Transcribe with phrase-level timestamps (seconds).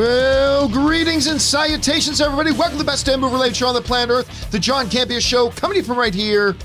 [0.00, 2.52] Well, greetings and salutations, everybody.
[2.52, 5.50] Welcome to the best damn related show on the planet Earth, the John Campea Show,
[5.50, 6.56] coming to you from right here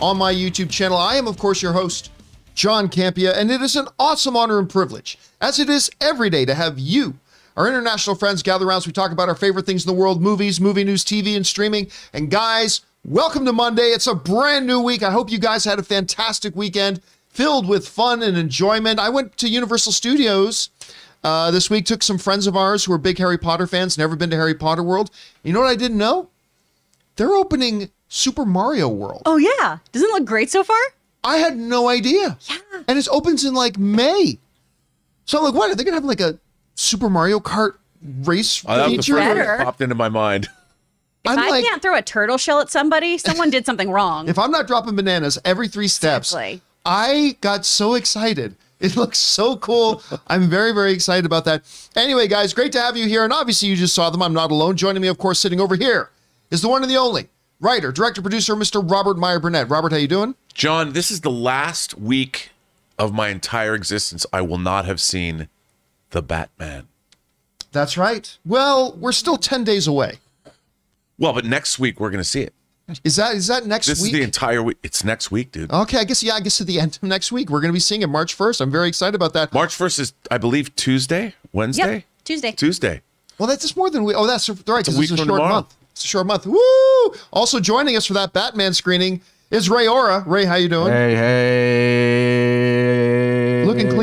[0.00, 0.96] on my YouTube channel.
[0.96, 2.10] I am, of course, your host,
[2.54, 6.46] John Campea, and it is an awesome honor and privilege, as it is every day,
[6.46, 7.18] to have you,
[7.58, 10.22] our international friends, gather around as we talk about our favorite things in the world
[10.22, 11.90] movies, movie news, TV, and streaming.
[12.14, 13.88] And guys, welcome to Monday.
[13.90, 15.02] It's a brand new week.
[15.02, 18.98] I hope you guys had a fantastic weekend filled with fun and enjoyment.
[18.98, 20.70] I went to Universal Studios
[21.24, 24.16] uh, this week, took some friends of ours who are big Harry Potter fans, never
[24.16, 25.10] been to Harry Potter World.
[25.42, 26.28] You know what I didn't know?
[27.16, 29.22] They're opening Super Mario World.
[29.26, 30.76] Oh yeah, doesn't it look great so far?
[31.24, 32.38] I had no idea.
[32.48, 32.56] Yeah.
[32.86, 34.38] And it opens in like May.
[35.24, 35.70] So I'm like, what?
[35.70, 36.38] Are they gonna have like a
[36.76, 37.72] Super Mario Kart
[38.22, 39.14] race Oh, that feature?
[39.14, 39.56] first thing Better.
[39.58, 40.48] that popped into my mind.
[41.24, 44.28] If I'm I like, can't throw a turtle shell at somebody, someone did something wrong.
[44.28, 46.62] if I'm not dropping bananas every three steps, Exactly.
[46.86, 48.54] I got so excited.
[48.80, 50.02] It looks so cool.
[50.28, 51.62] I'm very, very excited about that.
[51.96, 53.24] Anyway, guys, great to have you here.
[53.24, 54.22] And obviously, you just saw them.
[54.22, 54.76] I'm not alone.
[54.76, 56.10] Joining me, of course, sitting over here
[56.50, 57.28] is the one and the only
[57.60, 58.88] writer, director, producer, Mr.
[58.88, 59.68] Robert Meyer Burnett.
[59.68, 60.36] Robert, how you doing?
[60.54, 62.50] John, this is the last week
[62.98, 65.48] of my entire existence I will not have seen
[66.10, 66.88] the Batman.
[67.72, 68.36] That's right.
[68.44, 70.18] Well, we're still 10 days away.
[71.18, 72.54] Well, but next week we're going to see it.
[73.04, 74.12] Is that is that next This week?
[74.14, 74.78] is the entire week.
[74.82, 75.70] It's next week, dude.
[75.70, 77.74] okay, I guess yeah, I guess at the end of next week we're going to
[77.76, 78.62] be seeing it March 1st.
[78.62, 79.52] I'm very excited about that.
[79.52, 81.94] March 1st is, I believe, Tuesday, Wednesday?
[81.96, 82.52] Yep, Tuesday.
[82.52, 83.02] Tuesday.
[83.38, 84.14] Well, that's just more than we.
[84.14, 84.56] Oh, that's right.
[84.64, 85.48] Because a it's a short tomorrow.
[85.48, 85.74] month.
[85.92, 86.46] It's a short month.
[86.46, 87.14] Woo!
[87.32, 90.24] Also joining us for that Batman screening is Ray Aura.
[90.26, 90.92] Ray, how you doing?
[90.92, 92.57] Hey, hey.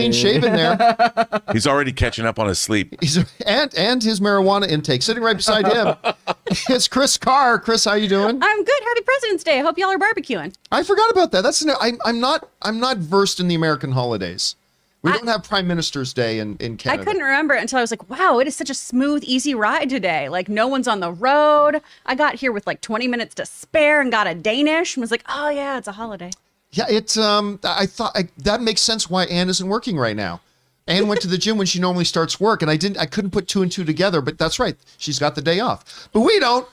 [0.07, 1.41] Looking clean shaven there.
[1.51, 2.95] He's already catching up on his sleep.
[3.01, 5.01] He's and and his marijuana intake.
[5.01, 5.95] Sitting right beside him
[6.69, 7.59] is Chris Carr.
[7.59, 8.39] Chris, how are you doing?
[8.41, 8.83] I'm good.
[8.83, 9.59] Happy President's Day.
[9.59, 10.53] I hope y'all are barbecuing.
[10.71, 11.41] I forgot about that.
[11.41, 14.55] That's I'm I'm not I'm not versed in the American holidays.
[15.01, 17.01] We I- don't have Prime Minister's Day in in Canada.
[17.01, 19.53] I couldn't remember it until I was like, wow, it is such a smooth, easy
[19.53, 20.29] ride today.
[20.29, 21.81] Like, no one's on the road.
[22.07, 25.11] I got here with like 20 minutes to spare and got a Danish and was
[25.11, 26.31] like, oh, yeah, it's a holiday.
[26.75, 27.59] Yeah, it's um.
[27.63, 30.41] I thought I, that makes sense why Anne isn't working right now.
[30.87, 32.97] Anne went to the gym when she normally starts work, and I didn't.
[32.97, 34.19] I couldn't put two and two together.
[34.19, 34.75] But that's right.
[34.97, 36.67] She's got the day off, but we don't,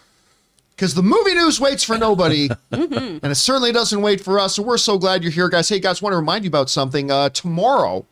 [0.74, 4.56] because the movie news waits for nobody, and it certainly doesn't wait for us.
[4.56, 5.68] So we're so glad you're here, guys.
[5.68, 7.08] Hey, guys, want to remind you about something.
[7.08, 8.04] Uh, tomorrow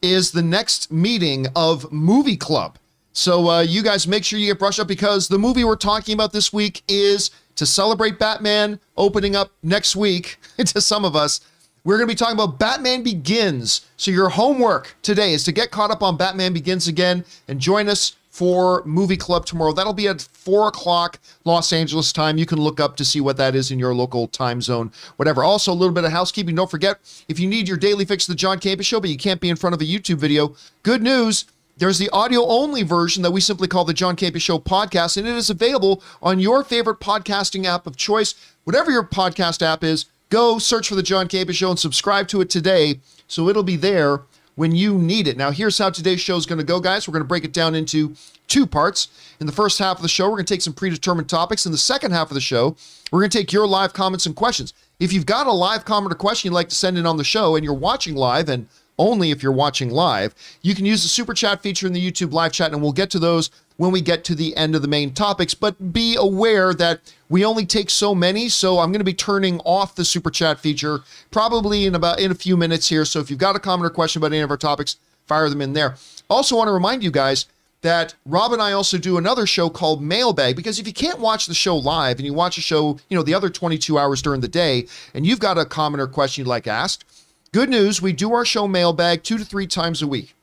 [0.00, 2.78] is the next meeting of Movie Club.
[3.12, 6.14] So uh, you guys make sure you get brushed up because the movie we're talking
[6.14, 7.30] about this week is
[7.60, 11.42] to celebrate Batman opening up next week to some of us.
[11.84, 13.86] We're going to be talking about Batman Begins.
[13.98, 17.90] So your homework today is to get caught up on Batman Begins again and join
[17.90, 19.74] us for Movie Club tomorrow.
[19.74, 22.38] That'll be at four o'clock Los Angeles time.
[22.38, 25.44] You can look up to see what that is in your local time zone, whatever.
[25.44, 26.54] Also, a little bit of housekeeping.
[26.54, 26.98] Don't forget,
[27.28, 29.50] if you need your daily fix of the John Campea Show, but you can't be
[29.50, 31.44] in front of a YouTube video, good news.
[31.80, 35.26] There's the audio only version that we simply call the John Campea Show podcast, and
[35.26, 38.34] it is available on your favorite podcasting app of choice.
[38.64, 42.42] Whatever your podcast app is, go search for the John Campea Show and subscribe to
[42.42, 44.20] it today so it'll be there
[44.56, 45.38] when you need it.
[45.38, 47.08] Now, here's how today's show is going to go, guys.
[47.08, 48.14] We're going to break it down into
[48.46, 49.08] two parts.
[49.40, 51.64] In the first half of the show, we're going to take some predetermined topics.
[51.64, 52.76] In the second half of the show,
[53.10, 54.74] we're going to take your live comments and questions.
[54.98, 57.24] If you've got a live comment or question you'd like to send in on the
[57.24, 58.68] show and you're watching live and
[59.00, 62.32] only if you're watching live, you can use the super chat feature in the YouTube
[62.32, 64.88] live chat and we'll get to those when we get to the end of the
[64.88, 65.54] main topics.
[65.54, 67.00] But be aware that
[67.30, 70.60] we only take so many, so I'm going to be turning off the super chat
[70.60, 71.00] feature
[71.30, 73.06] probably in about in a few minutes here.
[73.06, 74.96] So if you've got a comment or question about any of our topics,
[75.26, 75.96] fire them in there.
[76.28, 77.46] Also want to remind you guys
[77.82, 81.46] that Rob and I also do another show called Mailbag because if you can't watch
[81.46, 84.42] the show live and you watch a show, you know, the other 22 hours during
[84.42, 87.04] the day and you've got a comment or question you'd like asked,
[87.52, 90.34] good news, we do our show Mailbag 2 to 3 times a week.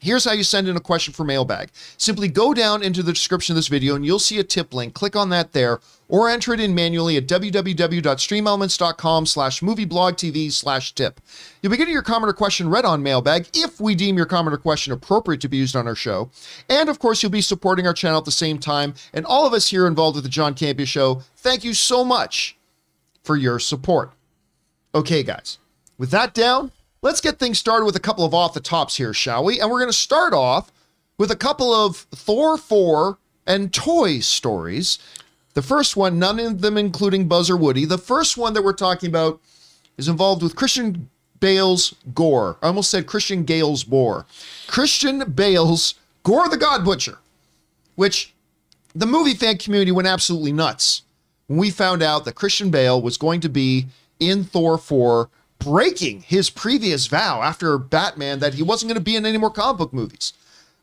[0.00, 1.70] Here's how you send in a question for mailbag.
[1.96, 4.92] Simply go down into the description of this video and you'll see a tip link.
[4.92, 11.20] Click on that there or enter it in manually at www.streamelements.com slash movieblogtv slash tip.
[11.62, 14.54] You'll be getting your comment or question read on mailbag if we deem your comment
[14.54, 16.30] or question appropriate to be used on our show.
[16.68, 18.94] And of course, you'll be supporting our channel at the same time.
[19.14, 22.58] And all of us here involved with the John Campea Show, thank you so much
[23.24, 24.12] for your support.
[24.94, 25.56] Okay, guys,
[25.98, 26.72] with that down,
[27.02, 29.60] let's get things started with a couple of off the tops here, shall we?
[29.60, 30.70] And we're going to start off
[31.18, 34.98] with a couple of Thor 4 and toy stories.
[35.54, 37.84] The first one, none of them including Buzz or Woody.
[37.84, 39.40] The first one that we're talking about
[39.96, 41.08] is involved with Christian
[41.40, 42.56] Bale's Gorr.
[42.62, 44.26] I almost said Christian Gale's Boar.
[44.66, 47.18] Christian Bale's Gorr the God Butcher,
[47.94, 48.34] which
[48.94, 51.02] the movie fan community went absolutely nuts
[51.46, 53.86] when we found out that Christian Bale was going to be
[54.18, 59.16] in Thor 4 breaking his previous vow after Batman that he wasn't going to be
[59.16, 60.32] in any more comic book movies.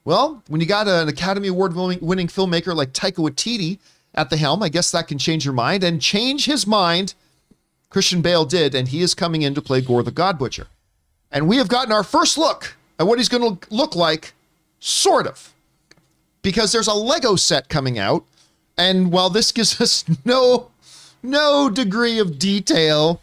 [0.06, 3.80] Well, when you got an Academy Award winning filmmaker like Taika Waititi
[4.14, 5.84] at the helm, I guess that can change your mind.
[5.84, 7.14] And change his mind,
[7.90, 10.68] Christian Bale did, and he is coming in to play Gorr the God Butcher.
[11.32, 14.34] And we have gotten our first look at what he's going to look like,
[14.80, 15.54] sort of,
[16.42, 18.26] because there's a Lego set coming out.
[18.78, 20.70] And while this gives us no
[21.24, 23.22] no degree of detail,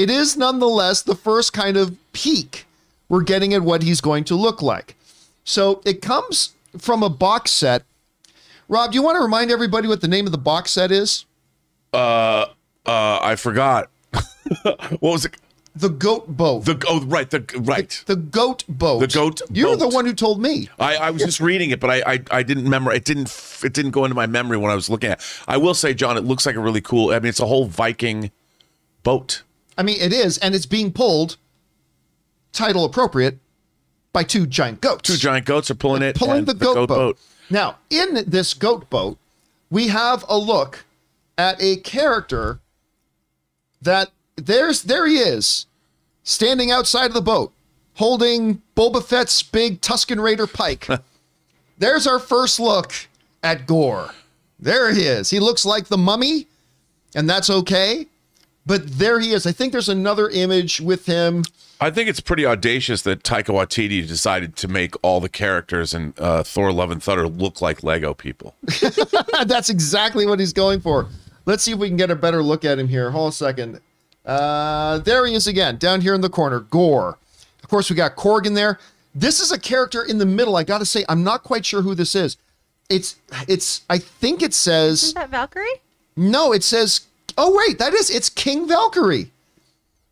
[0.00, 2.66] it is nonetheless the first kind of peek
[3.10, 4.96] we're getting at what he's going to look like.
[5.44, 7.82] So it comes from a box set.
[8.66, 11.26] Rob, do you want to remind everybody what the name of the box set is?
[11.92, 12.46] Uh,
[12.86, 13.90] uh, I forgot.
[14.62, 15.36] what was it?
[15.76, 16.64] The Goat Boat.
[16.64, 18.02] The oh right the right.
[18.06, 19.00] The Goat Boat.
[19.00, 20.68] The Goat You're the one who told me.
[20.78, 22.90] I, I was just reading it, but I, I I didn't remember.
[22.92, 23.28] It didn't
[23.62, 25.20] it didn't go into my memory when I was looking at.
[25.20, 25.24] it.
[25.46, 27.10] I will say, John, it looks like a really cool.
[27.12, 28.32] I mean, it's a whole Viking
[29.04, 29.42] boat.
[29.80, 31.38] I mean, it is, and it's being pulled,
[32.52, 33.38] title appropriate,
[34.12, 35.08] by two giant goats.
[35.08, 36.16] Two giant goats are pulling it.
[36.16, 36.88] pulling and the goat, boat.
[36.88, 37.18] boat.
[37.48, 39.16] Now, in this goat boat,
[39.70, 40.84] we have a look
[41.38, 42.60] at a character
[43.80, 45.64] that there's there he is,
[46.24, 47.50] standing outside of the boat,
[47.94, 50.88] holding Boba Fett's big Tusken Raider pike.
[51.78, 52.92] there's our first look
[53.42, 54.10] at Gorr.
[54.58, 55.30] There he is.
[55.30, 56.48] He looks like the mummy,
[57.14, 58.09] and that's okay.
[58.70, 59.48] But there he is.
[59.48, 61.42] I think there's another image with him.
[61.80, 66.14] I think it's pretty audacious that Taika Waititi decided to make all the characters in
[66.18, 68.54] uh, Thor: Love and Thunder look like Lego people.
[69.44, 71.08] That's exactly what he's going for.
[71.46, 73.10] Let's see if we can get a better look at him here.
[73.10, 73.80] Hold on a second.
[74.24, 76.60] Uh, there he is again, down here in the corner.
[76.60, 77.18] Gorr.
[77.64, 78.78] Of course, we got Korg in there.
[79.16, 80.54] This is a character in the middle.
[80.54, 82.36] I got to say, I'm not quite sure who this is.
[82.88, 83.16] It's,
[83.48, 83.82] it's.
[83.90, 85.82] I think it says Is that Valkyrie?
[86.14, 86.52] no.
[86.52, 87.00] It says.
[87.42, 88.10] Oh wait, that is.
[88.10, 89.30] It's King Valkyrie.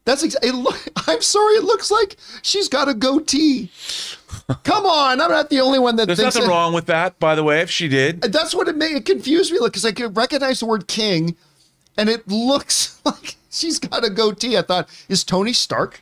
[0.07, 0.55] That's ex- it.
[0.55, 1.57] Look, I'm sorry.
[1.57, 3.71] It looks like she's got a goatee.
[4.65, 7.35] Come on, I'm not the only one that There's thinks nothing wrong with that, by
[7.35, 7.61] the way.
[7.61, 10.17] If she did, uh, that's what it made it confused me look, because I could
[10.17, 11.37] recognize the word king
[11.99, 14.57] and it looks like she's got a goatee.
[14.57, 16.01] I thought, is Tony Stark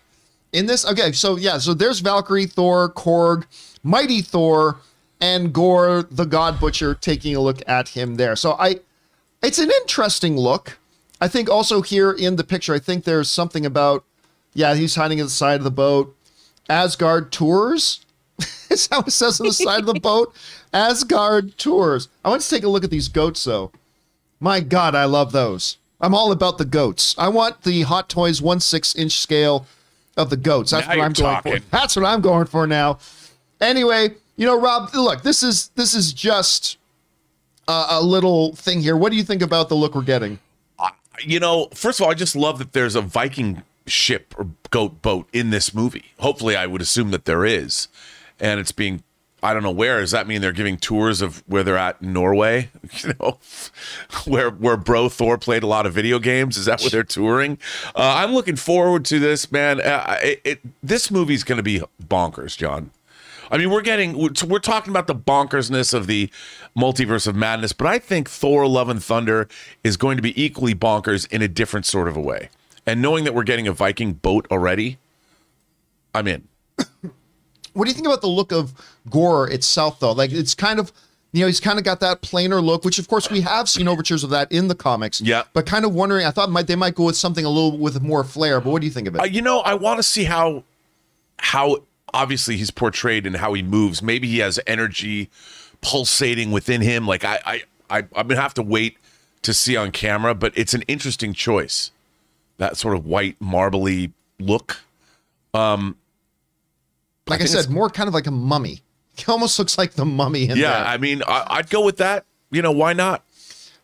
[0.53, 0.87] in this?
[0.87, 3.47] Okay, so yeah, so there's Valkyrie, Thor, Korg,
[3.83, 4.77] Mighty Thor,
[5.21, 8.37] and Gorr the God Butcher taking a look at him there.
[8.37, 8.77] So I
[9.43, 10.79] it's an interesting look.
[11.21, 14.05] I think also here in the picture, I think there's something about
[14.57, 16.17] yeah, he's hiding at the side of the boat.
[16.69, 18.05] Asgard tours.
[18.71, 20.35] Is how it says on the side of the boat.
[20.73, 22.09] Asgard tours.
[22.25, 23.71] I want to take a look at these goats though.
[24.41, 25.77] My God, I love those.
[26.01, 27.15] I'm all about the goats.
[27.19, 29.67] I want the Hot Toys one six inch scale
[30.17, 30.71] of the goats.
[30.71, 31.67] That's Now what I'm going for.
[31.71, 32.99] That's what I'm going for now.
[33.61, 36.79] Anyway, you know, Rob, look, this is this is just
[37.69, 38.97] a, a little thing here.
[38.97, 40.39] What do you think about the look we're getting?
[41.25, 45.03] You know, first of all, I just love that there's a Viking ship or goat
[45.03, 46.07] boat in this movie.
[46.19, 47.89] Hopefully, I would assume that there is,
[48.41, 49.03] and it's being.
[49.43, 50.01] I don't know where.
[50.01, 52.71] Does that mean they're giving tours of where they're at in Norway?
[53.03, 53.39] You know,
[54.25, 56.57] where where Bro Thor played a lot of video games.
[56.57, 57.59] Is that what they're touring?
[57.95, 59.81] Uh, I'm looking forward to this, man.
[59.81, 62.91] Uh, it, it, this movie's going to be bonkers, John.
[63.51, 66.31] I mean, we're getting we're talking about the bonkersness of the
[66.77, 69.49] multiverse of madness, but I think Thor: Love and Thunder
[69.85, 72.51] is going to be equally bonkers in a different sort of a way.
[72.87, 74.99] And knowing that we're getting a Viking boat already,
[76.15, 76.49] I'm in.
[77.77, 78.73] What do you think about the look of
[79.11, 80.13] Gorr itself, though?
[80.13, 80.95] Like, it's kind of,
[81.33, 83.87] you know, he's kind of got that plainer look, which of course we have seen
[83.87, 85.21] overtures of that in the comics.
[85.21, 85.43] Yeah.
[85.53, 88.01] But kind of wondering, I thought might they might go with something a little with
[88.01, 88.63] more flair.
[88.63, 89.21] But what do you think of it?
[89.21, 90.65] Uh, you know, I want to see how
[91.39, 94.03] how obviously he's portrayed and how he moves.
[94.03, 95.31] Maybe he has energy
[95.81, 97.07] pulsating within him.
[97.07, 98.99] Like I I, I I'm gonna have to wait
[99.43, 101.91] to see on camera, but it's an interesting choice.
[102.59, 104.81] That sort of white marbly look.
[105.53, 105.97] Um,
[107.27, 108.83] like I, think said, more kind of like a mummy.
[109.17, 110.89] He almost looks like the mummy in Yeah, that.
[110.89, 112.27] I mean, I, I'd go with that.
[112.51, 113.25] You know, why not?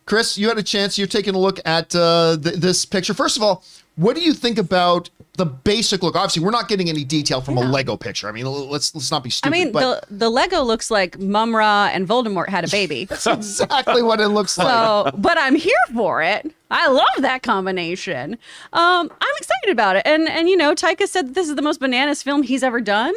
[0.05, 0.97] Chris, you had a chance.
[0.97, 3.13] You're taking a look at uh, th- this picture.
[3.13, 3.63] First of all,
[3.95, 6.15] what do you think about the basic look?
[6.15, 8.27] Obviously, we're not getting any detail from a Lego picture.
[8.27, 9.55] I mean, let's let's not be stupid.
[9.55, 13.05] I mean, but the the Lego looks like Mumm-Ra and Voldemort had a baby.
[13.09, 14.67] that's exactly what it looks like.
[14.67, 16.51] So, but I'm here for it.
[16.71, 18.33] I love that combination.
[18.73, 21.61] Um, I'm excited about it, and and you know, Taika said that this is the
[21.61, 23.13] most bananas film he's ever done.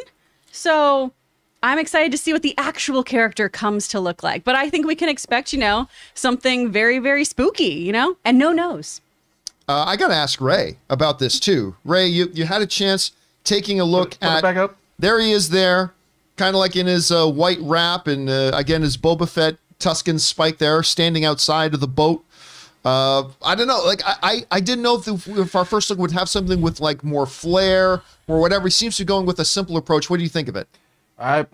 [0.51, 1.11] So,
[1.63, 4.43] I'm excited to see what the actual character comes to look like.
[4.43, 8.37] But I think we can expect, you know, something very very spooky, you know, and
[8.37, 9.01] no nose.
[9.67, 11.75] Uh, I got to ask Ray about this too.
[11.83, 13.11] Ray, you, you had a chance
[13.43, 14.41] taking a look Put it at.
[14.41, 14.77] back up.
[14.97, 15.93] There he is there,
[16.37, 20.19] kind of like in his uh, white wrap and uh, again his Boba Fett Tusken
[20.19, 22.23] spike there, standing outside of the boat.
[22.85, 23.83] Uh, I don't know.
[23.83, 26.61] Like I, I, I didn't know if, the, if our first look would have something
[26.61, 28.67] with like more flair or whatever.
[28.67, 30.09] He seems to be going with a simple approach.
[30.09, 30.67] What do you think of it?
[31.19, 31.45] I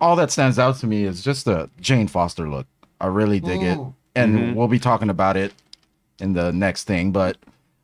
[0.00, 2.66] all that stands out to me is just the Jane Foster look.
[3.00, 3.94] I really dig it, Ooh.
[4.14, 5.52] and we'll be talking about it
[6.18, 7.12] in the next thing.
[7.12, 7.36] But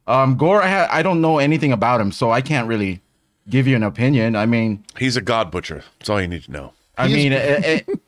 [0.07, 3.01] um, Gorr, I, ha- I don't know anything about him, so I can't really
[3.49, 4.37] give you an opinion.
[4.37, 5.85] I mean, He's a god butcher.
[5.99, 6.73] That's all you need to know.
[6.97, 8.01] I He is- mean, it, it,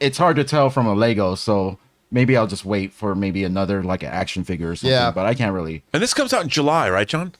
[0.00, 1.78] it's hard to tell from a Lego, so
[2.10, 4.90] maybe I'll just wait for maybe another like an action figure or something.
[4.92, 5.10] Yeah.
[5.10, 5.82] But I can't really.
[5.92, 7.34] And this comes out in July, right, John?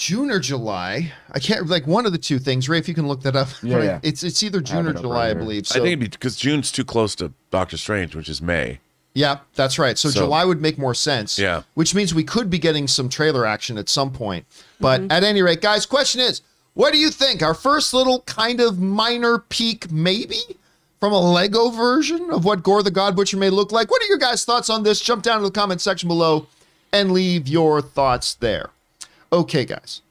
[0.00, 1.12] June or July.
[1.30, 2.70] I can't like one of the two things.
[2.70, 3.48] Ray, if you can look that up.
[3.62, 3.84] Yeah, Right.
[3.84, 4.00] yeah.
[4.02, 5.34] It's it's either June or July, right I here.
[5.36, 5.66] believe.
[5.70, 8.80] I think it'd be because June's too close to Doctor Strange, which is May.
[9.12, 9.98] yeah, that's right.
[9.98, 11.38] So, So- July would make more sense.
[11.38, 11.62] Yeah.
[11.74, 14.46] Which means we could be getting some trailer action at some point.
[14.80, 15.12] But mm-hmm.
[15.12, 16.40] at any rate, guys, question is,
[16.72, 17.42] what do you think?
[17.42, 20.40] Our first little kind of minor peek, maybe?
[20.98, 23.90] From a Lego version of what Gorr the God Butcher may look like.
[23.90, 25.00] What are your guys' thoughts on this?
[25.00, 26.46] Jump down to the comment section below
[26.92, 28.70] and leave your thoughts there.
[29.32, 30.02] Okay, guys.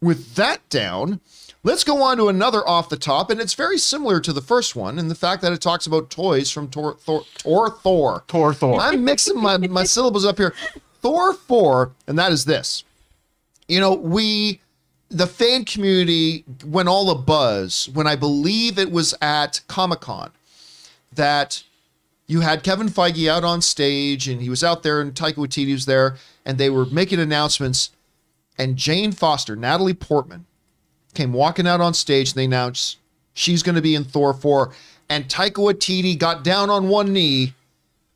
[0.00, 1.20] With that down,
[1.62, 4.76] let's go on to another off the top, and it's very similar to the first
[4.76, 7.22] one in the fact that it talks about toys from Tor Thor.
[7.38, 8.24] Tor Thor.
[8.28, 8.80] Thor, Thor.
[8.80, 10.54] I'm mixing my, my syllables up here.
[11.00, 12.84] Thor 4, and that is this.
[13.68, 14.60] You know, we,
[15.08, 20.30] the fan community, went all a buzz when I believe it was at Comic Con
[21.12, 21.62] that
[22.26, 25.72] you had Kevin Feige out on stage and he was out there and Taika Waititi
[25.72, 27.90] was there and they were making announcements
[28.58, 30.46] and Jane Foster, Natalie Portman,
[31.14, 32.98] came walking out on stage and they announced
[33.32, 34.72] she's going to be in Thor 4
[35.08, 37.54] and Taika Waititi got down on one knee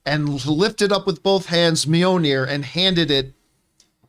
[0.04, 3.32] and lifted up with both hands Mjolnir and handed it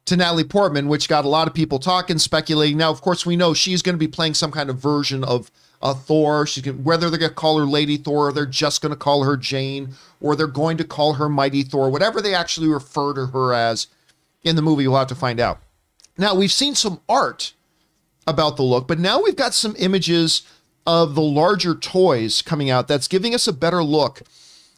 [0.05, 2.77] to Natalie Portman, which got a lot of people talking, speculating.
[2.77, 5.51] Now, of course, we know she's going to be playing some kind of version of
[5.81, 6.47] uh, Thor.
[6.47, 8.97] She's gonna, whether they're going to call her Lady Thor, or they're just going to
[8.97, 13.13] call her Jane, or they're going to call her Mighty Thor, whatever they actually refer
[13.13, 13.87] to her as
[14.43, 15.59] in the movie, we'll have to find out.
[16.21, 17.53] Now, we've seen some art
[18.27, 20.43] about the look, but now we've got some images
[20.85, 24.21] of the larger toys coming out that's giving us a better look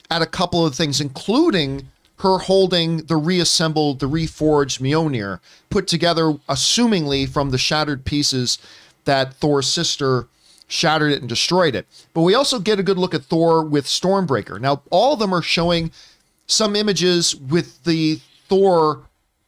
[0.10, 6.36] at a couple of things, including her holding the reassembled, the reforged Mjolnir, put together,
[6.48, 8.58] assumingly from the shattered pieces
[9.04, 10.30] that Thor's sister
[10.70, 11.86] shattered it and destroyed it.
[12.14, 14.62] But we also get a good look at Thor with Stormbreaker.
[14.62, 15.92] Now, all of them are showing
[16.48, 19.02] some images with the Thor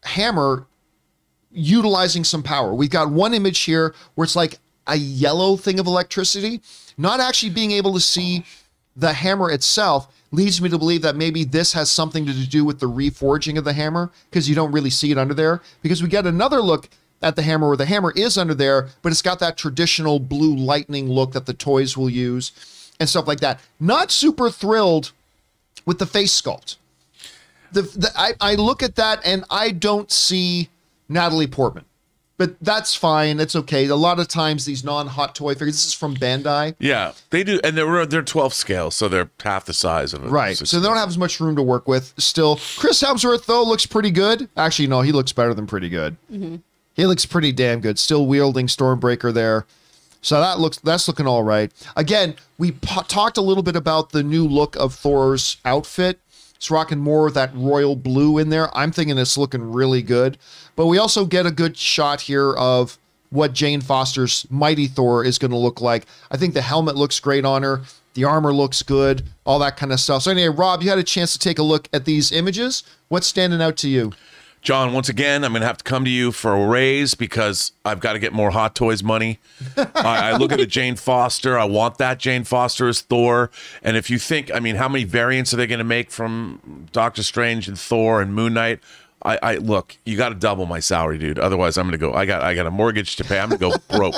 [0.04, 0.66] hammer
[1.56, 2.74] utilizing some power.
[2.74, 6.62] We've got one image here where it's like a yellow thing of electricity,
[6.98, 8.46] not actually being able to see
[8.96, 12.80] the hammer itself leads me to believe that maybe this has something to do with
[12.80, 15.62] the reforging of the hammer because you don't really see it under there.
[15.82, 16.90] Because we get another look
[17.22, 20.56] at the hammer where the hammer is under there but it's got that traditional blue
[20.56, 22.52] lightning look that the toys will use
[23.00, 23.60] and stuff like that.
[23.80, 25.12] Not super thrilled
[25.86, 26.78] with the face sculpt.
[27.72, 30.70] The, the I, I look at that and I don't see
[31.10, 31.86] Natalie Portman.
[32.38, 33.40] But that's fine.
[33.40, 33.88] It's okay.
[33.88, 35.76] A lot of times these non-hot toy figures.
[35.76, 39.66] This is from Bandai, Yeah, they do, and they're they're 12 scale, so they're half
[39.66, 40.58] the size of a right?
[40.58, 42.14] So they don't have as much room to work with.
[42.18, 44.50] Still, Chris Hemsworth though looks pretty good.
[44.58, 46.18] Actually, no, he looks better than pretty good.
[46.30, 46.58] Mm-hmm.
[46.94, 47.98] He looks pretty damn good.
[47.98, 49.66] Still wielding Stormbreaker there.
[50.22, 51.72] So that looks that's looking all right.
[51.96, 56.20] Again, we po- talked a little bit about the new look of Thor's outfit.
[56.56, 58.76] It's rocking more of that royal blue in there.
[58.76, 60.38] I'm thinking it's looking really good.
[60.76, 62.98] But we also get a good shot here of
[63.30, 66.06] what Jane Foster's Mighty Thor is going to look like.
[66.32, 67.82] I think the helmet looks great on her.
[68.14, 70.24] The armor looks good, all that kind of stuff.
[70.24, 72.84] So anyway, Rob, you had a chance to take a look at these images.
[73.10, 74.14] What's standing out to you?
[74.66, 77.72] John, once again, I'm going to have to come to you for a raise because
[77.86, 79.38] I've got to get more Hot Toys money.
[79.78, 81.56] I, I look at the Jane Foster.
[81.56, 83.52] I want that Jane Foster as Thor.
[83.84, 86.88] And if you think, I mean, how many variants are they going to make from
[86.92, 88.80] Doctor Strange and Thor and Moon Knight?
[89.22, 91.38] I, I look, you got to double my salary, dude.
[91.38, 92.16] Otherwise, I'm going to go.
[92.16, 93.40] I got, I got a mortgage to pay.
[93.40, 94.16] I'm going to go broke,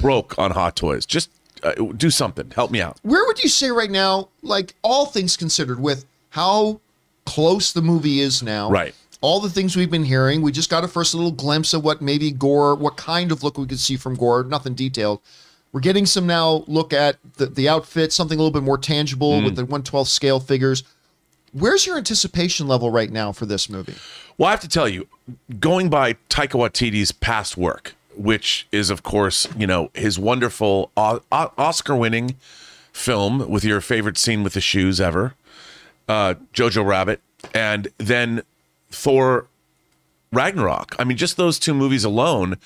[0.00, 1.04] broke on Hot Toys.
[1.06, 1.28] Just
[1.64, 2.52] uh, do something.
[2.52, 2.98] Help me out.
[3.02, 6.80] Where would you say right now, like all things considered, with how
[7.24, 8.70] close the movie is now?
[8.70, 8.94] Right.
[9.26, 10.40] All the things we've been hearing.
[10.40, 13.58] We just got a first little glimpse of what maybe Gorr, what kind of look
[13.58, 14.44] we could see from Gorr.
[14.44, 15.20] Nothing detailed.
[15.72, 19.32] We're getting some now look at the, the outfit, something a little bit more tangible
[19.32, 19.44] mm.
[19.46, 20.84] with the 112 scale figures.
[21.50, 23.96] Where's your anticipation level right now for this movie?
[24.38, 25.08] Well, I have to tell you,
[25.58, 31.18] going by Taika Waititi's past work, which is, of course, you know, his wonderful uh,
[31.32, 32.36] uh, Oscar winning
[32.92, 35.34] film with your favorite scene with the shoes ever,
[36.08, 37.20] uh, Jojo Rabbit,
[37.52, 38.44] and then
[38.90, 39.46] Thor
[40.32, 40.94] Ragnarok.
[40.98, 42.58] I mean, just those two movies alone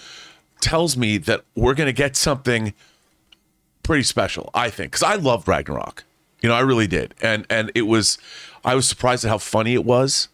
[0.61, 2.75] tells me that we're going to get something
[3.83, 6.05] pretty special, I think, because I loved Ragnarok.
[6.43, 7.15] You know, I really did.
[7.21, 8.19] And, and it was,
[8.65, 10.29] I was surprised at how funny it was.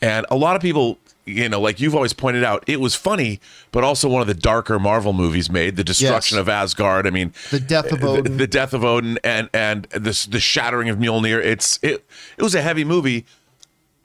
[0.00, 3.38] And a lot of people you know, like you've always pointed out, it was funny,
[3.70, 5.76] but also one of the darker Marvel movies made.
[5.76, 6.40] The destruction Yes.
[6.40, 7.06] of Asgard.
[7.06, 8.36] I mean, The death of the, Odin.
[8.38, 11.38] the death of Odin, and and this the shattering of Mjolnir.
[11.44, 12.02] It's it
[12.38, 13.26] it was a heavy movie,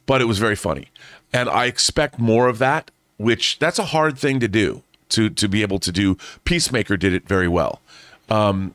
[0.06, 0.90] but it was very funny,
[1.34, 2.92] and I expect more of that.
[3.18, 6.18] Which that's a hard thing to do to to be able to do.
[6.46, 7.82] Peacemaker did it very well.
[8.30, 8.74] Um,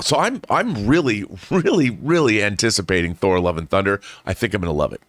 [0.00, 4.00] so I'm I'm really really really anticipating Thor: Love and Thunder.
[4.26, 5.00] I think I'm gonna love it.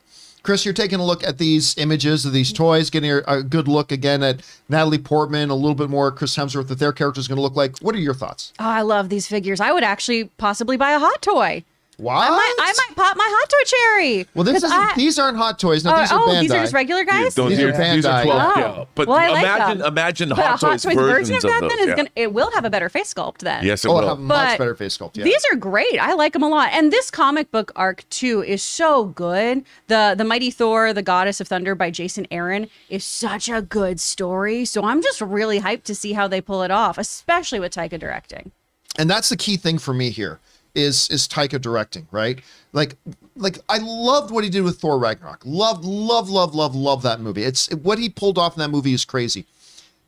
[0.42, 3.68] Chris, you're taking a look at these images of these toys, getting a, a good
[3.68, 7.28] look again at Natalie Portman, a little bit more Chris Hemsworth, what their character is
[7.28, 7.78] going to look like.
[7.80, 8.54] What are your thoughts?
[8.58, 9.60] Oh, I love these figures.
[9.60, 11.66] I would actually possibly buy a hot toy.
[12.00, 12.16] What?
[12.16, 14.28] I might, I might pop my hot toy cherry.
[14.34, 15.84] Well, this 'Cause is I- these aren't hot toys.
[15.84, 16.40] No, oh, these are oh, Bandai.
[16.42, 17.36] these are just regular guys.
[17.36, 18.24] Those These are, are these are Bandai.
[18.24, 18.60] 12 Oh.
[18.60, 18.86] yeah.
[18.96, 19.88] But Well, I like imagine them.
[19.88, 21.70] imagine But Hot a Hot Toys Toys version of that those.
[21.70, 21.96] then is yeah.
[21.96, 23.64] gonna it will have a better face sculpt then.
[23.66, 23.98] yes, it Oh, will.
[24.00, 25.18] it'll have a much better face sculpt.
[25.18, 25.26] Yeah.
[25.26, 26.00] These are great.
[26.00, 26.70] I like them a lot.
[26.72, 29.64] And this comic book arc too is so good.
[29.88, 34.00] The The Mighty Thor, The Goddess of Thunder by Jason Aaron is such a good
[34.00, 34.64] story.
[34.66, 38.00] So I'm just really hyped to see how they pull it off, especially with Taika
[38.00, 38.52] directing.
[38.98, 40.40] and that's the key thing for me here
[40.76, 42.40] is is Taika directing, right?
[42.74, 42.96] Like
[43.36, 45.42] like I loved what he did with Thor Ragnarok.
[45.46, 47.44] Loved, love, love, love, love that movie.
[47.44, 49.46] It's what he pulled off in that movie is crazy.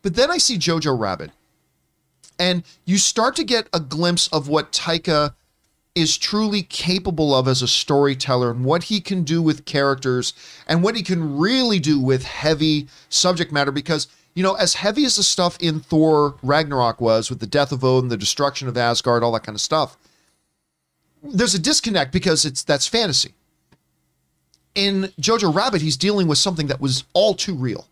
[0.01, 1.31] But then I see Jojo Rabbit.
[2.39, 5.35] And you start to get a glimpse of what Taika
[5.93, 10.33] is truly capable of as a storyteller and what he can do with characters
[10.67, 15.03] and what he can really do with heavy subject matter because you know as heavy
[15.03, 18.77] as the stuff in Thor Ragnarok was with the death of Odin the destruction of
[18.77, 19.97] Asgard all that kind of stuff
[21.21, 23.33] there's a disconnect because it's that's fantasy.
[24.75, 27.87] In Jojo Rabbit he's dealing with something that was all too real.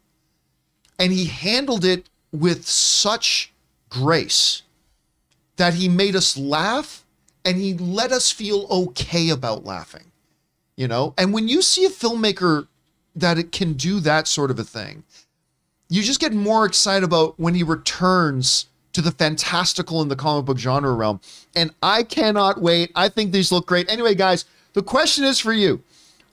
[0.97, 3.51] And he handled it with such
[3.89, 4.63] grace
[5.55, 7.05] that he made us laugh
[7.45, 10.09] and he let us feel okay about laughing
[10.79, 11.13] you know?
[11.17, 12.67] And when you see a filmmaker
[13.13, 15.03] that it can do that sort of a thing
[15.89, 20.45] you just get more excited about when he returns to the fantastical in the comic
[20.45, 21.19] book genre realm
[21.55, 25.53] and i cannot wait i think these look great anyway guys the question is for
[25.53, 25.81] you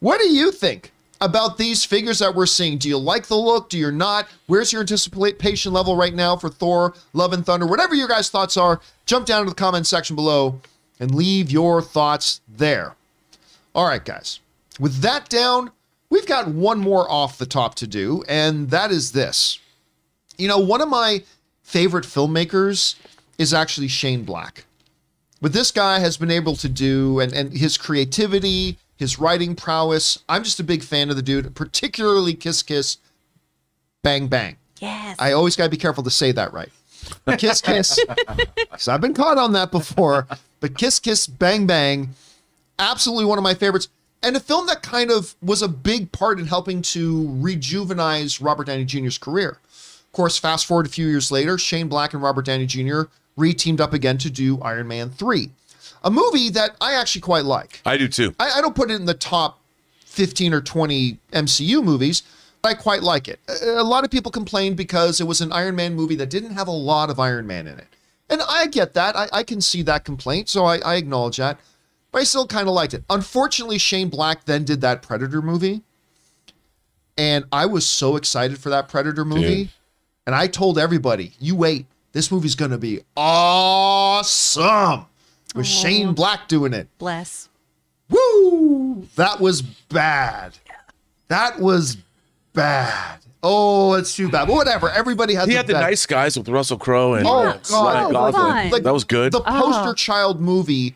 [0.00, 2.78] what do you think about these figures that we're seeing?
[2.78, 3.68] Do you like the look?
[3.68, 4.28] Do you not?
[4.46, 7.66] Where's your anticipation level right now for Thor, Love and Thunder?
[7.66, 10.60] Whatever your guys' thoughts are, jump down to the comment section below
[11.00, 12.94] and leave your thoughts there.
[13.74, 14.40] All right, guys.
[14.78, 15.70] With that down,
[16.10, 19.58] we've got one more off the top to do, and that is this.
[20.36, 21.22] You know, one of my
[21.66, 22.96] favorite filmmakers
[23.38, 24.64] is actually Shane Black
[25.40, 30.18] what this guy has been able to do and, and his creativity, his writing prowess.
[30.28, 32.98] I'm just a big fan of the dude, particularly Kiss Kiss
[34.02, 34.56] Bang Bang.
[34.80, 35.16] Yes.
[35.18, 36.70] I always got to be careful to say that right.
[37.38, 37.98] Kiss Kiss.
[38.56, 40.26] Because I've been caught on that before.
[40.60, 42.10] But Kiss Kiss Bang Bang,
[42.78, 43.88] absolutely one of my favorites.
[44.22, 48.66] And a film that kind of was a big part in helping to rejuvenize Robert
[48.66, 49.58] Downey Jr.'s career.
[50.16, 53.02] Of course, fast forward a few years later, Shane Black and Robert Downey Jr.
[53.36, 55.50] re-teamed up again to do Iron Man 3,
[56.04, 57.82] a movie that I actually quite like.
[57.84, 58.34] I do too.
[58.40, 59.60] I, I don't put it in the top
[60.06, 62.22] 15 or 20 MCU movies,
[62.62, 63.40] but I quite like it.
[63.46, 66.54] A, a lot of people complained because it was an Iron Man movie that didn't
[66.54, 67.88] have a lot of Iron Man in it.
[68.30, 69.16] And I get that.
[69.16, 71.60] I, I can see that complaint, so I, I acknowledge that.
[72.10, 73.04] But I still kind of liked it.
[73.10, 75.82] Unfortunately, Shane Black then did that Predator movie.
[77.18, 79.64] And I was so excited for that Predator movie.
[79.64, 79.70] Dude.
[80.26, 85.06] And I told everybody, you wait, this movie's going to be awesome
[85.54, 86.88] with Shane Black doing it.
[86.98, 87.48] Bless.
[88.10, 89.06] Woo!
[89.16, 90.58] That was bad.
[91.28, 91.96] That was
[92.52, 93.18] bad.
[93.42, 94.46] Oh, it's too bad.
[94.48, 94.90] But whatever.
[94.90, 97.60] Everybody has He a had the bad- nice guys with Russell Crowe and Oh, Ryan
[97.68, 98.12] God.
[98.12, 98.32] Gosling.
[98.42, 98.70] fun.
[98.70, 99.32] Like, that was good.
[99.32, 99.94] The poster Oh.
[99.94, 100.94] child movie,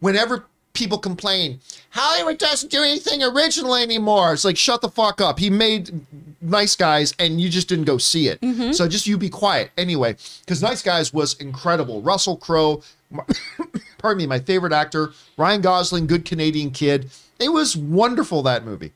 [0.00, 1.60] whenever people complain,
[1.90, 4.32] Hollywood doesn't do anything original anymore.
[4.32, 5.38] It's like, shut the fuck up.
[5.38, 6.04] He made
[6.42, 8.40] Nice Guys and you just didn't go see it.
[8.40, 8.72] Mm-hmm.
[8.72, 9.70] So just you be quiet.
[9.78, 12.02] Anyway, because Nice Guys was incredible.
[12.02, 12.82] Russell Crowe,
[13.98, 17.10] pardon me, my favorite actor, Ryan Gosling, good Canadian kid.
[17.38, 18.92] It was wonderful, that movie.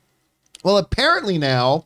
[0.64, 1.84] Well, apparently now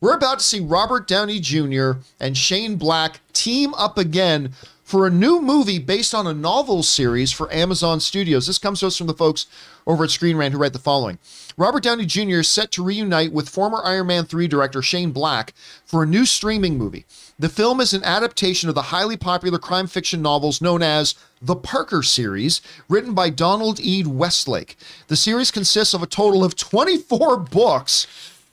[0.00, 1.92] we're about to see Robert Downey Jr.
[2.18, 4.52] and Shane Black team up again
[4.90, 8.48] for a new movie based on a novel series for Amazon Studios.
[8.48, 9.46] This comes to us from the folks
[9.86, 11.20] over at Screen Rant who write the following.
[11.56, 12.40] Robert Downey Jr.
[12.40, 16.26] is set to reunite with former Iron Man 3 director Shane Black for a new
[16.26, 17.06] streaming movie.
[17.38, 21.54] The film is an adaptation of the highly popular crime fiction novels known as the
[21.54, 24.02] Parker series, written by Donald E.
[24.04, 24.76] Westlake.
[25.06, 28.08] The series consists of a total of 24 books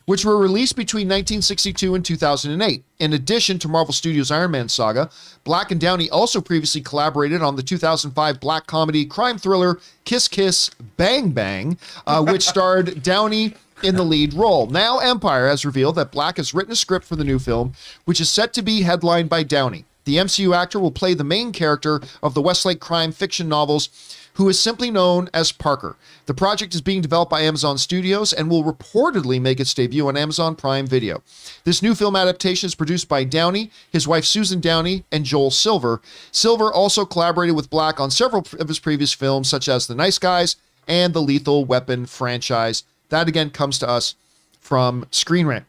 [0.07, 2.83] which were released between 1962 and 2008.
[2.99, 5.09] In addition to Marvel Studios' Iron Man saga,
[5.43, 10.71] Black and Downey also previously collaborated on the 2005 black comedy crime thriller Kiss Kiss
[10.95, 14.67] Bang Bang, uh, which starred Downey in the lead role.
[14.67, 17.73] Now, Empire has revealed that Black has written a script for the new film,
[18.05, 19.83] which is set to be headlined by Downey.
[20.05, 23.89] The MCU actor will play the main character of the Westlake crime fiction novels,
[24.38, 25.95] who is simply known as Parker.
[26.28, 30.15] The project is being developed by Amazon Studios and will reportedly make its debut on
[30.15, 31.23] Amazon Prime Video.
[31.63, 36.02] This new film adaptation is produced by Downey, his wife Susan Downey, and Joel Silver.
[36.32, 40.19] Silver also collaborated with Black on several of his previous films, such as The Nice
[40.19, 40.56] Guys
[40.88, 42.84] and the Lethal Weapon franchise.
[43.10, 44.13] That again comes to us
[44.62, 45.65] from Screen Rant.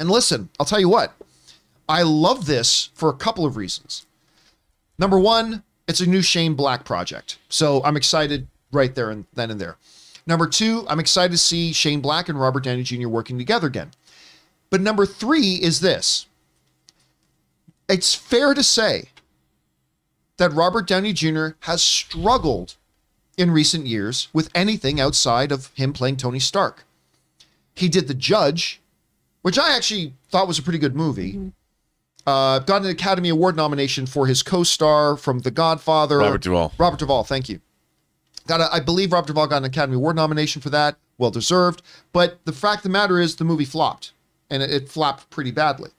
[0.00, 1.14] And listen, I'll tell you what,
[1.88, 4.06] I love this for a couple of reasons.
[4.98, 7.36] Number one, it's a new Shane Black project.
[7.50, 9.76] So I'm excited right there and then and there.
[10.26, 13.08] Number two, I'm excited to see Shane Black and Robert Downey Jr.
[13.08, 13.90] working together again.
[14.70, 16.24] But number three is this
[17.90, 19.10] it's fair to say
[20.38, 21.48] that Robert Downey Jr.
[21.60, 22.76] has struggled
[23.36, 26.84] in recent years with anything outside of him playing Tony Stark.
[27.74, 28.80] He did The Judge,
[29.42, 31.34] which I actually thought was a pretty good movie.
[31.34, 31.48] Mm-hmm.
[32.26, 36.72] Uh, got an Academy Award nomination for his co-star from The Godfather, Robert Duvall.
[36.78, 37.60] Robert Duvall, thank you.
[38.46, 41.82] Got a, I believe Robert Duvall got an Academy Award nomination for that, well deserved.
[42.12, 44.12] But the fact of the matter is, the movie flopped,
[44.50, 45.90] and it, it flopped pretty badly.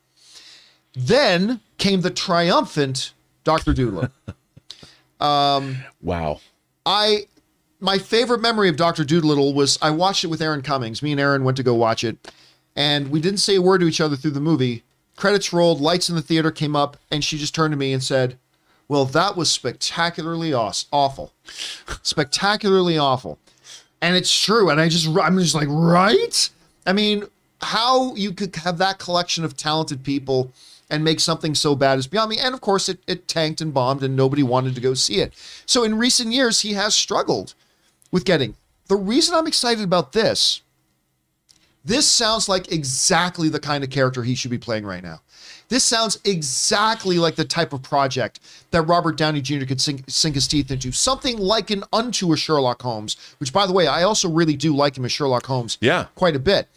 [0.94, 4.10] Then came the triumphant Doctor Dolittle.
[6.02, 6.40] Wow.
[6.86, 7.28] I
[7.80, 11.02] my favorite memory of Doctor Dolittle was I watched it with Erin Cummings.
[11.02, 12.32] Me and Aaron went to go watch it,
[12.76, 14.84] and we didn't say a word to each other through the movie.
[15.16, 18.04] Credits rolled, lights in the theater came up, and she just turned to me and
[18.04, 18.38] said,
[18.88, 21.34] "Well, that was spectacularly awesome, awful,
[22.02, 23.40] spectacularly awful."
[24.02, 24.70] And it's true.
[24.70, 26.50] And I just I'm just like, right?
[26.86, 27.24] I mean,
[27.62, 30.52] how you could have that collection of talented people
[30.90, 32.38] and make something so bad is beyond me.
[32.38, 35.34] And of course, it, it tanked and bombed, and nobody wanted to go see it.
[35.66, 37.56] So in recent years, he has struggled
[38.12, 38.56] with getting.
[38.90, 40.62] The reason I'm excited about this,
[41.86, 45.22] this sounds like exactly the kind of character he should be playing right now.
[45.70, 48.40] This sounds exactly like the type of project
[48.72, 49.66] that Robert Downey Jr.
[49.66, 50.92] could sink, sink his teeth into.
[50.92, 54.76] Something like an unto a Sherlock Holmes, which, by the way, I also really do
[54.76, 56.06] like him as Sherlock Holmes Yeah.
[56.16, 56.68] quite a bit.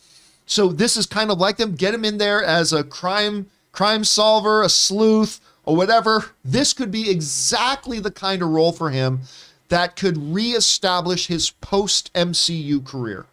[0.47, 1.75] So this is kind of like them.
[1.75, 6.31] Get him in there as a crime crime solver, a sleuth, or whatever.
[6.43, 9.21] This could be exactly the kind of role for him
[9.69, 13.27] that could reestablish his post MCU career.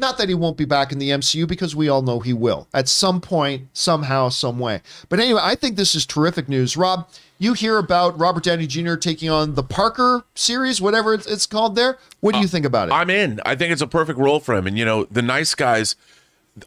[0.00, 2.68] Not that he won't be back in the MCU because we all know he will
[2.72, 4.80] at some point, somehow, some way.
[5.08, 6.76] But anyway, I think this is terrific news.
[6.76, 7.08] Rob,
[7.40, 8.94] you hear about Robert Downey Jr.
[8.94, 11.98] taking on the Parker series, whatever it's, it's called there.
[12.20, 12.92] What do you uh, think about it?
[12.92, 13.40] I'm in.
[13.44, 14.68] I think it's a perfect role for him.
[14.68, 15.96] And you know, the nice guys.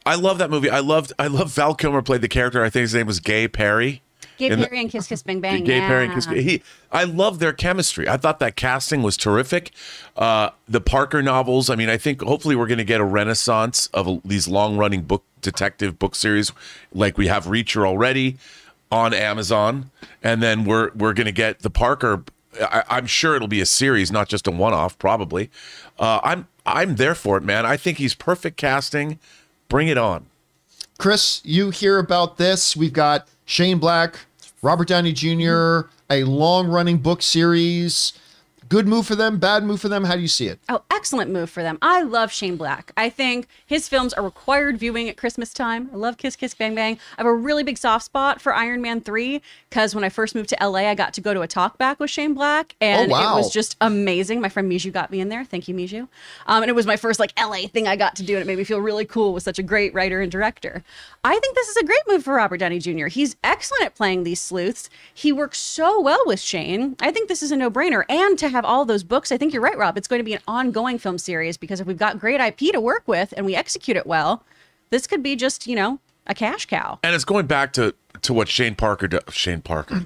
[0.06, 0.70] I love that movie.
[0.70, 1.14] I loved.
[1.18, 2.62] I love Val Kilmer played the character.
[2.66, 4.02] I think his name was Gay Perry.
[4.42, 5.64] Gay In the- and Kiss Kiss Bang Bang.
[5.64, 5.88] Gay yeah.
[5.88, 6.26] Perry and Kiss.
[6.26, 6.64] He.
[6.92, 8.10] I love their chemistry.
[8.10, 9.70] I thought that casting was terrific.
[10.18, 11.70] Uh, the Parker novels.
[11.70, 15.04] I mean, I think hopefully we're going to get a renaissance of a, these long-running
[15.04, 16.52] book detective book series,
[16.92, 18.38] like we have Reacher already
[18.92, 19.92] on Amazon,
[20.24, 22.24] and then we're we're going to get the Parker.
[22.60, 24.98] I, I'm sure it'll be a series, not just a one-off.
[24.98, 25.52] Probably.
[26.00, 27.64] Uh, I'm I'm there for it, man.
[27.68, 29.20] I think he's perfect casting.
[29.70, 30.26] Bring it on.
[30.98, 32.76] Chris, you hear about this.
[32.76, 34.20] We've got Shane Black,
[34.64, 38.14] Robert Downey Jr., a long running book series.
[38.72, 40.06] Good move for them, bad move for them.
[40.06, 40.58] How do you see it?
[40.70, 41.78] Oh, excellent move for them.
[41.82, 42.94] I love Shane Black.
[42.96, 45.90] I think his films are required viewing at Christmas time.
[45.92, 46.98] I love Kiss Kiss Bang Bang.
[47.18, 50.36] I have a really big soft spot for Iron Man 3 because when I first
[50.36, 53.12] moved to LA, I got to go to a talk back with Shane Black and
[53.12, 53.34] Oh, wow.
[53.34, 54.40] it was just amazing.
[54.40, 55.44] My friend Miju got me in there.
[55.44, 56.08] Thank you, Miju.
[56.48, 58.48] Um, and it was my first like LA thing I got to do and it
[58.48, 60.82] made me feel really cool with such a great writer and director.
[61.26, 63.08] I think this is a great move for Robert Downey Jr.
[63.08, 64.90] He's excellent at playing these sleuths.
[65.14, 66.96] He works so well with Shane.
[67.02, 68.06] I think this is a no-brainer.
[68.08, 69.98] And to have all those books, I think you're right, Rob.
[69.98, 72.82] It's going to be an ongoing film series because if we've got great IP to
[72.82, 74.44] work with and we execute it well,
[74.90, 77.00] this could be just, you know, a cash cow.
[77.04, 79.22] And it's going back to to what Shane Parker does.
[79.32, 80.06] Shane Parker,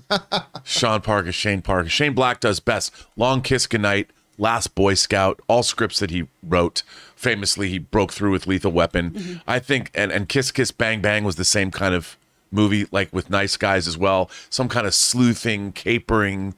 [0.64, 2.92] Sean Parker, Shane Parker, Shane Black does best.
[3.16, 4.08] Long Kiss Goodnight,
[4.38, 6.82] Last Boy Scout, all scripts that he wrote.
[7.14, 9.10] Famously, he broke through with Lethal Weapon.
[9.10, 9.38] Mm-hmm.
[9.46, 12.16] I think, and and Kiss Kiss Bang Bang was the same kind of
[12.50, 14.30] movie, like with Nice Guys as well.
[14.48, 16.54] Some kind of sleuthing, capering,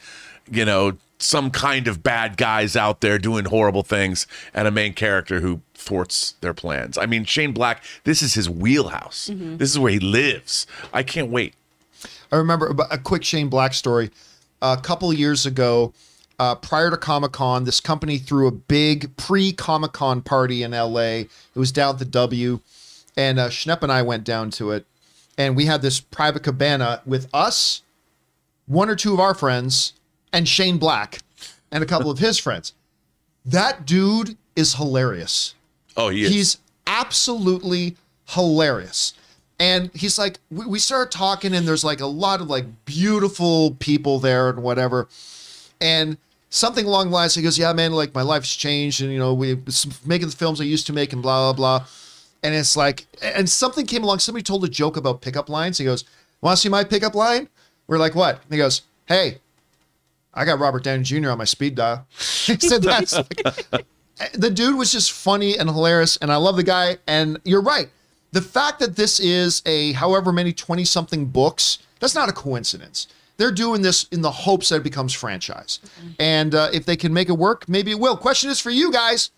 [0.50, 4.94] you know, some kind of bad guys out there doing horrible things, and a main
[4.94, 6.96] character who thwarts their plans.
[6.98, 9.30] I mean, Shane Black, this is his wheelhouse.
[9.32, 10.66] This is where he lives.
[10.92, 11.54] I can't wait.
[12.30, 14.10] I remember a a quick Shane Black story.
[14.60, 15.92] A couple years ago,
[16.38, 20.72] uh, prior to Comic Con, this company threw a big pre Comic Con party in
[20.72, 21.22] LA.
[21.24, 22.60] It was down at the W,
[23.16, 24.86] and uh, Schnepp and I went down to it.
[25.38, 27.82] And we had this private cabana with us,
[28.66, 29.94] one or two of our friends,
[30.32, 31.18] and Shane Black,
[31.70, 32.74] and a couple of his friends.
[33.44, 35.54] That dude is hilarious.
[35.96, 36.30] Oh, he is.
[36.30, 37.96] He's absolutely
[38.28, 39.14] hilarious.
[39.58, 43.76] And he's like, we, we start talking, and there's like a lot of like beautiful
[43.78, 45.08] people there and whatever.
[45.80, 46.16] And
[46.50, 49.34] something along the lines, he goes, Yeah, man, like my life's changed, and you know,
[49.34, 49.58] we
[50.04, 51.86] making the films I used to make, and blah, blah, blah.
[52.42, 55.78] And it's like, and something came along, somebody told a joke about pickup lines.
[55.78, 56.04] He goes,
[56.40, 57.48] Want to see my pickup line?
[57.86, 58.36] We're like, What?
[58.42, 59.38] And he goes, Hey,
[60.34, 61.30] I got Robert Downey Jr.
[61.30, 62.06] on my speed dial.
[62.18, 63.12] he said that's
[63.72, 63.86] like,
[64.34, 66.98] the dude was just funny and hilarious, and I love the guy.
[67.06, 67.88] And you're right.
[68.32, 73.08] The fact that this is a however many 20 something books, that's not a coincidence.
[73.36, 75.80] They're doing this in the hopes that it becomes franchise.
[76.18, 78.16] And uh, if they can make it work, maybe it will.
[78.16, 79.30] Question is for you guys.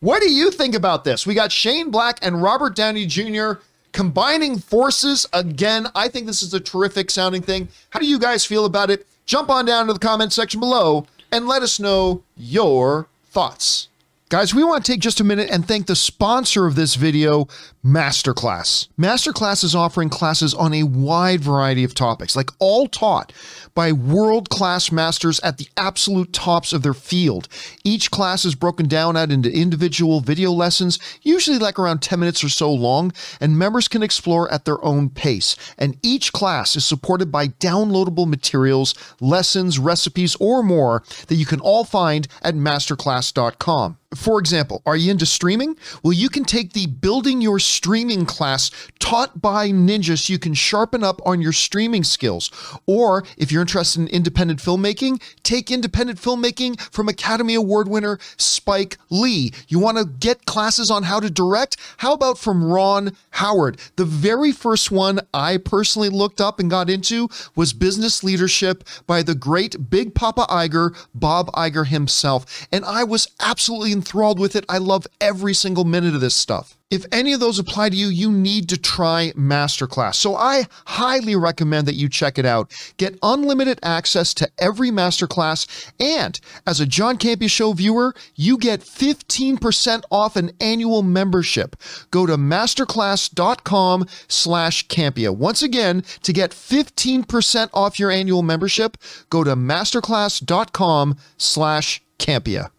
[0.00, 1.26] What do you think about this?
[1.26, 3.52] We got Shane Black and Robert Downey Jr.
[3.92, 5.86] combining forces again.
[5.94, 7.68] I think this is a terrific sounding thing.
[7.90, 9.06] How do you guys feel about it?
[9.26, 13.88] Jump on down to the comment section below and let us know your thoughts.
[14.28, 17.46] Guys, we want to take just a minute and thank the sponsor of this video,
[17.84, 18.88] Masterclass.
[18.98, 23.32] Masterclass is offering classes on a wide variety of topics, like all taught
[23.72, 27.46] by world class masters at the absolute tops of their field.
[27.84, 32.42] Each class is broken down out into individual video lessons, usually like around 10 minutes
[32.42, 35.54] or so long, and members can explore at their own pace.
[35.78, 41.60] And each class is supported by downloadable materials, lessons, recipes, or more that you can
[41.60, 43.98] all find at masterclass.com.
[44.16, 45.76] For example, are you into streaming?
[46.02, 50.54] Well, you can take the Building Your Streaming class taught by Ninja so you can
[50.54, 52.50] sharpen up on your streaming skills.
[52.86, 58.98] Or if you're interested in independent filmmaking, take independent filmmaking from Academy Award winner Spike
[59.10, 59.52] Lee.
[59.68, 61.76] You want to get classes on how to direct?
[61.98, 63.78] How about from Ron Howard?
[63.96, 69.22] The very first one I personally looked up and got into was Business Leadership by
[69.22, 72.66] the great Big Papa Iger, Bob Iger himself.
[72.72, 74.64] And I was absolutely enthralled with it.
[74.68, 76.78] I love every single minute of this stuff.
[76.92, 80.14] If any of those apply to you, you need to try Masterclass.
[80.14, 82.72] So I highly recommend that you check it out.
[82.98, 85.90] Get unlimited access to every Masterclass.
[85.98, 91.74] And as a John Campea Show viewer, you get 15% off an annual membership.
[92.12, 95.36] Go to masterclass.com slash Campea.
[95.36, 98.96] Once again, to get 15% off your annual membership,
[99.28, 102.70] go to masterclass.com slash Campea.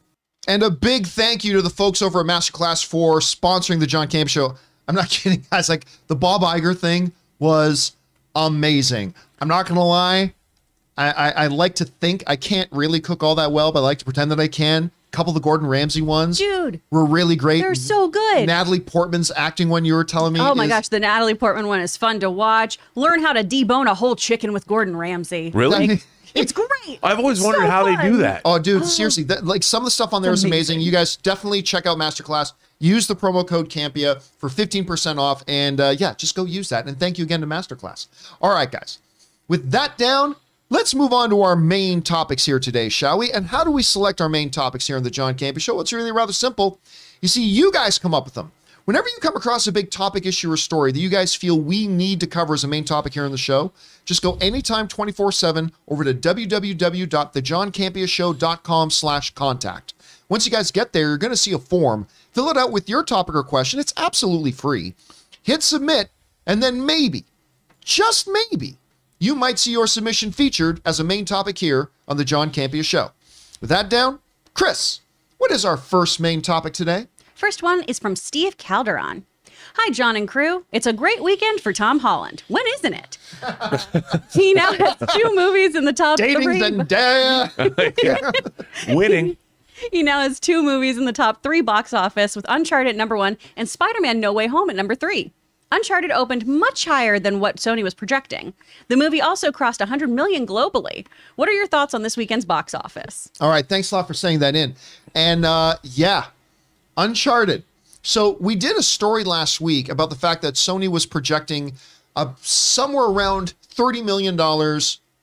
[0.48, 4.08] And a big thank you to the folks over at Masterclass for sponsoring the John
[4.08, 4.56] Campea Show.
[4.88, 5.68] I'm not kidding, guys.
[5.70, 7.94] Like the Bob Iger thing was
[8.36, 9.14] amazing.
[9.42, 10.34] I'm not gonna lie.
[10.98, 13.84] I, I, I like to think I can't really cook all that well, but I
[13.84, 14.90] like to pretend that I can.
[15.14, 17.62] A couple of the Gordon Ramsay ones Dude, were really great.
[17.62, 18.48] they're so good.
[18.48, 20.40] Natalie Portman's acting one you were telling me.
[20.40, 22.78] Oh my is- gosh, the Natalie Portman one is fun to watch.
[22.96, 25.52] Learn how to debone a whole chicken with Gordon Ramsay.
[25.54, 25.88] Really?
[25.88, 27.00] Like, it's great.
[27.04, 28.42] I've always wondered So how they do that.
[28.46, 30.76] Oh, dude, seriously, that, like some of the stuff on there is amazing.
[30.76, 30.86] amazing.
[30.86, 32.54] You guys definitely check out Masterclass.
[32.80, 35.44] Use the promo code Campea for 15% off.
[35.48, 36.88] And uh, yeah, just go use that.
[36.88, 38.08] And thank you again to Masterclass.
[38.42, 39.00] All right, guys.
[39.48, 40.36] With that down,
[40.70, 43.32] let's move on to our main topics here today, shall we?
[43.32, 45.80] And how do we select our main topics here on the John Campea Show?
[45.80, 46.80] It's really rather simple.
[47.22, 48.52] You see, you guys come up with them.
[48.88, 51.88] Whenever you come across a big topic, issue, or story that you guys feel we
[51.88, 53.74] need to cover as a main topic here on the show,
[54.06, 59.94] just go anytime 24-7 over to www.thejohncampiashow.com slash contact.
[60.30, 62.08] Once you guys get there, you're going to see a form.
[62.32, 63.78] Fill it out with your topic or question.
[63.78, 64.94] It's absolutely free.
[65.44, 66.10] Hit submit,
[66.46, 67.26] and then maybe,
[67.84, 68.78] just maybe,
[69.20, 72.86] you might see your submission featured as a main topic here on the John Campea
[72.86, 73.12] Show.
[73.60, 74.20] With that down,
[74.54, 75.02] Chris,
[75.40, 77.08] what is our first main topic today?
[77.38, 79.24] First one is from Steve Calderon.
[79.76, 80.66] Hi, John and crew.
[80.72, 82.42] It's a great weekend for Tom Holland.
[82.48, 83.20] When isn't it?
[84.34, 86.60] he now has two movies in the top Dating three.
[86.60, 87.52] Zendaya.
[88.96, 89.38] Winning.
[89.92, 93.16] He now has two movies in the top three box office with Uncharted at number
[93.16, 95.32] one and Spider Man No Way Home at number three.
[95.72, 98.56] Uncharted opened much higher than what Sony was projecting.
[98.88, 101.06] The movie also crossed 100 million globally.
[101.36, 103.30] What are your thoughts on this weekend's box office?
[103.40, 104.74] All right, thanks a lot for saying that in.
[105.14, 106.28] And uh, yeah,
[106.98, 107.64] Uncharted.
[108.02, 111.74] So we did a story last week about the fact that Sony was projecting
[112.16, 114.36] uh, somewhere around $30 million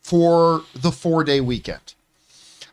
[0.01, 1.95] for the four day weekend.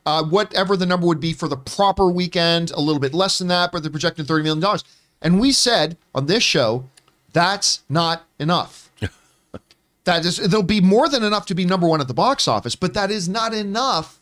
[0.06, 3.48] Uh, whatever the number would be for the proper weekend, a little bit less than
[3.48, 4.80] that, but they're projecting $30 million.
[5.22, 6.86] And we said on this show,
[7.34, 8.90] that's not enough.
[10.04, 12.76] that is, there'll be more than enough to be number one at the box office,
[12.76, 14.20] but that is not enough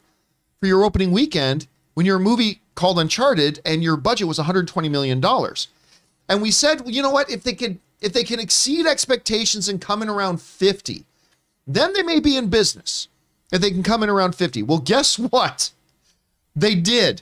[0.59, 1.67] for your opening weekend
[1.99, 5.67] when you're a movie called Uncharted and your budget was 120 million dollars.
[6.29, 7.29] And we said, well, you know what?
[7.29, 11.03] If they could, if they can exceed expectations and come in around 50,
[11.67, 13.09] then they may be in business.
[13.51, 14.63] If they can come in around 50.
[14.63, 15.71] Well, guess what?
[16.55, 17.21] They did.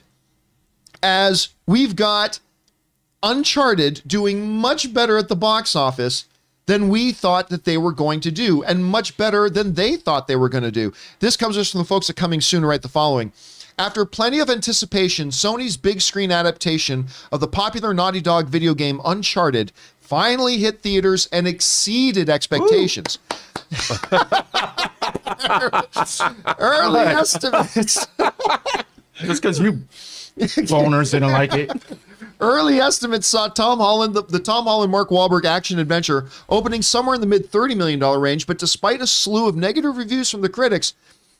[1.02, 2.38] As we've got
[3.24, 6.26] Uncharted doing much better at the box office
[6.66, 10.28] than we thought that they were going to do, and much better than they thought
[10.28, 10.92] they were going to do.
[11.18, 13.32] This comes us from the folks at Coming Soon write the following.
[13.78, 19.00] After plenty of anticipation, Sony's big screen adaptation of the popular Naughty Dog video game
[19.04, 23.20] Uncharted finally hit theaters and exceeded expectations.
[26.58, 28.06] Early estimates.
[29.14, 29.84] Just because you
[30.36, 31.70] boners didn't like it.
[32.40, 37.14] Early estimates saw Tom Holland, the, the Tom Holland Mark Wahlberg action adventure, opening somewhere
[37.14, 38.48] in the mid $30 million range.
[38.48, 40.94] But despite a slew of negative reviews from the critics,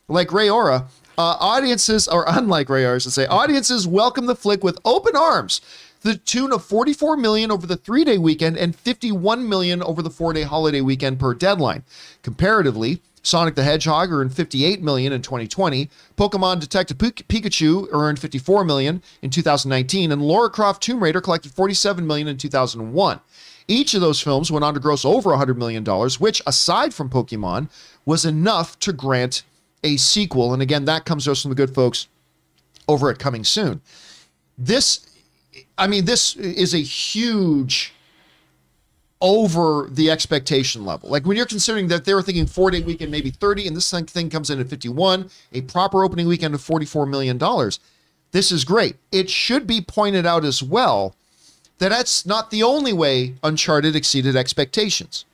[0.08, 0.86] like Ray Ora,
[1.18, 5.60] uh, audiences, are unlike Ray Ora, say, audiences welcome the flick with open arms.
[6.02, 10.10] The tune of 44 million over the three day weekend and 51 million over the
[10.10, 11.82] four day holiday weekend per deadline.
[12.22, 15.90] Comparatively, Sonic the Hedgehog earned 58 million in 2020.
[16.16, 22.06] Pokemon Detective Pikachu earned 54 million in 2019, and Lara Croft Tomb Raider collected 47
[22.06, 23.20] million in 2001.
[23.66, 27.10] Each of those films went on to gross over 100 million dollars, which, aside from
[27.10, 27.68] Pokemon,
[28.06, 29.42] was enough to grant
[29.84, 30.52] a sequel.
[30.52, 32.08] And again, that comes to us from the good folks
[32.88, 33.80] over at Coming Soon.
[34.56, 35.06] This,
[35.76, 37.92] I mean, this is a huge
[39.20, 41.10] over the expectation level.
[41.10, 43.90] Like when you're considering that they were thinking four day weekend, maybe 30, and this
[43.90, 47.38] thing comes in at 51, a proper opening weekend of $44 million.
[48.30, 48.96] This is great.
[49.10, 51.14] It should be pointed out as well
[51.78, 55.24] that that's not the only way Uncharted exceeded expectations.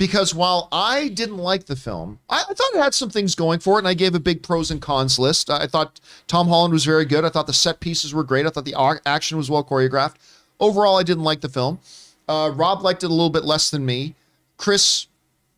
[0.00, 3.60] Because while I didn't like the film, I, I thought it had some things going
[3.60, 5.50] for it, and I gave a big pros and cons list.
[5.50, 7.22] I thought Tom Holland was very good.
[7.22, 8.46] I thought the set pieces were great.
[8.46, 10.14] I thought the action was well choreographed.
[10.58, 11.80] Overall, I didn't like the film.
[12.26, 14.14] Uh, Rob liked it a little bit less than me.
[14.56, 15.06] Chris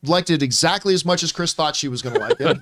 [0.02, 2.58] liked it exactly as much as Chris thought she was going to like it.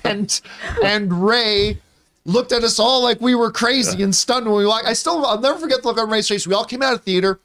[0.06, 0.40] and
[0.82, 1.76] and Ray
[2.24, 4.86] looked at us all like we were crazy and stunned when we walked.
[4.86, 6.46] I still I'll never forget the look on Ray's face.
[6.46, 7.38] We all came out of theater,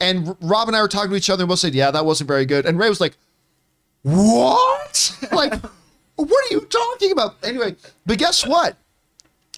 [0.00, 2.04] and Rob and I were talking to each other and we both said, "Yeah, that
[2.04, 3.16] wasn't very good." And Ray was like,
[4.02, 5.16] "What?
[5.32, 5.52] like,
[6.16, 8.76] what are you talking about?" Anyway, but guess what?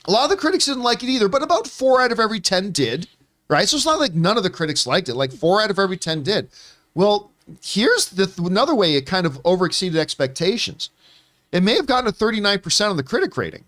[0.04, 2.40] A lot of the critics didn't like it either, but about four out of every
[2.40, 3.06] ten did
[3.52, 3.68] right?
[3.68, 5.14] So it's not like none of the critics liked it.
[5.14, 6.48] Like four out of every 10 did.
[6.94, 7.30] Well,
[7.62, 10.90] here's the, another way it kind of overexceeded expectations.
[11.52, 13.64] It may have gotten a 39% on the critic rating,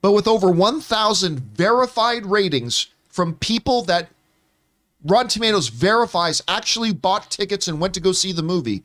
[0.00, 4.08] but with over 1,000 verified ratings from people that
[5.06, 8.82] Rotten Tomatoes verifies actually bought tickets and went to go see the movie,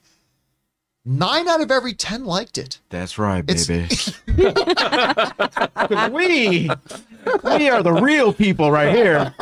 [1.03, 2.79] nine out of every 10 liked it.
[2.89, 3.87] That's right, baby.
[6.13, 6.69] we,
[7.43, 9.33] we are the real people right here.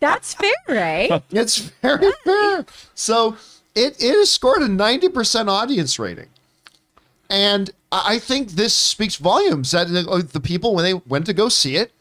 [0.00, 1.22] That's fair, right?
[1.30, 2.64] It's very fair.
[2.94, 3.36] So
[3.74, 6.28] it, it has scored a 90% audience rating.
[7.28, 11.48] And I think this speaks volumes that uh, the people, when they went to go
[11.50, 11.92] see it,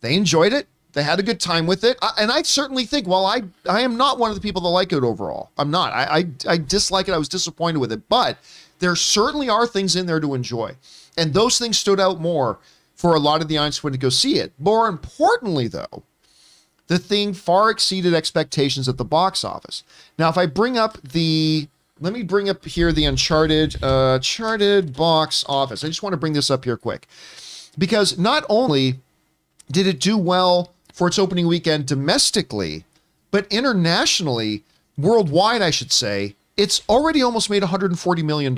[0.00, 0.66] they enjoyed it.
[0.94, 1.98] They had a good time with it.
[2.18, 4.92] And I certainly think, while I, I am not one of the people that like
[4.92, 5.92] it overall, I'm not.
[5.92, 7.12] I, I, I dislike it.
[7.12, 8.08] I was disappointed with it.
[8.08, 8.38] But
[8.78, 10.76] there certainly are things in there to enjoy.
[11.16, 12.58] And those things stood out more
[12.94, 14.52] for a lot of the audience when to go see it.
[14.58, 16.04] More importantly, though,
[16.86, 19.82] the thing far exceeded expectations at the box office.
[20.18, 21.66] Now, if I bring up the,
[22.00, 25.82] let me bring up here the Uncharted, uh, Uncharted box office.
[25.82, 27.08] I just want to bring this up here quick
[27.76, 29.00] because not only
[29.70, 32.84] did it do well for its opening weekend domestically,
[33.32, 34.62] but internationally,
[34.96, 38.56] worldwide, I should say, it's already almost made $140 million,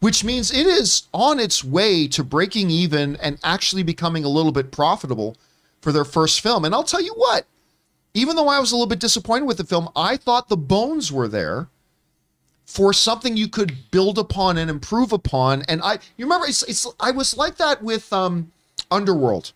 [0.00, 4.52] which means it is on its way to breaking even and actually becoming a little
[4.52, 5.36] bit profitable
[5.82, 6.64] for their first film.
[6.64, 7.44] And I'll tell you what,
[8.14, 11.12] even though I was a little bit disappointed with the film, I thought the bones
[11.12, 11.68] were there
[12.64, 15.62] for something you could build upon and improve upon.
[15.68, 18.50] And I, you remember, it's, it's I was like that with um,
[18.90, 19.52] Underworld.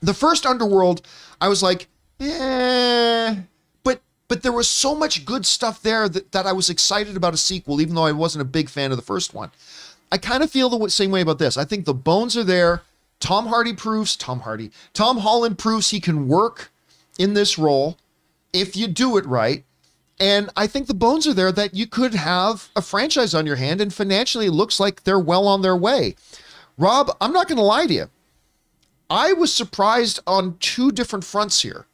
[0.00, 1.06] The first Underworld,
[1.40, 1.88] I was like,
[2.20, 3.36] eh,
[3.82, 7.34] but but there was so much good stuff there that, that I was excited about
[7.34, 9.50] a sequel, even though I wasn't a big fan of the first one.
[10.12, 11.56] I kind of feel the same way about this.
[11.56, 12.82] I think the bones are there.
[13.20, 16.70] Tom Hardy proves, Tom Hardy, Tom Holland proves he can work
[17.18, 17.96] in this role
[18.52, 19.64] if you do it right.
[20.20, 23.56] And I think the bones are there that you could have a franchise on your
[23.56, 26.14] hand, and financially, it looks like they're well on their way.
[26.78, 28.10] Rob, I'm not going to lie to you.
[29.14, 31.86] I was surprised on two different fronts here.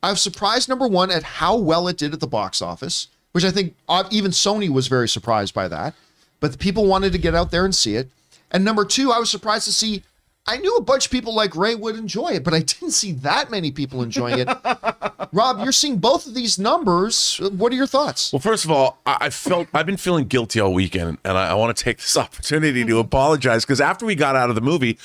[0.00, 3.42] I was surprised, number one, at how well it did at the box office, which
[3.42, 5.94] I think uh, even Sony was very surprised by that.
[6.38, 8.08] But the people wanted to get out there and see it.
[8.52, 10.04] And number two, I was surprised to see
[10.48, 13.12] I knew a bunch of people like Ray would enjoy it, but I didn't see
[13.12, 14.48] that many people enjoying it.
[15.32, 17.38] Rob, you're seeing both of these numbers.
[17.38, 18.32] What are your thoughts?
[18.32, 21.50] Well, first of all, I, I felt I've been feeling guilty all weekend, and I,
[21.50, 24.62] I want to take this opportunity to apologize because after we got out of the
[24.62, 24.98] movie,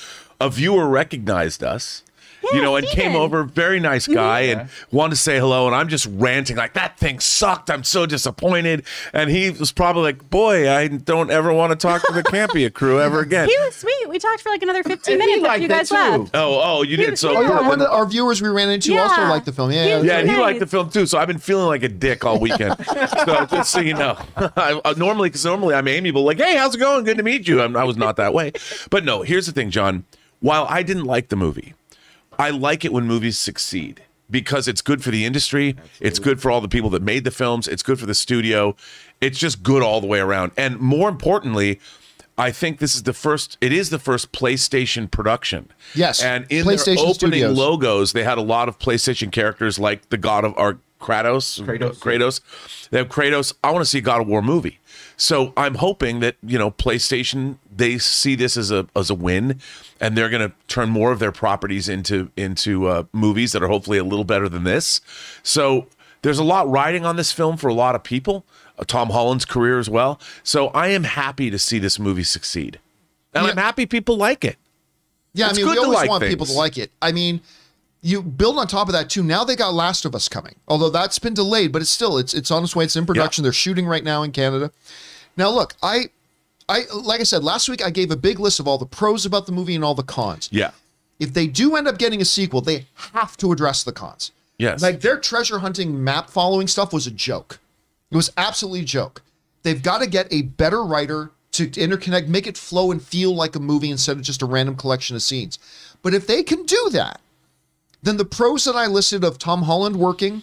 [0.44, 2.02] a viewer recognized us
[2.52, 3.16] you know, and came Steven.
[3.16, 5.66] over, very nice guy, and wanted to say hello.
[5.66, 7.70] And I'm just ranting like that thing sucked.
[7.70, 8.84] I'm so disappointed.
[9.14, 12.70] And he was probably like, "Boy, I don't ever want to talk to the Campea
[12.74, 14.10] crew ever again." He was sweet.
[14.10, 15.94] We talked for like another 15 And minutes after you guys too.
[15.94, 16.30] left.
[16.34, 17.18] Oh, oh, you did.
[17.18, 17.66] So Oh yeah, Yeah.
[17.68, 19.72] one of our viewers we ran into also liked the film.
[19.72, 19.96] Yeah, yeah.
[19.96, 21.06] was Yeah, and he liked the film too.
[21.06, 22.76] So I've been feeling like a dick all weekend.
[23.24, 26.74] so just so you know, I, I normally because normally I'm amiable, like, "Hey, how's
[26.74, 27.04] it going?
[27.06, 28.52] Good to meet you." I'm, I was not that way,
[28.90, 29.22] but no.
[29.22, 30.04] Here's the thing, John.
[30.40, 31.74] While I didn't like the movie,
[32.38, 35.76] I like it when movies succeed because it's good for the industry.
[36.00, 37.68] It's good for all the people that made the films.
[37.68, 38.76] It's good for the studio.
[39.20, 40.52] It's just good all the way around.
[40.56, 41.80] And more importantly,
[42.36, 43.56] I think this is the first.
[43.60, 45.70] It is the first PlayStation production.
[45.94, 47.56] Yes, and in their opening Studios.
[47.56, 51.62] logos, they had a lot of PlayStation characters like the God of or Kratos.
[51.62, 51.98] Kratos.
[51.98, 52.88] Kratos.
[52.90, 53.54] They have Kratos.
[53.62, 54.80] I want to see a God of War movie.
[55.16, 59.60] So I'm hoping that you know PlayStation they see this as a as a win,
[60.00, 63.68] and they're going to turn more of their properties into into uh, movies that are
[63.68, 65.00] hopefully a little better than this.
[65.42, 65.86] So
[66.22, 68.44] there's a lot riding on this film for a lot of people.
[68.78, 70.20] Uh, Tom Holland's career as well.
[70.42, 72.80] So I am happy to see this movie succeed,
[73.32, 73.50] and Yeah.
[73.52, 74.56] I'm happy people like it.
[75.32, 76.90] Yeah, It's I mean, we always like want people to like it.
[77.02, 77.40] I mean,
[78.04, 79.22] you build on top of that too.
[79.22, 82.34] Now they got Last of Us coming, although that's been delayed, but it's still it's
[82.34, 82.84] it's on its way.
[82.84, 83.42] It's in production.
[83.42, 84.70] They're shooting right now in Canada.
[85.38, 86.10] Now, look, I,
[86.68, 89.24] I like I said last week, I gave a big list of all the pros
[89.24, 90.50] about the movie and all the cons.
[90.52, 90.72] Yeah.
[91.18, 94.32] If they do end up getting a sequel, they have to address the cons.
[94.58, 94.82] Yes.
[94.82, 97.58] Like their treasure hunting map following stuff was a joke.
[98.10, 99.22] It was absolutely a joke.
[99.62, 103.56] They've got to get a better writer to interconnect, make it flow and feel like
[103.56, 105.58] a movie instead of just a random collection of scenes.
[106.02, 107.20] But if they can do that,
[108.04, 110.42] then the pros that I listed of Tom Holland working,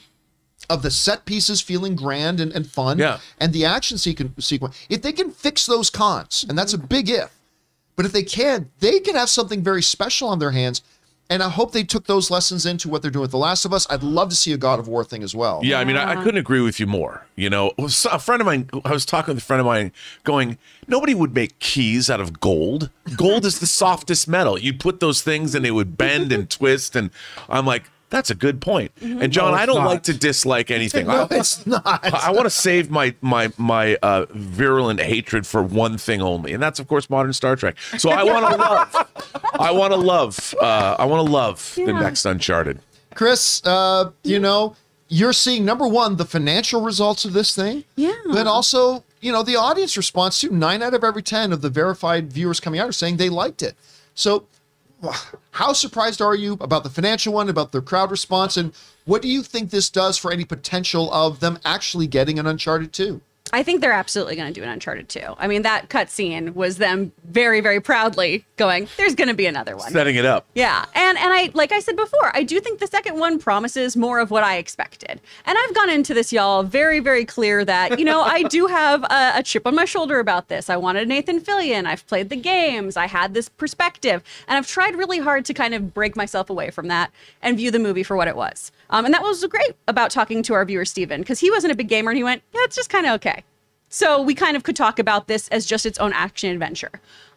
[0.69, 3.19] of the set pieces feeling grand and, and fun, Yeah.
[3.39, 7.09] and the action sequen- sequence, if they can fix those cons, and that's a big
[7.09, 7.31] if,
[7.95, 10.81] but if they can, they can have something very special on their hands.
[11.31, 13.71] And I hope they took those lessons into what they're doing with The Last of
[13.71, 13.87] Us.
[13.89, 15.61] I'd love to see a God of War thing as well.
[15.63, 17.25] Yeah, I mean, I, I couldn't agree with you more.
[17.37, 19.93] You know, a friend of mine, I was talking with a friend of mine
[20.25, 20.57] going,
[20.89, 22.89] nobody would make keys out of gold.
[23.15, 24.59] Gold is the softest metal.
[24.59, 26.97] You put those things and they would bend and twist.
[26.97, 27.11] And
[27.47, 28.91] I'm like, that's a good point.
[29.01, 29.87] And John, No, I don't not.
[29.87, 31.07] like to dislike anything.
[31.11, 31.83] No, I, it's not.
[32.13, 36.61] I want to save my my my uh, virulent hatred for one thing only, and
[36.61, 37.77] that's of course modern Star Trek.
[37.97, 39.07] So I want to love.
[39.59, 40.53] I want to love.
[40.61, 42.79] Uh, I want to love the next Uncharted.
[43.15, 44.75] Chris, uh, you know,
[45.09, 47.83] you're seeing number one, the financial results of this thing.
[47.95, 48.13] Yeah.
[48.27, 50.49] But also, you know, the audience response too.
[50.51, 53.61] Nine out of every 10 of the verified viewers coming out are saying they liked
[53.61, 53.75] it.
[54.15, 54.43] So, wh-
[55.51, 58.57] how surprised are you about the financial one, about the crowd response?
[58.57, 58.73] And
[59.05, 62.93] what do you think this does for any potential of them actually getting an Uncharted
[62.93, 63.21] 2?
[63.53, 65.19] I think they're absolutely going to do an Uncharted 2.
[65.37, 69.75] I mean, that cutscene was them very, very proudly going, there's going to be another
[69.75, 69.91] one.
[69.91, 70.45] Setting it up.
[70.55, 70.85] Yeah.
[70.93, 74.19] And and I like I said before, I do think the second one promises more
[74.19, 75.19] of what I expected.
[75.45, 79.03] And I've gone into this y'all very very clear that, you know, I do have
[79.03, 80.69] a, a chip on my shoulder about this.
[80.69, 81.85] I wanted Nathan Fillion.
[81.85, 82.95] I've played the games.
[82.97, 84.23] I had this perspective.
[84.47, 87.71] And I've tried really hard to kind of break myself away from that and view
[87.71, 88.71] the movie for what it was.
[88.89, 91.75] Um, and that was great about talking to our viewer Steven because he wasn't a
[91.75, 93.40] big gamer and he went, "Yeah, it's just kind of okay."
[93.93, 96.91] So we kind of could talk about this as just its own action adventure.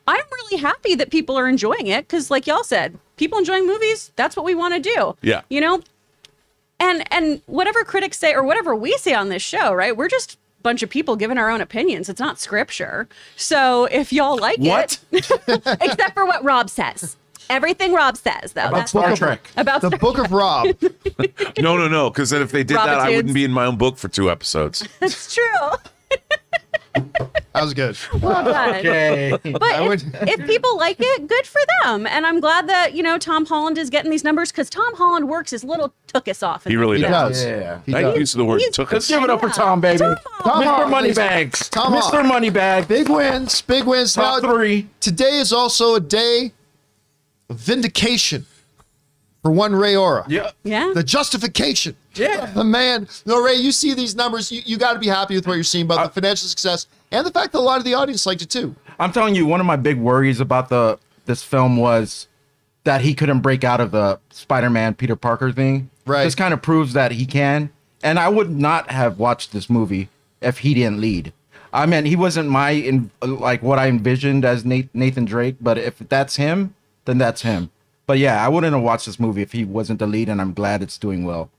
[0.06, 4.12] I'm really happy that people are enjoying it because, like y'all said, people enjoying movies,
[4.16, 5.16] that's what we want to do.
[5.20, 5.42] Yeah.
[5.50, 5.82] You know?
[6.78, 9.96] And and whatever critics say or whatever we say on this show, right?
[9.96, 12.08] We're just a bunch of people giving our own opinions.
[12.08, 13.08] It's not scripture.
[13.36, 15.00] So if y'all like What?
[15.10, 15.30] it,
[15.80, 17.16] except for what Rob says.
[17.50, 18.68] Everything Rob says, though.
[18.68, 19.50] About That's- Star Trek.
[19.56, 20.68] about The Book of Rob.
[21.58, 22.10] No, no, no.
[22.10, 24.30] Because then if they did that, I wouldn't be in my own book for two
[24.30, 24.86] episodes.
[25.00, 25.42] That's true.
[27.52, 27.96] That was good.
[28.20, 28.74] Well done.
[28.76, 29.30] Okay.
[29.30, 32.04] But if, would- if people like it, good for them.
[32.04, 35.28] And I'm glad that, you know, Tom Holland is getting these numbers because Tom Holland
[35.28, 36.66] works his little took us off.
[36.66, 37.12] in He really He film.
[37.12, 37.44] does.
[37.44, 37.78] Yeah.
[37.86, 38.18] He I does.
[38.18, 39.52] use the word He's- took Let's give it up for Yeah.
[39.52, 39.98] Tom, baby.
[39.98, 40.66] Tom Tom Mr.
[40.66, 40.90] Holland.
[40.90, 41.68] Moneybags.
[41.68, 42.00] Tom Mr.
[42.24, 42.30] Holland.
[42.54, 42.88] Moneybag.
[42.88, 44.14] Big wins, big wins.
[44.14, 44.88] Top Now, three.
[44.98, 46.52] Today is also a day
[47.48, 48.46] of vindication
[49.44, 50.24] for one Ray Aura.
[50.26, 50.52] Yeah.
[50.62, 50.92] Yeah.
[50.94, 51.94] The justification.
[52.14, 52.46] Yeah.
[52.46, 53.06] The man.
[53.26, 54.50] No, Ray, you see these numbers.
[54.50, 56.86] You, you got to be happy with what you're seeing about Uh, the financial success
[57.12, 58.74] and the fact that a lot of the audience liked it too.
[58.98, 62.26] I'm telling you, one of my big worries about the this film was
[62.84, 65.90] that he couldn't break out of the Spider-Man Peter Parker thing.
[66.06, 66.24] Right.
[66.24, 67.70] This kind of proves that he can.
[68.02, 70.08] And I would not have watched this movie
[70.40, 71.34] if he didn't lead.
[71.70, 75.76] I mean, he wasn't my in, like what I envisioned as Nate, Nathan Drake, but
[75.76, 76.74] if that's him,
[77.04, 77.70] then that's him.
[78.06, 80.52] But yeah, I wouldn't have watched this movie if he wasn't the lead, and I'm
[80.52, 81.50] glad it's doing well.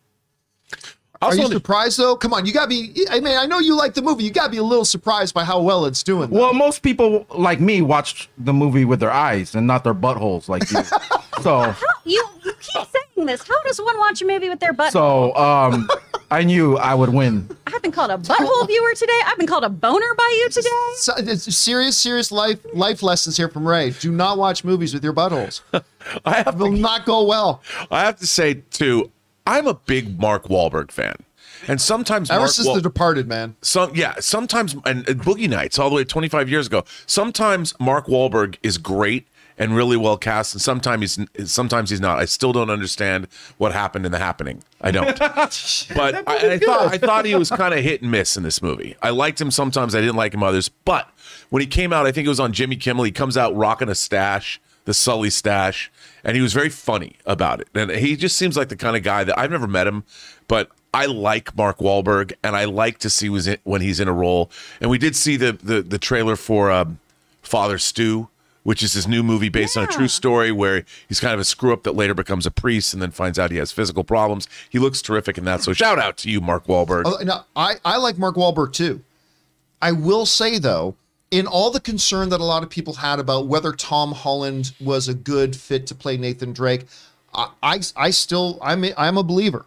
[1.22, 2.16] Are Also, you surprised though?
[2.16, 3.06] Come on, you got to be.
[3.10, 4.24] I mean, I know you like the movie.
[4.26, 6.30] You got to be a little surprised by how well it's doing.
[6.30, 6.40] though.
[6.40, 10.50] Well, most people like me watch the movie with their eyes and not their buttholes
[10.50, 10.84] like you.
[11.42, 11.74] so
[12.04, 13.48] you, you keep saying saying this.
[13.48, 14.92] How does one watch a movie with their butt?
[14.92, 15.90] So um,
[16.32, 17.48] I knew I would win.
[17.68, 19.20] I've been called a butthole viewer today.
[19.26, 20.70] I've been called a boner by you today.
[20.98, 23.92] So, it's serious, serious life life lessons here from Ray.
[23.92, 25.62] Do not watch movies with your buttholes.
[26.26, 27.62] I have It will not go well.
[27.92, 29.12] I have to say too,
[29.46, 31.16] I'm a big Mark Wahlberg fan,
[31.68, 33.56] and sometimes Ever Mark since Wahl- The Departed, man.
[33.62, 36.84] some yeah sometimes and, and Boogie Nights all the way 25 years ago.
[37.06, 42.20] Sometimes Mark Wahlberg is great and really well cast, and sometimes he's sometimes he's not.
[42.20, 43.28] I still don't understand
[43.58, 44.64] what happened in the happening.
[44.82, 45.18] I don't.
[45.20, 48.62] but I, I thought I thought he was kind of hit and miss in this
[48.62, 48.96] movie.
[49.02, 49.96] I liked him sometimes.
[49.96, 50.70] I didn't like him others.
[50.70, 51.10] But
[51.50, 53.06] when he came out, I think it was on Jimmy Kimmel.
[53.06, 55.92] He comes out rocking a stash, the Sully stash,
[56.24, 57.68] and he was very funny about it.
[57.74, 60.04] And he just seems like the kind of guy that I've never met him,
[60.48, 64.14] but I like Mark Wahlberg, and I like to see was when he's in a
[64.14, 64.50] role.
[64.80, 67.00] And we did see the the, the trailer for um,
[67.42, 68.30] Father Stu,
[68.66, 71.46] which is his new movie based on a true story where he's kind of a
[71.46, 74.50] screw up that later becomes a priest and then finds out he has physical problems.
[74.72, 75.62] He looks terrific in that.
[75.62, 77.04] So shout out to you, Mark Wahlberg.
[77.06, 79.02] Oh, no, I, I like Mark Wahlberg too.
[79.84, 80.96] I will say though,
[81.30, 85.08] in all the concern that a lot of people had about whether Tom Holland was
[85.08, 86.88] a good fit to play Nathan Drake,
[87.36, 89.66] I I, I still I'm a, I'm a believer.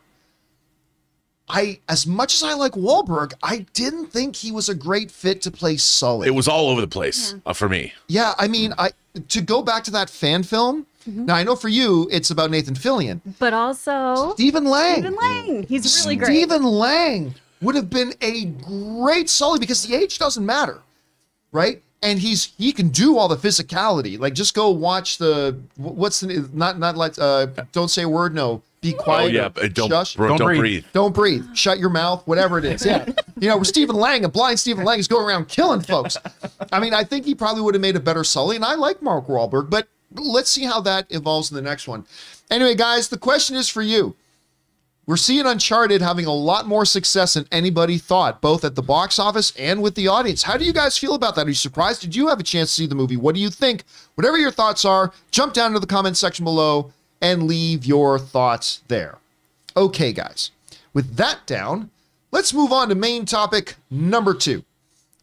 [1.48, 5.42] I as much as I like Wahlberg, I didn't think he was a great fit
[5.42, 6.28] to play Sully.
[6.28, 7.92] It was all over the place uh, for me.
[8.08, 8.90] yeah, I mean, I
[9.28, 10.86] to go back to that fan film.
[11.06, 13.22] Now I know for you it's about Nathan Fillion.
[13.38, 14.96] But also, Stephen Lang.
[15.00, 15.62] Stephen Lang.
[15.62, 16.26] He's really great.
[16.26, 20.82] Stephen Lang would have been a great Sully because the age doesn't matter,
[21.50, 21.82] right?
[22.02, 24.18] And he's he can do all the physicality.
[24.18, 28.34] Like just go watch the what's the not not like uh don't say a word.
[28.34, 29.00] No, be quiet.
[29.00, 29.32] Oh quiet.
[29.32, 30.14] yeah, or but don't shush.
[30.14, 30.60] bro, Don't don't, breathe.
[30.60, 30.84] breathe.
[30.92, 31.44] Don't breathe.
[31.54, 32.24] Shut your mouth.
[32.26, 32.86] Whatever it is.
[32.86, 33.04] Yeah.
[33.40, 36.16] you know, where Stephen Lang, a blind Stephen Lang, is going around killing folks.
[36.70, 39.02] I mean, I think he probably would have made a better Sully, and I like
[39.02, 42.06] Mark Wahlberg, but let's see how that evolves in the next one.
[42.50, 44.14] Anyway, guys, the question is for you.
[45.08, 49.18] We're seeing Uncharted having a lot more success than anybody thought, both at the box
[49.18, 50.42] office and with the audience.
[50.42, 51.46] How do you guys feel about that?
[51.46, 52.02] Are you surprised?
[52.02, 53.16] Did you have a chance to see the movie?
[53.16, 53.84] What do you think?
[54.16, 56.92] Whatever your thoughts are, jump down to the comment section below
[57.22, 59.16] and leave your thoughts there.
[59.74, 60.50] Okay, guys,
[60.92, 61.88] with that down,
[62.30, 64.62] let's move on to main topic number two.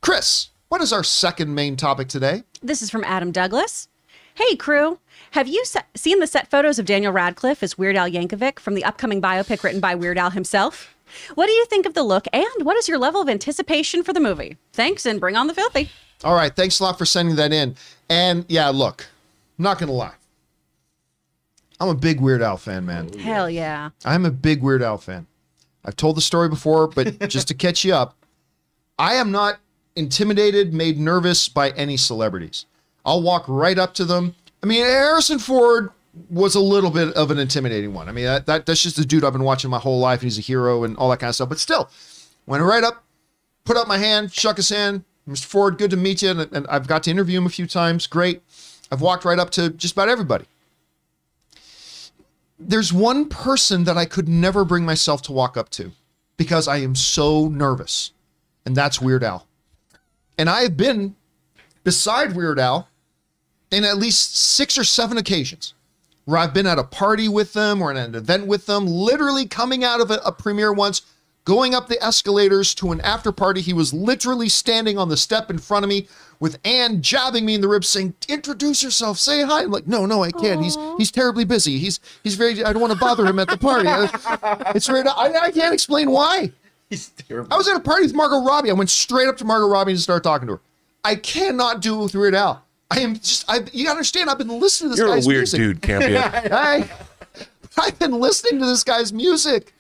[0.02, 2.42] Chris, what is our second main topic today?
[2.60, 3.88] This is from Adam Douglas.
[4.34, 4.98] Hey, crew.
[5.36, 8.74] Have you se- seen the set photos of Daniel Radcliffe as Weird Al Yankovic from
[8.74, 10.96] the upcoming biopic written by Weird Al himself?
[11.34, 14.14] What do you think of the look, and what is your level of anticipation for
[14.14, 14.56] the movie?
[14.72, 15.90] Thanks, and bring on the filthy.
[16.24, 17.76] All right, thanks a lot for sending that in.
[18.10, 19.08] And yeah, look,
[19.60, 20.14] I'm not gonna lie.
[21.82, 23.12] I'm a big Weird Al fan, man.
[23.20, 23.90] Hell yeah.
[24.06, 25.28] I'm a big Weird Al fan.
[25.84, 28.16] I've told the story before, but just to catch you up,
[28.98, 29.60] I am not
[29.98, 32.68] intimidated, made nervous by any celebrities.
[33.06, 34.36] I'll walk right up to them.
[34.66, 35.91] I mean, Harrison Ford
[36.30, 38.09] was a little bit of an intimidating one.
[38.09, 40.24] I mean, that, that that's just the dude I've been watching my whole life, and
[40.24, 41.49] he's a hero and all that kind of stuff.
[41.49, 41.89] But still,
[42.47, 43.03] went right up,
[43.63, 45.03] put up my hand, shook his hand.
[45.30, 45.45] Mr.
[45.45, 46.32] Ford, good to meet you.
[46.32, 48.07] And, and I've got to interview him a few times.
[48.07, 48.41] Great.
[48.91, 50.45] I've walked right up to just about everybody
[52.57, 55.91] there's one person that I could never bring myself to walk up to
[56.38, 58.11] because I am so nervous,
[58.66, 59.47] and that's Weird Al.
[60.38, 61.16] And I have been
[61.84, 62.89] beside Weird Al
[63.72, 65.74] in at least six or seven occasions
[66.26, 69.45] where I've been at a party with them or at an event with them, literally
[69.47, 71.03] coming out of a, a premiere once,
[71.45, 73.61] going up the escalators to an after party.
[73.61, 76.07] He was literally standing on the step in front of me
[76.39, 80.05] with Anne jabbing me in the ribs, saying, "Introduce yourself, say hi." I'm like, "No,
[80.05, 80.61] no, I can't.
[80.61, 81.78] He's he's terribly busy.
[81.78, 82.63] He's he's very.
[82.63, 83.88] I don't want to bother him at the party.
[84.76, 85.07] it's very.
[85.07, 86.51] I, I can't explain why."
[86.89, 87.53] He's terrible.
[87.53, 88.70] I was at a party with Margot Robbie.
[88.70, 90.61] I went straight up to Margot Robbie and started talking to her.
[91.03, 92.64] I cannot do it with Weird Al.
[92.92, 93.46] I am just.
[93.50, 94.30] I you gotta understand.
[94.30, 95.60] I've been listening to this You're a guy's weird music.
[95.60, 96.52] dude, Campea.
[96.52, 96.90] I,
[97.78, 99.74] I've been listening to this guy's music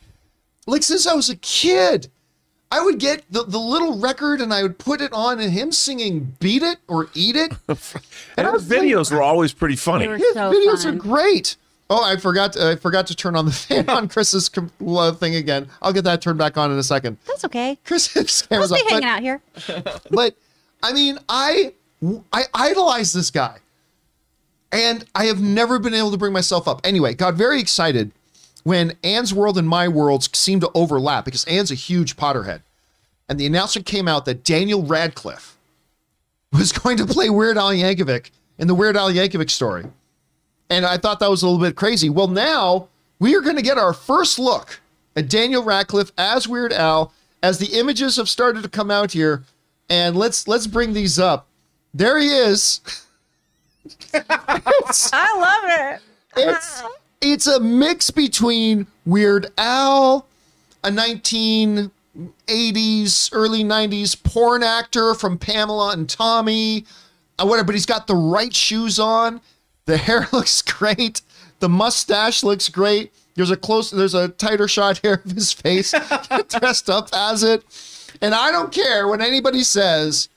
[0.67, 2.09] like since I was a kid.
[2.71, 5.71] I would get the, the little record and I would put it on and him
[5.71, 7.53] singing Beat It or Eat It.
[7.69, 10.07] and I his was like- videos were always pretty funny.
[10.07, 10.95] His so videos fun.
[10.95, 11.55] are great.
[11.91, 15.35] Oh, I forgot I forgot to turn on the fan on Chris's com- uh, thing
[15.35, 15.67] again.
[15.83, 17.17] I'll get that turned back on in a second.
[17.27, 17.77] That's okay.
[17.85, 18.85] Chris's I'll camera's stay up.
[18.89, 19.41] but- hanging out here.
[20.09, 20.35] but
[20.81, 21.73] I mean, I
[22.31, 23.57] I idolize this guy,
[24.71, 26.81] and I have never been able to bring myself up.
[26.83, 28.11] Anyway, got very excited
[28.63, 32.61] when Anne's world and my worlds seemed to overlap because Anne's a huge Potterhead,
[33.29, 35.57] and the announcement came out that Daniel Radcliffe
[36.51, 39.85] was going to play Weird Al Yankovic in the Weird Al Yankovic story,
[40.69, 42.09] and I thought that was a little bit crazy.
[42.09, 42.89] Well, now
[43.19, 44.79] we are going to get our first look
[45.15, 49.43] at Daniel Radcliffe as Weird Al as the images have started to come out here,
[49.89, 51.47] and let's let's bring these up.
[51.95, 52.81] There he is.
[54.13, 56.01] I love it.
[56.35, 56.83] it's
[57.21, 60.27] it's a mix between Weird Al,
[60.83, 66.83] a 1980s, early 90s porn actor from Pamela and Tommy,
[67.39, 67.67] uh, whatever.
[67.67, 69.39] But he's got the right shoes on.
[69.85, 71.21] The hair looks great.
[71.61, 73.13] The mustache looks great.
[73.35, 75.91] There's a close, there's a tighter shot here of his face
[76.49, 77.63] dressed up as it.
[78.21, 80.27] And I don't care when anybody says,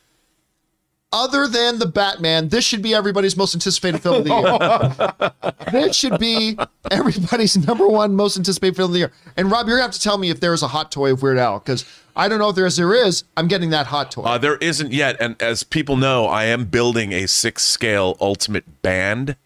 [1.13, 5.53] other than the Batman, this should be everybody's most anticipated film of the year.
[5.73, 6.59] this should be
[6.91, 9.13] everybody's number one most anticipated film of the year.
[9.37, 11.23] And Rob, you're gonna have to tell me if there is a hot toy of
[11.23, 11.85] Weird Al because
[12.15, 12.77] I don't know if there is.
[12.77, 13.25] There is.
[13.37, 14.23] I'm getting that hot toy.
[14.23, 18.83] Uh, there isn't yet, and as people know, I am building a six scale ultimate
[18.83, 19.37] band.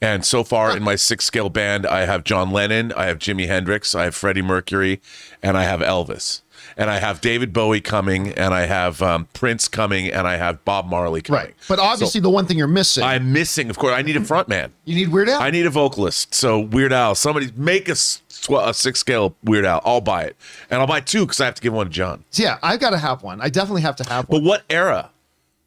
[0.00, 3.46] And so far in my six scale band, I have John Lennon, I have Jimi
[3.46, 5.00] Hendrix, I have Freddie Mercury,
[5.42, 6.42] and I have Elvis.
[6.76, 10.64] And I have David Bowie coming, and I have um, Prince coming, and I have
[10.64, 11.42] Bob Marley coming.
[11.42, 11.54] right.
[11.68, 14.48] But obviously, the one thing you're missing, I'm missing, of course, I need a front
[14.48, 14.72] man.
[14.84, 15.40] you need Weird Al.
[15.40, 16.34] I need a vocalist.
[16.34, 19.80] So Weird Al, somebody make a six scale Weird Al.
[19.84, 20.36] I'll buy it,
[20.68, 22.24] and I'll buy two because I have to give one to John.
[22.32, 23.40] yeah, I've got to have one.
[23.40, 24.40] I definitely have to have one.
[24.40, 25.10] But what era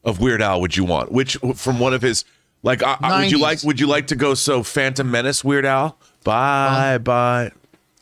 [0.03, 1.11] of Weird Al would you want?
[1.11, 2.25] Which from one of his
[2.63, 2.83] like?
[2.83, 3.63] Uh, would you like?
[3.63, 5.97] Would you like to go so Phantom Menace Weird Al?
[6.25, 7.51] Bye bye.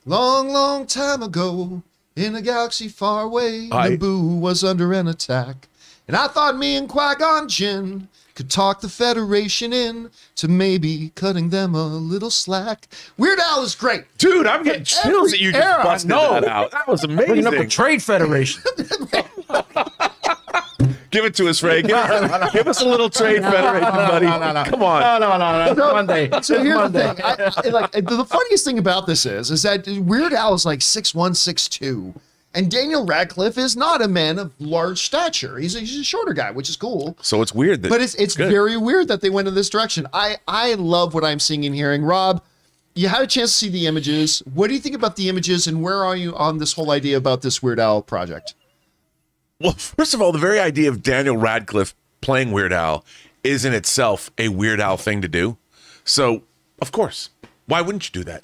[0.08, 1.82] Long, long time ago,
[2.16, 5.68] in a galaxy far away, I- Naboo was under an attack.
[6.08, 11.50] And I thought me and Qui-Gon Jinn could talk the Federation in to maybe cutting
[11.50, 12.88] them a little slack.
[13.18, 14.04] Weird Al is great.
[14.18, 16.34] Dude, I'm getting chills that you just era, busted no.
[16.34, 16.72] that out.
[16.72, 17.26] That was amazing.
[17.26, 17.66] Bringing up the.
[17.66, 18.62] Trade Federation.
[21.16, 21.82] Give it to us, Ray.
[21.82, 24.26] Give, us, give us a little trade federation, buddy.
[24.26, 24.64] no, no, no.
[24.66, 25.02] Come on.
[25.22, 25.94] No, no, no, no.
[25.94, 26.30] Monday.
[26.42, 27.08] So here's Monday.
[27.08, 27.26] the thing.
[27.26, 30.82] I, I, like the funniest thing about this is, is that Weird Al is like
[30.82, 32.14] six one, six two,
[32.54, 35.58] and Daniel Radcliffe is not a man of large stature.
[35.58, 37.18] He's a, he's a shorter guy, which is cool.
[37.22, 38.52] So it's weird that But it's it's good.
[38.52, 40.08] very weird that they went in this direction.
[40.12, 42.04] I I love what I'm seeing and hearing.
[42.04, 42.44] Rob,
[42.94, 44.40] you had a chance to see the images.
[44.54, 47.16] What do you think about the images, and where are you on this whole idea
[47.16, 48.54] about this Weird Al project?
[49.66, 53.04] Well, first of all, the very idea of Daniel Radcliffe playing Weird Al
[53.44, 55.58] is in itself a Weird Al thing to do.
[56.04, 56.44] So,
[56.80, 57.32] of course,
[57.66, 58.44] why wouldn't you do that?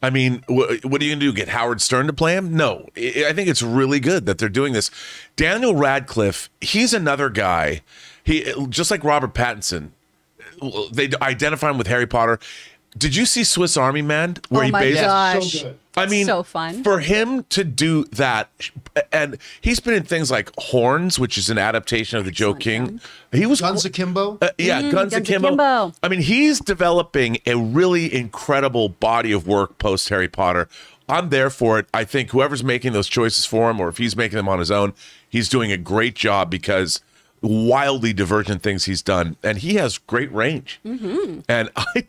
[0.00, 1.32] I mean, wh- what are you going to do?
[1.32, 2.56] Get Howard Stern to play him?
[2.56, 2.88] No.
[2.96, 4.92] I I think it's really good that they're doing this.
[5.34, 7.80] Daniel Radcliffe, he's another guy.
[8.22, 9.88] He just like Robert Pattinson.
[10.92, 12.38] They identify him with Harry Potter.
[12.96, 14.36] Did you see Swiss Army Man?
[14.48, 15.52] Where oh he my based gosh.
[15.52, 15.78] so good.
[15.96, 16.82] I mean, so fun.
[16.82, 18.50] for him to do that,
[19.12, 23.00] and he's been in things like Horns, which is an adaptation of the Joe King.
[23.32, 24.38] He was Guns Akimbo.
[24.42, 25.48] uh, yeah, Guns, Guns Akimbo.
[25.48, 25.92] Akimbo.
[26.02, 30.68] I mean, he's developing a really incredible body of work post Harry Potter.
[31.08, 31.86] I'm there for it.
[31.94, 34.70] I think whoever's making those choices for him, or if he's making them on his
[34.70, 34.94] own,
[35.28, 37.00] he's doing a great job because
[37.42, 40.80] wildly divergent things he's done, and he has great range.
[40.84, 41.40] Mm-hmm.
[41.48, 42.06] And I,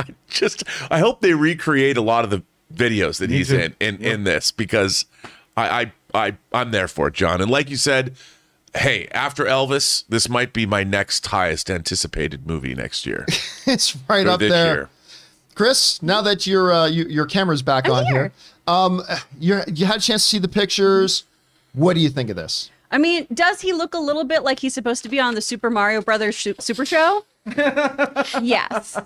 [0.00, 2.42] I just, I hope they recreate a lot of the
[2.74, 3.58] videos that he's too.
[3.58, 5.04] in in, in this because
[5.56, 7.40] I, I, I, I'm there for it, John.
[7.40, 8.14] And like you said,
[8.74, 13.26] hey, after Elvis, this might be my next highest anticipated movie next year.
[13.66, 14.74] it's right or up this there.
[14.74, 14.88] year.
[15.54, 18.32] Chris, now that your uh, you, your camera's back I'm on here, here.
[18.66, 19.02] um,
[19.38, 21.24] you you had a chance to see the pictures.
[21.74, 22.70] What do you think of this?
[22.90, 25.40] I mean, does he look a little bit like he's supposed to be on the
[25.40, 27.24] Super Mario Brothers sh- Super Show?
[28.42, 28.98] yes.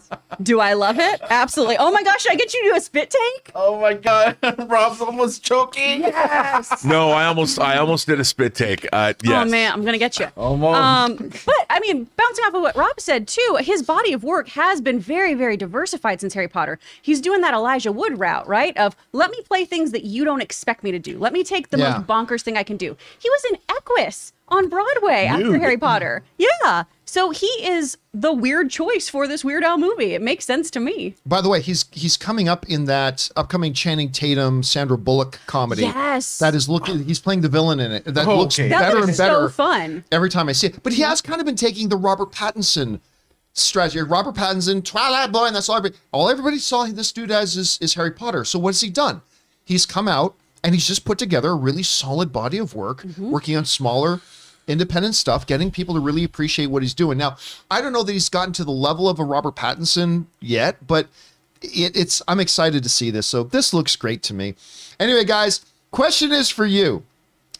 [0.42, 1.20] Do I love it?
[1.30, 1.76] Absolutely.
[1.78, 3.52] Oh my gosh, should I get you to do a spit take?
[3.54, 4.36] Oh my God.
[4.68, 6.00] Rob's almost choking.
[6.02, 6.84] Yes.
[6.84, 8.86] No, I almost, I almost did a spit take.
[8.92, 9.46] Uh, yes.
[9.46, 10.26] Oh man, I'm gonna get you.
[10.36, 10.78] Almost.
[10.78, 11.16] Um,
[11.46, 14.80] but I mean, bouncing off of what Rob said too, his body of work has
[14.80, 16.78] been very, very diversified since Harry Potter.
[17.02, 18.76] He's doing that Elijah Wood route, right?
[18.76, 21.18] Of let me play things that you don't expect me to do.
[21.18, 21.98] Let me take the Yeah.
[21.98, 22.96] most bonkers thing I can do.
[23.18, 26.22] He was in Equus on Broadway after Harry Potter.
[26.38, 26.84] Yeah.
[27.14, 30.14] So he is the weird choice for this Weird Al movie.
[30.14, 31.14] It makes sense to me.
[31.24, 35.82] By the way, he's he's coming up in that upcoming Channing Tatum, Sandra Bullock comedy.
[35.82, 36.40] Yes.
[36.40, 37.04] that is looking.
[37.04, 38.04] He's playing the villain in it.
[38.04, 38.68] That Oh, looks okay.
[38.68, 40.04] That better looks and better so fun.
[40.10, 40.82] every time I see it.
[40.82, 42.98] But he has kind of been taking the Robert Pattinson
[43.52, 44.00] strategy.
[44.02, 45.76] Robert Pattinson, Twilight Boy, and that's all.
[45.76, 48.44] Everybody, all everybody saw this dude as is, is Harry Potter.
[48.44, 49.22] So what has he done?
[49.64, 50.34] He's come out
[50.64, 53.30] and he's just put together a really solid body of work, Mm-hmm.
[53.30, 54.20] working on smaller
[54.66, 57.18] independent stuff, getting people to really appreciate what he's doing.
[57.18, 57.36] Now,
[57.70, 61.08] I don't know that he's gotten to the level of a Robert Pattinson yet, but
[61.62, 63.26] it, it's I'm excited to see this.
[63.26, 64.54] So this looks great to me.
[64.98, 67.04] Anyway, guys, question is for you.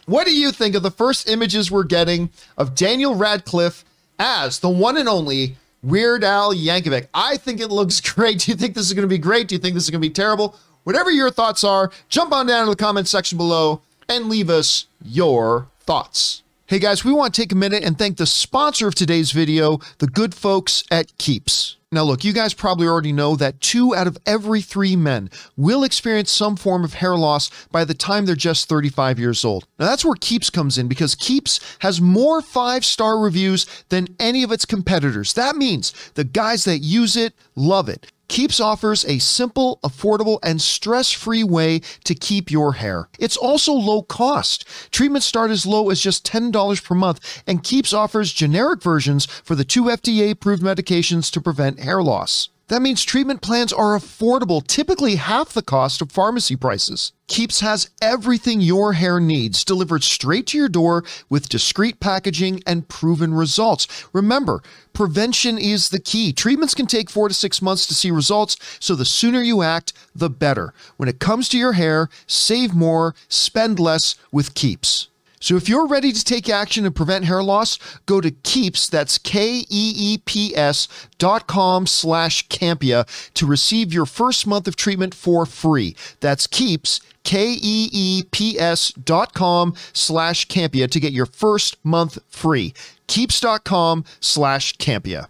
[0.06, 3.84] What do you think of the first images we're getting of Daniel Radcliffe
[4.18, 7.08] as the one and only Weird Al Yankovic?
[7.14, 8.40] I think it looks great.
[8.40, 9.48] Do you think this is going to be great?
[9.48, 10.56] Do you think this is going to be terrible?
[10.84, 14.86] Whatever your thoughts are, jump on down to the comment section below and leave us
[15.02, 16.42] your thoughts.
[16.66, 19.80] Hey guys, we want to take a minute and thank the sponsor of today's video,
[19.98, 21.76] the good folks at Keeps.
[21.92, 25.84] Now, look, you guys probably already know that two out of every three men will
[25.84, 29.66] experience some form of hair loss by the time they're just 35 years old.
[29.78, 34.42] Now, that's where Keeps comes in because Keeps has more five star reviews than any
[34.42, 35.34] of its competitors.
[35.34, 38.10] That means the guys that use it love it.
[38.28, 43.08] Keeps offers a simple, affordable, and stress free way to keep your hair.
[43.18, 44.64] It's also low cost.
[44.90, 49.54] Treatments start as low as just $10 per month, and Keeps offers generic versions for
[49.54, 52.48] the two FDA approved medications to prevent hair loss.
[52.68, 57.12] That means treatment plans are affordable, typically half the cost of pharmacy prices.
[57.26, 62.88] Keeps has everything your hair needs delivered straight to your door with discreet packaging and
[62.88, 64.06] proven results.
[64.14, 64.62] Remember,
[64.94, 66.32] prevention is the key.
[66.32, 69.92] Treatments can take four to six months to see results, so the sooner you act,
[70.14, 70.72] the better.
[70.96, 75.08] When it comes to your hair, save more, spend less with Keeps.
[75.44, 79.18] So if you're ready to take action and prevent hair loss, go to Keeps, that's
[79.18, 80.88] K-E-E-P-S
[81.18, 85.96] dot com slash Campea to receive your first month of treatment for free.
[86.20, 92.72] That's Keeps, K-E-E-P-S dot com slash Campea to get your first month free.
[93.06, 95.26] Keeps.com slash Campea.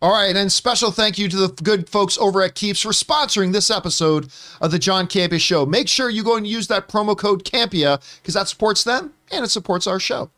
[0.00, 3.52] All right, and special thank you to the good folks over at Keeps for sponsoring
[3.52, 4.28] this episode
[4.60, 5.66] of the John Campea Show.
[5.66, 9.44] Make sure you go and use that promo code Campea because that supports them and
[9.44, 10.30] it supports our show.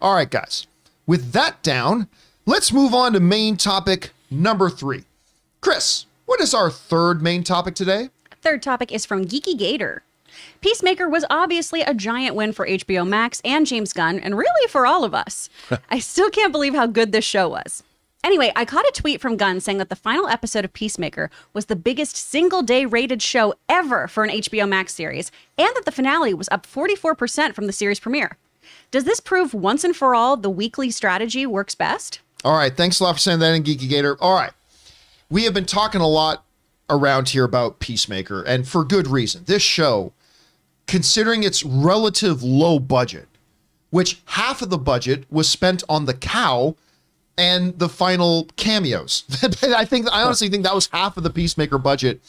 [0.00, 0.66] All right, guys,
[1.06, 2.08] with that down,
[2.46, 5.04] let's move on to main topic number three.
[5.60, 8.10] Chris, what is our third main topic today?
[8.42, 10.02] Third topic is from Geeky Gator.
[10.60, 14.86] Peacemaker was obviously a giant win for HBO Max and James Gunn, and really for
[14.86, 15.48] all of us.
[15.90, 17.82] I still can't believe how good this show was.
[18.24, 21.66] Anyway, I caught a tweet from Gunn saying that the final episode of Peacemaker was
[21.66, 25.92] the biggest single day rated show ever for an HBO Max series, and that the
[25.92, 28.38] finale was up 44% from the series premiere.
[28.90, 32.20] Does this prove once and for all the weekly strategy works best?
[32.46, 34.16] All right, thanks a lot for saying that in Geeky Gator.
[34.18, 34.52] All right,
[35.28, 36.46] we have been talking a lot
[36.88, 39.42] around here about Peacemaker, and for good reason.
[39.44, 40.14] This show,
[40.86, 43.28] considering its relative low budget,
[43.90, 46.74] which half of the budget was spent on the cow
[47.36, 49.24] and the final cameos.
[49.62, 52.20] I think I honestly think that was half of the Peacemaker budget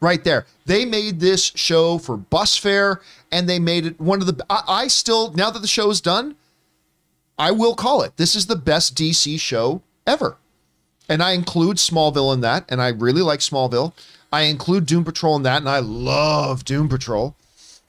[0.00, 0.46] right there.
[0.66, 4.62] They made this show for bus fare and they made it one of the I,
[4.66, 6.36] I still now that the show is done,
[7.38, 8.16] I will call it.
[8.16, 10.36] This is the best DC show ever.
[11.08, 13.92] And I include Smallville in that and I really like Smallville.
[14.32, 17.34] I include Doom Patrol in that and I love Doom Patrol.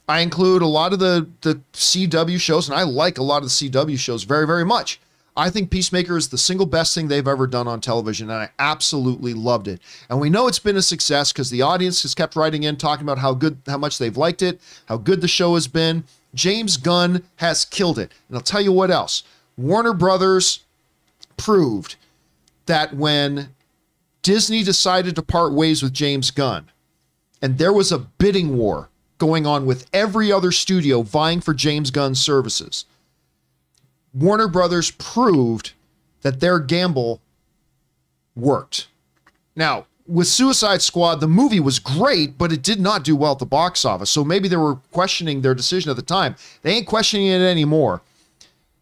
[0.08, 3.44] I include a lot of the the CW shows and I like a lot of
[3.44, 5.00] the CW shows very very much.
[5.36, 8.50] I think Peacemaker is the single best thing they've ever done on television, and I
[8.60, 9.80] absolutely loved it.
[10.10, 13.06] And we know it's been a success because the audience has kept writing in talking
[13.06, 16.04] about how good, how much they've liked it, how good the show has been.
[16.34, 18.12] James Gunn has killed it.
[18.28, 19.24] And I'll tell you what else.
[19.58, 20.62] Warner Brothers
[21.38, 21.96] proved
[22.66, 23.50] that when
[24.22, 26.70] Disney decided to part ways with James Gunn,
[27.42, 31.92] and there was a bidding war going on with every other studio vying for James
[31.92, 32.86] Gunn's services,
[34.14, 35.74] Warner Brothers proved
[36.22, 37.22] that their gamble
[38.36, 38.88] worked.
[39.56, 43.40] Now, with Suicide Squad, the movie was great, but it did not do well at
[43.40, 44.10] the box office.
[44.10, 46.36] So maybe they were questioning their decision at the time.
[46.64, 48.02] They ain't questioning it anymore.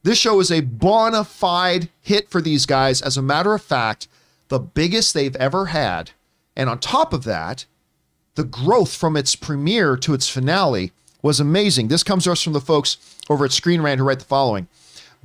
[0.02, 3.02] This show is a bona fide hit for these guys.
[3.02, 4.08] As a matter of fact,
[4.48, 6.12] the biggest they've ever had.
[6.56, 7.66] And on top of that,
[8.36, 11.90] the growth from its premiere to its finale was amazing.
[11.90, 12.98] This comes to us from the folks
[13.30, 14.68] over at Screen Rant who write the following.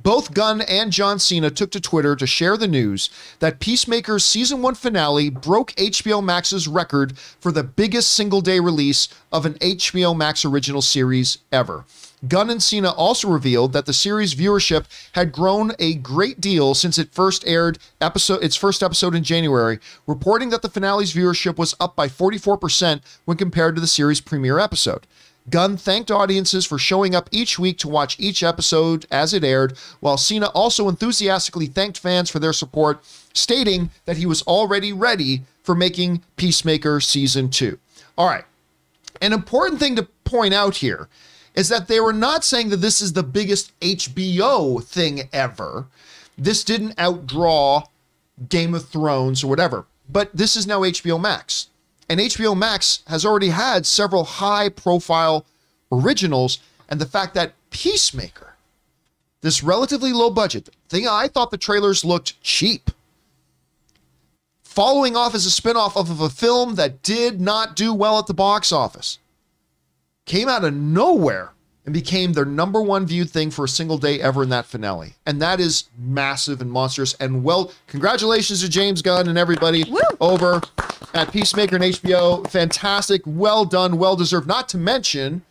[0.01, 4.61] Both Gunn and John Cena took to Twitter to share the news that Peacemaker's season
[4.61, 10.15] one finale broke HBO Max's record for the biggest single day release of an HBO
[10.15, 11.85] Max original series ever.
[12.27, 16.97] Gunn and Cena also revealed that the series viewership had grown a great deal since
[16.97, 21.75] it first aired episode its first episode in January, reporting that the finale's viewership was
[21.79, 25.05] up by 44% when compared to the series premiere episode.
[25.49, 29.77] Gunn thanked audiences for showing up each week to watch each episode as it aired,
[29.99, 35.43] while Cena also enthusiastically thanked fans for their support, stating that he was already ready
[35.61, 37.77] for making Peacemaker Season 2.
[38.17, 38.45] All right.
[39.21, 41.07] An important thing to point out here
[41.53, 45.87] is that they were not saying that this is the biggest HBO thing ever.
[46.37, 47.85] This didn't outdraw
[48.49, 51.69] Game of Thrones or whatever, but this is now HBO Max.
[52.07, 55.45] And HBO Max has already had several high profile
[55.91, 56.59] originals.
[56.87, 58.55] And the fact that Peacemaker,
[59.41, 62.91] this relatively low budget thing, I thought the trailers looked cheap.
[64.63, 68.33] Following off as a spinoff of a film that did not do well at the
[68.33, 69.19] box office,
[70.25, 71.51] came out of nowhere
[71.85, 75.13] and became their number one viewed thing for a single day ever in that finale.
[75.25, 77.13] And that is massive and monstrous.
[77.19, 79.85] And well, congratulations to James Gunn and everybody
[80.19, 80.61] over
[81.13, 82.49] at Peacemaker and HBO.
[82.49, 83.21] Fantastic.
[83.25, 83.97] Well done.
[83.97, 84.47] Well deserved.
[84.47, 85.43] Not to mention,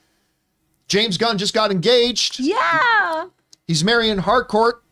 [0.89, 2.41] James Gunn just got engaged.
[2.41, 3.27] Yeah.
[3.67, 4.83] He's marrying Harcourt.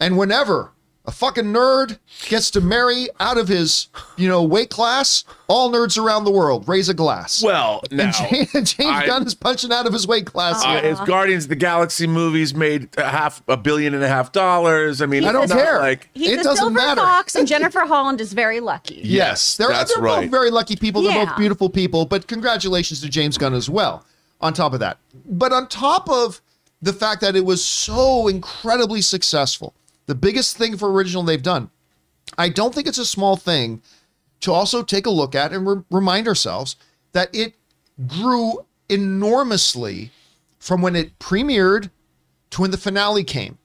[0.00, 0.72] And whenever
[1.08, 1.98] a fucking nerd
[2.28, 3.88] gets to marry out of his,
[4.18, 7.42] you know, weight class, all nerds around the world raise a glass.
[7.42, 10.62] Well, now and James, James I- Gunn is punching out of his weight class.
[10.62, 14.32] uh, his Guardians of the Galaxy movies made a half a billion and a half
[14.32, 15.00] dollars.
[15.00, 15.78] I mean, I don't it's not care.
[15.78, 17.00] Like, He's It the doesn't silver matter.
[17.00, 19.00] fox, and Jennifer Holland is very lucky.
[19.02, 20.22] yes, they're, that's they're right.
[20.24, 21.00] both very lucky people.
[21.02, 21.24] They're Yeah.
[21.24, 22.04] both beautiful people.
[22.04, 24.04] But congratulations to James Gunn as well.
[24.42, 26.40] On top of that, but on top of
[26.80, 29.74] the fact that it was so incredibly successful,
[30.08, 31.70] the biggest thing for original they've done,
[32.36, 33.82] I don't think it's a small thing
[34.40, 36.76] to also take a look at and re- remind ourselves
[37.12, 37.54] that it
[38.06, 40.10] grew enormously
[40.58, 41.90] from when it premiered
[42.50, 43.58] to when the finale came.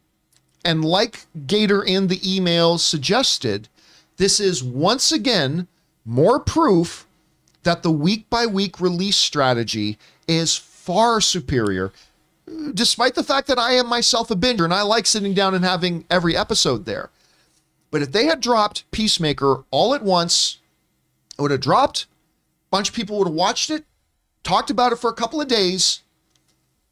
[0.66, 3.70] And like Gator in the email suggested,
[4.18, 5.68] this is once again
[6.06, 7.08] more proof
[7.64, 11.94] that the week by week release strategy is far superior,
[12.74, 15.64] despite the fact that I am myself a binger and I like sitting down and
[15.64, 17.10] having every episode there.
[17.92, 20.58] But if they had dropped Peacemaker all at once,
[21.38, 22.08] it would have dropped, a
[22.72, 23.86] bunch of people would have watched it,
[24.44, 26.02] talked about it for a couple of days,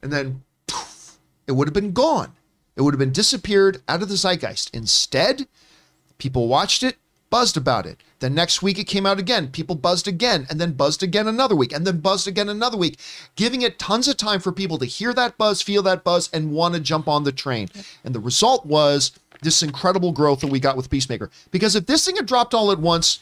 [0.02, 2.34] and then poof, it would have been gone.
[2.76, 4.74] It would have been disappeared out of the zeitgeist.
[4.74, 5.48] Instead,
[6.18, 6.98] people watched it,
[7.32, 7.98] buzzed about it.
[8.20, 9.48] Then next week it came out again.
[9.48, 13.00] People buzzed again, and then buzzed again another week, and then buzzed again another week,
[13.36, 16.52] giving it tons of time for people to hear that buzz, feel that buzz, and
[16.52, 17.70] want to jump on the train.
[18.04, 21.32] And the result was this incredible growth that we got with Peacemaker.
[21.50, 23.22] Because if this thing had dropped all at once,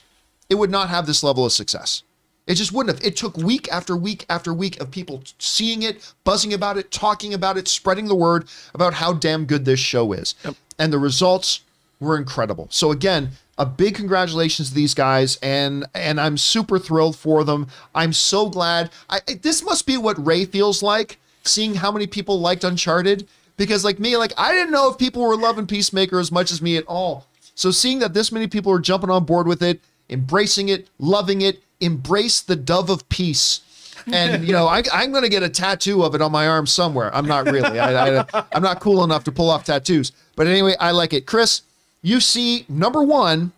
[0.50, 2.04] it would not have this level of success.
[2.48, 3.06] It just wouldn't have.
[3.06, 7.36] It took week after week after week of people seeing it, buzzing about it, talking
[7.36, 10.34] about it, spreading the word about how damn good this show is.
[10.80, 11.62] And the results
[12.00, 12.68] were incredible.
[12.72, 17.68] So again, a big congratulations to these guys and and I'm super thrilled for them.
[17.94, 18.92] I'm so glad.
[19.10, 23.28] I this must be what Ray feels like seeing how many people liked Uncharted
[23.58, 26.62] because like me like I didn't know if people were loving Peacemaker as much as
[26.62, 27.28] me at all.
[27.56, 31.42] So seeing that this many people are jumping on board with it, embracing it, loving
[31.42, 33.62] it, embrace the dove of peace.
[34.08, 36.66] And you know, I, I'm going to get a tattoo of it on my arm
[36.66, 37.14] somewhere.
[37.14, 37.80] I'm not really.
[37.80, 40.14] I, I'm not cool enough to pull off tattoos.
[40.38, 41.26] But anyway, I like it.
[41.26, 41.64] Chris,
[42.02, 43.52] you see number one,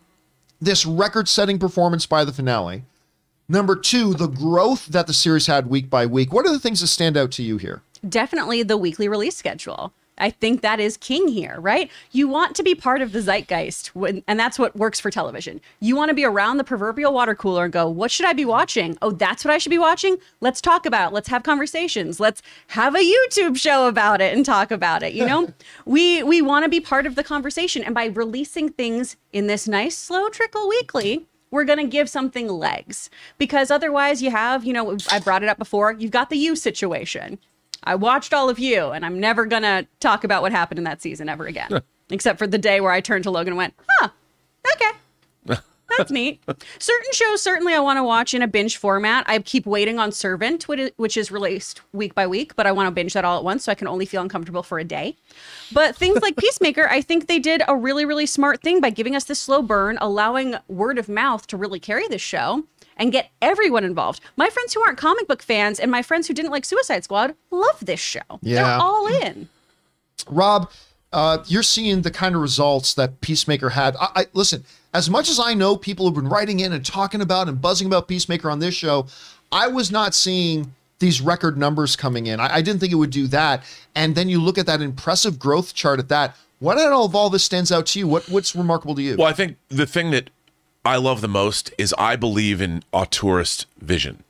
[0.60, 2.84] this record-setting performance by the finale.
[3.50, 6.32] Number two, the growth that the series had week by week.
[6.32, 7.82] What are the things that stand out to you here?
[8.08, 9.94] definitely the weekly release schedule.
[10.22, 11.90] I think that is king here, right?
[12.12, 15.60] You want to be part of the zeitgeist, when, and that's what works for television.
[15.80, 18.46] You want to be around the proverbial water cooler and go, What should I be
[18.46, 18.98] watching?
[19.02, 20.18] Oh, that's what I should be watching?
[20.40, 21.16] Let's talk about it.
[21.16, 22.20] Let's have conversations.
[22.20, 25.14] Let's have a YouTube show about it and talk about it.
[25.14, 25.54] You know,
[25.86, 27.84] we, we want to be part of the conversation.
[27.84, 32.48] And by releasing things in this nice, slow trickle weekly, we're going to give something
[32.48, 36.38] legs because otherwise you have, you know, I brought it up before, you've got the
[36.38, 37.38] you situation.
[37.84, 41.02] I watched all of you, and I'm never gonna talk about what happened in that
[41.02, 44.10] season ever again, except for the day where I turned to Logan and went, "Huh,
[44.76, 45.58] okay,
[45.98, 46.42] that's neat."
[46.78, 49.24] Certain shows, certainly, I want to watch in a binge format.
[49.28, 52.72] I keep waiting on Servant, which is- which is released week by week, but I
[52.72, 54.84] want to binge that all at once, so I can only feel uncomfortable for a
[54.84, 55.16] day.
[55.72, 59.16] But things like Peacemaker, I think they did a really, really smart thing by giving
[59.16, 62.64] us this slow burn, allowing word of mouth to really carry this show
[62.98, 64.22] and get everyone involved.
[64.38, 67.36] My friends who aren't comic book fans and my friends who didn't like Suicide Squad
[67.50, 68.22] love this show.
[68.42, 68.64] Yeah.
[68.64, 69.50] They're all in.
[70.30, 70.72] Rob,
[71.14, 73.96] uh, you're seeing the kind of results that Peacemaker had.
[73.98, 74.64] I, I listen.
[74.94, 77.88] As much as I know, people have been writing in and talking about and buzzing
[77.88, 79.08] about Peacemaker on this show.
[79.52, 82.40] I was not seeing these record numbers coming in.
[82.40, 83.64] I, I didn't think it would do that.
[83.96, 86.36] And then you look at that impressive growth chart at that.
[86.60, 88.08] What out of all this stands out to you?
[88.08, 89.16] What what's remarkable to you?
[89.18, 90.30] Well, I think the thing that
[90.84, 94.24] I love the most is I believe in auteurist vision.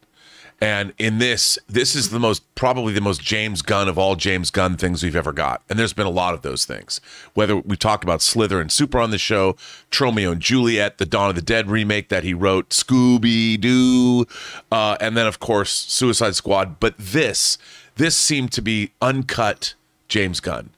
[0.64, 4.52] And in this, this is the most probably the most James Gunn of all James
[4.52, 5.64] Gunn things we've ever got.
[5.68, 7.02] And there's been a lot of those things.
[7.34, 9.54] Whether we talked about Slither and Super on the show,
[9.89, 14.28] Tromeo and Juliet, the Dawn of the Dead remake that he wrote, Scooby Doo,
[14.72, 16.80] uh, and then of course Suicide Squad.
[16.80, 17.58] But this,
[17.95, 19.74] this seemed to be uncut
[20.10, 20.70] James Gunn.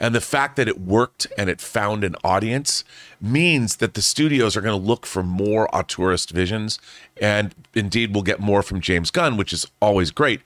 [0.00, 2.84] And the fact that it worked and it found an audience
[3.20, 6.78] means that the studios are going to look for more auteurist visions.
[7.20, 10.40] And indeed, we'll get more from James Gunn, which is always great.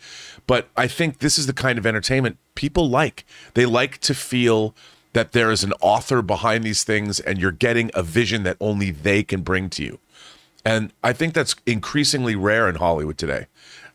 [0.49, 3.25] But I think this is the kind of entertainment people like.
[3.55, 4.75] They like to feel
[5.13, 8.91] that there is an author behind these things and you're getting a vision that only
[8.91, 10.01] they can bring to you.
[10.65, 13.47] And I think that's increasingly rare in Hollywood today.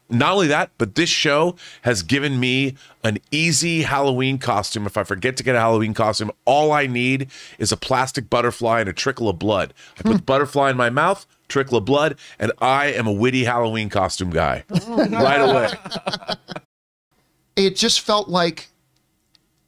[0.10, 4.86] Not only that, but this show has given me an easy Halloween costume.
[4.86, 7.30] If I forget to get a Halloween costume, all I need
[7.60, 9.74] is a plastic butterfly and a trickle of blood.
[9.98, 13.44] I put the butterfly in my mouth, trickle of blood, and I am a witty
[13.44, 15.70] Halloween costume guy right away.
[17.56, 18.70] it just felt like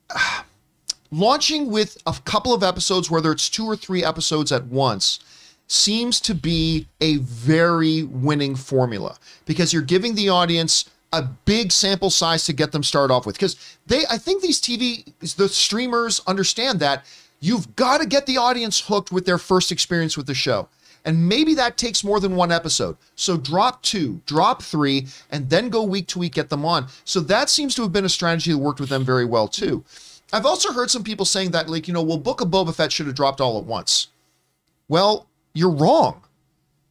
[0.10, 0.42] uh,
[1.12, 5.20] launching with a couple of episodes, whether it's two or three episodes at once,
[5.72, 12.10] seems to be a very winning formula because you're giving the audience a big sample
[12.10, 13.36] size to get them started off with.
[13.36, 15.06] Because they i think these tv
[15.38, 17.06] the streamers understand that
[17.40, 20.68] you've got to get the audience hooked with their first experience with the show.
[21.06, 22.98] And maybe that takes more than one episode.
[23.16, 26.88] So drop two drop three and then go week to week get them on.
[27.06, 29.86] So that seems to have been a strategy that worked with them very well too.
[30.34, 32.92] I've also heard some people saying that like you know well book of boba fett
[32.92, 34.10] should have dropped all at once.
[34.90, 36.24] Well you're wrong.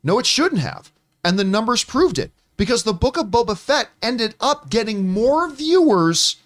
[0.02, 0.92] No, it shouldn't have.
[1.24, 5.50] And the numbers proved it because the Book of Boba Fett ended up getting more
[5.50, 6.36] viewers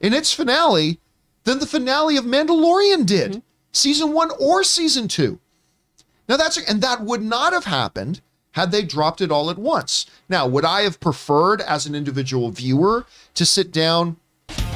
[0.00, 0.98] in its finale
[1.44, 3.40] than the finale of Mandalorian did, mm-hmm.
[3.72, 5.38] season one or season two.
[6.28, 8.20] Now that's and that would not have happened
[8.52, 10.06] had they dropped it all at once.
[10.28, 14.16] Now, would I have preferred as an individual viewer to sit down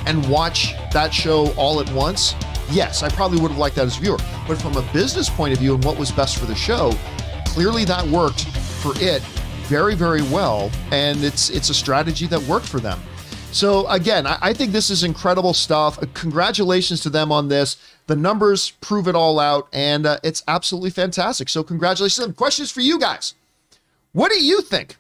[0.07, 2.35] and watch that show all at once?
[2.71, 4.19] Yes, I probably would have liked that as a viewer.
[4.47, 6.93] But from a business point of view and what was best for the show,
[7.47, 8.47] clearly that worked
[8.83, 9.23] for it
[9.67, 10.71] very, very well.
[10.91, 13.01] And it's it's a strategy that worked for them.
[13.53, 15.99] So again, I, I think this is incredible stuff.
[16.15, 17.77] Congratulations to them on this.
[18.09, 21.49] The numbers prove it all out, and uh, it's absolutely fantastic.
[21.49, 22.35] So congratulations.
[22.37, 23.35] Questions for you guys.
[24.13, 24.97] What do you think?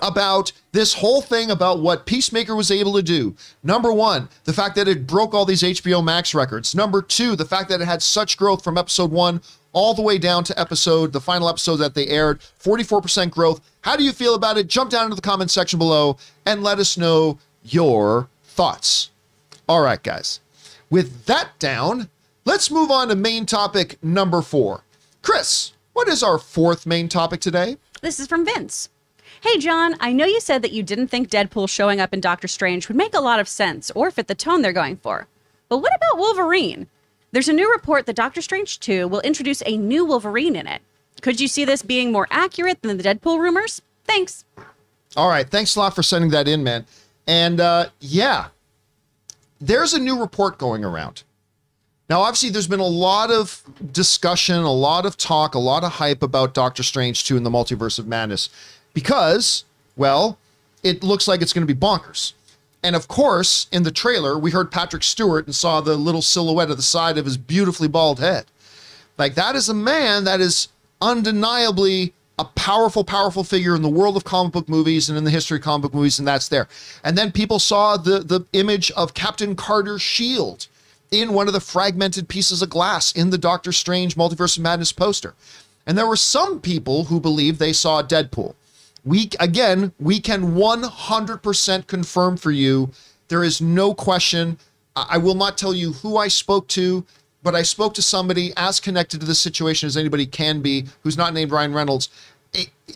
[0.00, 3.34] About this whole thing about what Peacemaker was able to do.
[3.62, 6.74] Number one, the fact that it broke all these HBO Max records.
[6.74, 9.40] Number two, the fact that it had such growth from episode one
[9.72, 13.60] all the way down to episode, the final episode that they aired, 44% growth.
[13.82, 14.68] How do you feel about it?
[14.68, 16.16] Jump down into the comment section below
[16.46, 19.10] and let us know your thoughts.
[19.68, 20.40] All right, guys.
[20.90, 22.08] With that down,
[22.44, 24.84] let's move on to main topic number four.
[25.22, 27.76] Chris, what is our fourth main topic today?
[28.00, 28.90] This is from Vince.
[29.44, 32.48] Hey, John, I know you said that you didn't think Deadpool showing up in Doctor
[32.48, 35.26] Strange would make a lot of sense or fit the tone they're going for.
[35.68, 36.86] But what about Wolverine?
[37.30, 40.80] There's a new report that Doctor Strange 2 will introduce a new Wolverine in it.
[41.20, 43.82] Could you see this being more accurate than the Deadpool rumors?
[44.04, 44.46] Thanks.
[45.14, 45.46] All right.
[45.46, 46.86] Thanks a lot for sending that in, man.
[47.26, 48.46] And uh, yeah,
[49.60, 51.22] there's a new report going around.
[52.08, 55.92] Now, obviously, there's been a lot of discussion, a lot of talk, a lot of
[55.92, 58.48] hype about Doctor Strange 2 in the Multiverse of Madness
[58.94, 59.64] because,
[59.96, 60.38] well,
[60.82, 62.32] it looks like it's going to be bonkers.
[62.82, 66.70] And of course, in the trailer, we heard Patrick Stewart and saw the little silhouette
[66.70, 68.44] of the side of his beautifully bald head.
[69.16, 70.68] Like, that is a man that is
[71.00, 75.30] undeniably a powerful, powerful figure in the world of comic book movies and in the
[75.30, 76.68] history of comic book movies, and that's there.
[77.04, 80.66] And then people saw the, the image of Captain Carter's shield
[81.10, 84.92] in one of the fragmented pieces of glass in the Doctor Strange Multiverse of Madness
[84.92, 85.34] poster.
[85.86, 88.54] And there were some people who believed they saw Deadpool
[89.04, 92.90] we again we can 100% confirm for you.
[93.28, 94.58] There is no question.
[94.96, 97.04] I will not tell you who i spoke to
[97.42, 101.16] but i spoke to somebody as connected to the situation as anybody can be who's
[101.16, 102.08] not named ryan reynolds.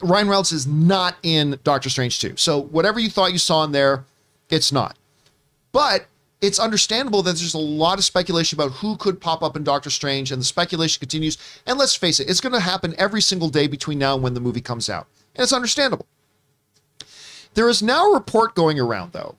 [0.01, 3.73] Ryan reynolds is not in doctor strange 2 so whatever you thought you saw in
[3.73, 4.05] there
[4.51, 4.97] it's not.
[5.73, 6.07] But
[6.41, 9.91] it's understandable that there's a lot of speculation about who could pop up in Doctor
[9.91, 11.37] Strange, and the speculation continues.
[11.67, 14.35] And let's face it, it's going to happen every single day between now and when
[14.35, 15.09] the movie comes out.
[15.39, 16.07] And it's understandable.
[17.55, 19.37] There is now a report going around, though,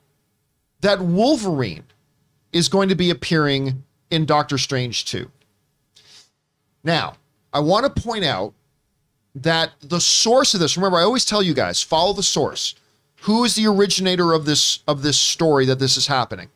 [0.79, 1.83] that Wolverine
[2.53, 5.29] is going to be appearing in Doctor Strange 2.
[6.85, 7.17] Now,
[7.51, 8.53] I want to point out
[9.35, 12.75] that the source of this, remember, I always tell you guys, follow the source.
[13.23, 16.47] Who is the originator of this of this story that this is happening?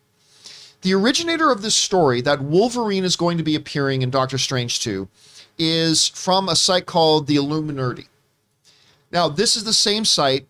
[0.81, 4.79] The originator of this story that Wolverine is going to be appearing in Doctor Strange
[4.79, 5.09] 2
[5.57, 8.07] is from a site called the Illuminerdi.
[9.13, 10.47] Now, this is the same site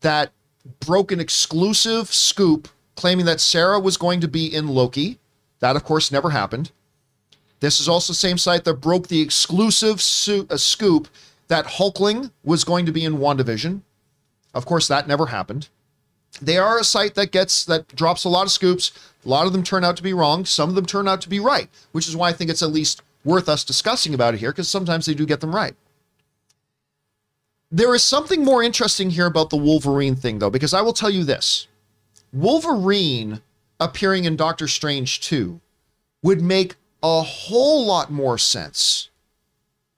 [0.00, 0.32] that
[0.80, 5.18] broke an exclusive scoop claiming that Sarah was going to be in Loki.
[5.60, 6.72] That, of course, never happened.
[7.60, 11.08] This is also the same site that broke the exclusive su- uh, scoop
[11.48, 13.82] that Hulkling was going to be in WandaVision.
[14.54, 15.68] Of course, that never happened.
[16.40, 18.92] They are a site that gets that drops a lot of scoops.
[19.24, 20.44] A lot of them turn out to be wrong.
[20.44, 22.70] Some of them turn out to be right, which is why I think it's at
[22.70, 25.74] least worth us discussing about it here because sometimes they do get them right.
[27.70, 31.10] There is something more interesting here about the Wolverine thing, though, because I will tell
[31.10, 31.66] you this
[32.32, 33.42] Wolverine
[33.78, 35.60] appearing in Doctor Strange 2
[36.22, 39.10] would make a whole lot more sense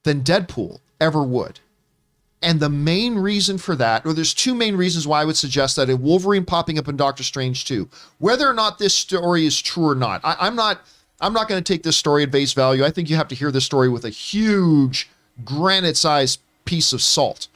[0.02, 1.60] than Deadpool ever would.
[2.42, 5.76] And the main reason for that, or there's two main reasons why I would suggest
[5.76, 9.60] that a Wolverine popping up in Doctor Strange 2, whether or not this story is
[9.60, 10.80] true or not, I, I'm not
[11.20, 12.82] I'm not going to take this story at face value.
[12.82, 15.10] I think you have to hear this story with a huge
[15.44, 17.48] granite-sized piece of salt.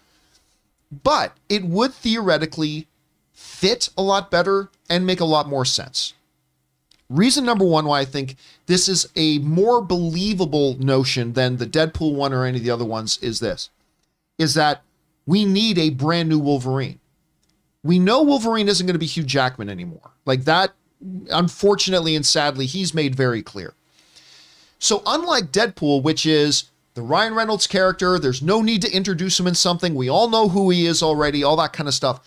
[1.03, 2.87] But it would theoretically
[3.33, 6.15] fit a lot better and make a lot more sense.
[7.11, 8.37] Reason number one why I think
[8.67, 12.85] this is a more believable notion than the Deadpool one or any of the other
[12.85, 13.71] ones is this
[14.39, 14.83] is that
[15.27, 16.99] we need a brand new Wolverine.
[17.83, 20.11] We know Wolverine isn't going to be Hugh Jackman anymore.
[20.25, 20.73] Like that,
[21.31, 23.75] unfortunately and sadly, he's made very clear.
[24.79, 29.47] So, unlike Deadpool, which is the Ryan Reynolds character, there's no need to introduce him
[29.47, 29.95] in something.
[29.95, 32.21] We all know who he is already, all that kind of stuff.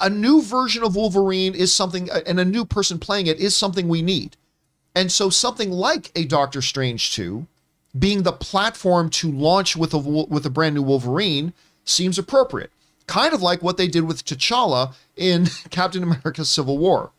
[0.00, 3.88] A new version of Wolverine is something, and a new person playing it is something
[3.88, 4.36] we need.
[4.94, 7.46] And so, something like a Doctor Strange 2
[7.98, 11.52] being the platform to launch with a with a brand new Wolverine
[11.84, 12.70] seems appropriate.
[13.06, 17.10] Kind of like what they did with T'Challa in Captain America Civil War,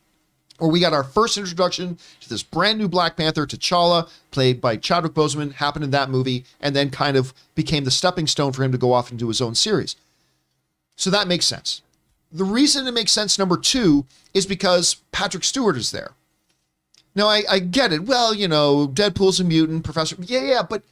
[0.58, 4.76] where we got our first introduction to this brand new Black Panther, T'Challa, played by
[4.76, 8.64] Chadwick Boseman, happened in that movie, and then kind of became the stepping stone for
[8.64, 9.96] him to go off and do his own series.
[10.96, 11.82] So that makes sense.
[12.32, 16.12] The reason it makes sense, number two, is because Patrick Stewart is there.
[17.16, 18.04] Now, I, I get it.
[18.04, 20.16] Well, you know, Deadpool's a mutant, Professor.
[20.20, 20.84] Yeah, yeah, but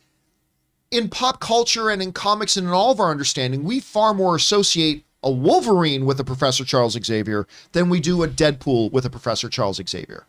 [0.91, 4.35] in pop culture and in comics and in all of our understanding, we far more
[4.35, 9.09] associate a Wolverine with a Professor Charles Xavier than we do a Deadpool with a
[9.09, 10.25] Professor Charles Xavier.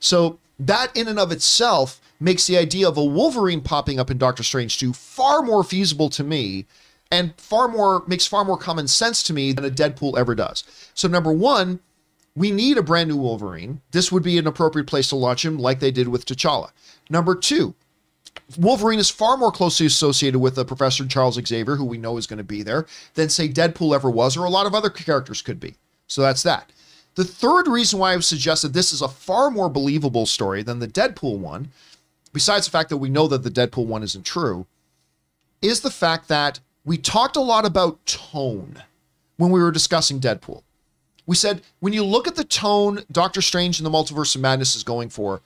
[0.00, 4.18] So that in and of itself makes the idea of a Wolverine popping up in
[4.18, 6.66] Doctor Strange 2 far more feasible to me
[7.10, 10.64] and far more makes far more common sense to me than a Deadpool ever does.
[10.94, 11.80] So number 1,
[12.34, 13.80] we need a brand new Wolverine.
[13.90, 16.70] This would be an appropriate place to launch him, like they did with T'Challa.
[17.10, 17.74] Number two,
[18.58, 22.26] Wolverine is far more closely associated with the Professor Charles Xavier, who we know is
[22.26, 25.42] going to be there, than, say, Deadpool ever was, or a lot of other characters
[25.42, 25.76] could be.
[26.06, 26.72] So that's that.
[27.14, 30.88] The third reason why I've suggested this is a far more believable story than the
[30.88, 31.68] Deadpool one,
[32.32, 34.66] besides the fact that we know that the Deadpool one isn't true,
[35.60, 38.82] is the fact that we talked a lot about tone
[39.36, 40.62] when we were discussing Deadpool
[41.28, 44.74] we said when you look at the tone Doctor Strange and the Multiverse of Madness
[44.74, 45.42] is going for,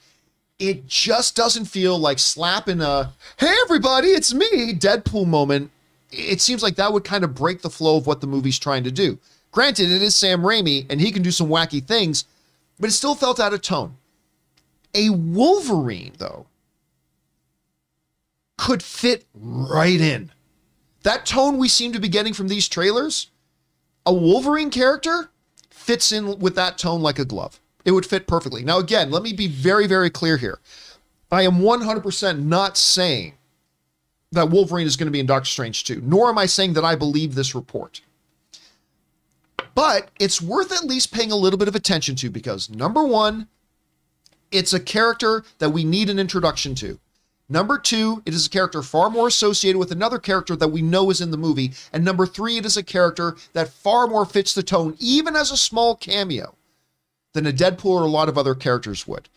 [0.59, 5.71] it just doesn't feel like slapping a "Hey everybody, it's me" Deadpool moment.
[6.11, 8.83] It seems like that would kind of break the flow of what the movie's trying
[8.83, 9.17] to do.
[9.51, 12.25] Granted, it is Sam Raimi and he can do some wacky things,
[12.79, 13.97] but it still felt out of tone.
[14.95, 16.45] A Wolverine, though,
[18.57, 20.31] could fit right in.
[21.01, 23.27] That tone we seem to be getting from these trailers,
[24.05, 25.29] a Wolverine character
[25.69, 27.59] fits in with that tone like a glove.
[27.85, 28.63] It would fit perfectly.
[28.63, 30.59] Now, again, let me be very, very clear here.
[31.31, 33.33] I am 100% not saying
[34.31, 36.85] that Wolverine is going to be in Doctor Strange 2, nor am I saying that
[36.85, 38.01] I believe this report.
[39.75, 43.47] But it's worth at least paying a little bit of attention to because number one,
[44.51, 46.99] it's a character that we need an introduction to.
[47.49, 51.09] Number two, it is a character far more associated with another character that we know
[51.09, 51.73] is in the movie.
[51.91, 55.51] And number three, it is a character that far more fits the tone, even as
[55.51, 56.55] a small cameo,
[57.33, 59.29] than a Deadpool or a lot of other characters would.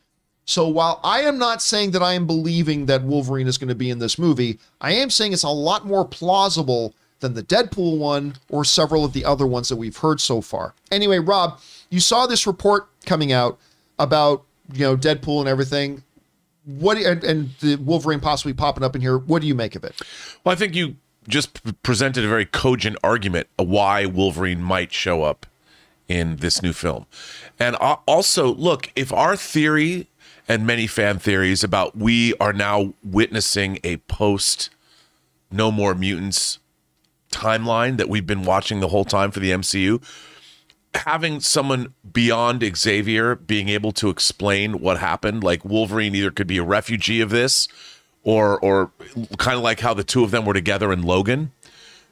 [0.45, 3.75] So while I am not saying that I am believing that Wolverine is going to
[3.75, 7.99] be in this movie, I am saying it's a lot more plausible than the Deadpool
[7.99, 10.75] one or several of the other ones that we've heard so far.
[10.93, 11.61] Anyway, Rob,
[11.91, 13.59] you saw this report coming out
[13.99, 16.05] about, you know, Deadpool and everything
[16.67, 19.17] what and, and the Wolverine possibly popping up in here.
[19.17, 19.95] What do you make of it?
[20.45, 20.97] Well, I think you
[21.29, 25.47] just presented a very cogent argument why Wolverine might show up
[26.09, 27.07] in this new film.
[27.59, 30.09] And also, look, if our theory
[30.49, 34.71] and many fan theories about we are now witnessing a post
[35.51, 36.59] No More Mutants
[37.31, 40.03] timeline that we've been watching the whole time for the MCU,
[40.95, 46.59] having someone beyond Xavier being able to explain what happened, like Wolverine either could be
[46.59, 47.69] a refugee of this
[48.23, 48.91] or or
[49.39, 51.53] kind of like how the two of them were together in Logan.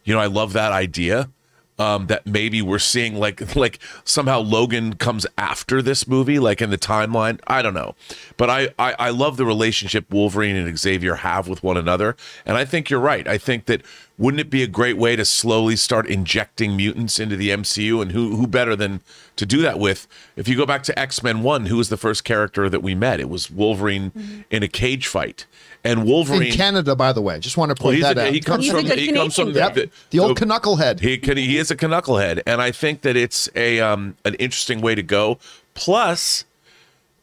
[0.05, 1.31] You know, I love that idea
[1.79, 6.71] um, that maybe we're seeing like like somehow Logan comes after this movie, like in
[6.71, 7.41] the timeline.
[7.47, 7.95] I don't know,
[8.37, 12.57] but I, I I love the relationship Wolverine and Xavier have with one another, and
[12.57, 13.27] I think you're right.
[13.27, 13.83] I think that
[14.17, 18.13] wouldn't it be a great way to slowly start injecting mutants into the MCU, and
[18.13, 19.01] who who better than
[19.37, 20.07] to do that with?
[20.37, 22.95] If you go back to X Men One, who was the first character that we
[22.95, 23.21] met?
[23.21, 24.41] It was Wolverine mm-hmm.
[24.51, 25.47] in a cage fight
[25.85, 27.39] and Wolverine in Canada, by the way.
[27.39, 28.35] Just want to point well, that a, out.
[28.35, 29.75] He comes from he comes from yep.
[29.75, 31.01] the, the, old so knucklehead.
[31.01, 34.81] He can, he is a knucklehead, and I think that it's a um, an interesting
[34.81, 35.39] way to go.
[35.75, 36.45] Plus,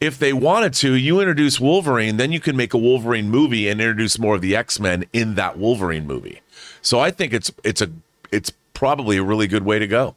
[0.00, 3.80] if they wanted to, you introduce Wolverine, then you can make a Wolverine movie and
[3.80, 6.40] introduce more of the X Men in that Wolverine movie.
[6.82, 7.90] So I think it's it's a
[8.30, 10.14] it's probably a really good way to go.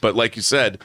[0.00, 0.80] But like you said,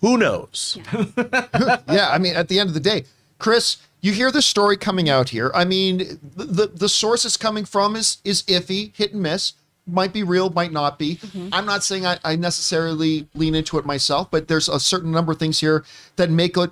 [0.00, 0.78] who knows?
[1.16, 3.04] yeah, I mean, at the end of the day,
[3.38, 5.50] Chris, you hear the story coming out here.
[5.54, 9.54] I mean, the the, the source it's coming from is is iffy, hit and miss.
[9.86, 11.16] Might be real, might not be.
[11.16, 11.48] Mm-hmm.
[11.52, 15.32] I'm not saying I, I necessarily lean into it myself, but there's a certain number
[15.32, 15.84] of things here
[16.14, 16.70] that make it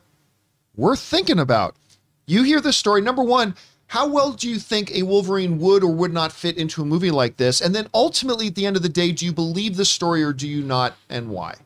[0.77, 1.75] worth thinking about.
[2.27, 3.01] You hear this story.
[3.01, 3.57] Number one,
[3.89, 7.11] how well do you think a Wolverine would or would not fit into a movie
[7.11, 7.61] like this?
[7.61, 10.33] And then ultimately, at the end of the day, do you believe the story or
[10.33, 11.57] do you not, and why?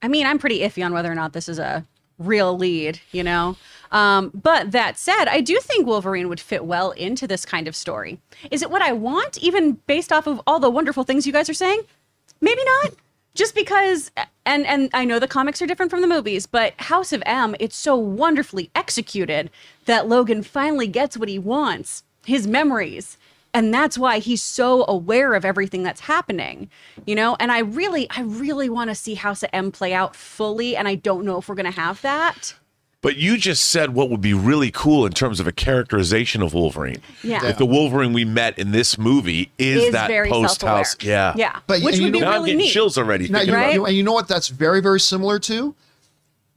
[0.00, 1.84] I mean, I'm pretty iffy on whether or not this is a
[2.18, 3.58] real lead, you know?
[3.90, 7.76] Um, but that said, I do think Wolverine would fit well into this kind of
[7.76, 8.20] story.
[8.50, 11.48] Is it what I want, even based off of all the wonderful things you guys
[11.48, 11.82] are saying?
[12.40, 12.94] Maybe not.
[13.34, 14.10] Just because,
[14.44, 17.54] and and I know the comics are different from the movies, but House of M,
[17.60, 19.50] it's so wonderfully executed
[19.84, 23.16] that Logan finally gets what he wants, his memories.
[23.54, 26.68] And that's why he's so aware of everything that's happening,
[27.06, 27.36] you know?
[27.40, 30.76] And I really, I really want to see House of M play out fully.
[30.76, 32.54] And I don't know if we're going to have that.
[33.00, 36.52] But you just said what would be really cool in terms of a characterization of
[36.52, 37.00] Wolverine.
[37.22, 37.46] Yeah.
[37.46, 40.90] If the Wolverine we met in this movie is, Is that very post house.
[40.96, 41.14] self-aware.
[41.14, 41.32] Yeah.
[41.36, 41.58] Yeah.
[41.68, 42.72] But- Which and you would be know- Now I'm getting neat.
[42.72, 43.28] chills already.
[43.28, 43.74] Now, you, Right?
[43.74, 45.76] you- and you know what that's very, very similar to?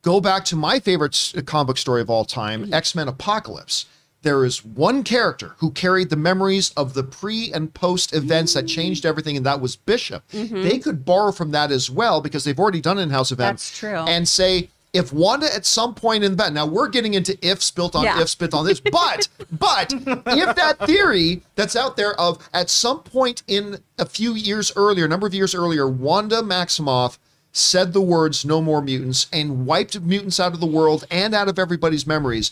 [0.02, 2.74] Go back to my favorite comic book story of all time, Mm-hmm.
[2.74, 3.86] X Men Apocalypse.
[4.24, 8.68] There is one character who carried the memories of the pre and post events that
[8.68, 10.24] changed everything, and that was Bishop.
[10.32, 13.40] They could borrow from that as well because they've already done it in House of
[13.40, 13.46] M.
[13.46, 13.52] Mm-hmm.
[13.54, 13.96] That's true.
[14.08, 17.96] And say, if Wanda at some point in that, now we're getting into ifs built
[17.96, 18.20] on Yeah.
[18.22, 23.00] ifs built on this, but but if that theory that's out there of at some
[23.00, 27.18] point in a few years earlier, a number of years earlier, Wanda Maximoff
[27.54, 31.48] said the words "No more mutants" and wiped mutants out of the world and out
[31.48, 32.52] of everybody's memories,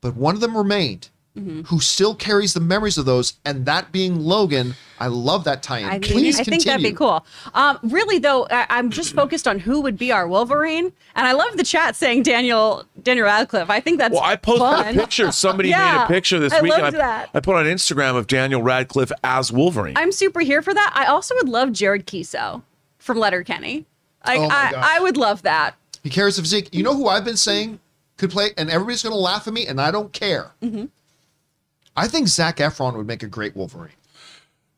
[0.00, 1.08] but one of them remained.
[1.36, 1.62] Mm-hmm.
[1.62, 4.74] Who still carries the memories of those, and that being Logan.
[5.00, 5.86] I love that tie-in.
[5.86, 7.24] I, think, Please I think that'd be cool.
[7.54, 11.32] Um, really, though, I, I'm just focused on who would be our Wolverine, and I
[11.32, 13.70] love the chat saying Daniel Daniel Radcliffe.
[13.70, 14.94] I think that's Well, I posted fun.
[14.94, 15.32] a picture.
[15.32, 16.74] Somebody made a picture this I week.
[16.74, 17.30] and loved I, that.
[17.32, 19.96] I put on Instagram of Daniel Radcliffe as Wolverine.
[19.96, 20.92] I'm super here for that.
[20.94, 22.62] I also would love Jared Keeso
[22.98, 23.86] from Letterkenny.
[24.26, 24.86] Like, Oh my I, gosh.
[24.86, 25.76] I would love that.
[26.04, 26.68] He carries the physique.
[26.72, 27.80] You know who I've been saying
[28.18, 30.52] could play, and everybody's going to laugh at me, and I don't care.
[30.62, 30.84] Mm-hmm.
[31.96, 33.92] I think Zac Efron would make a great Wolverine.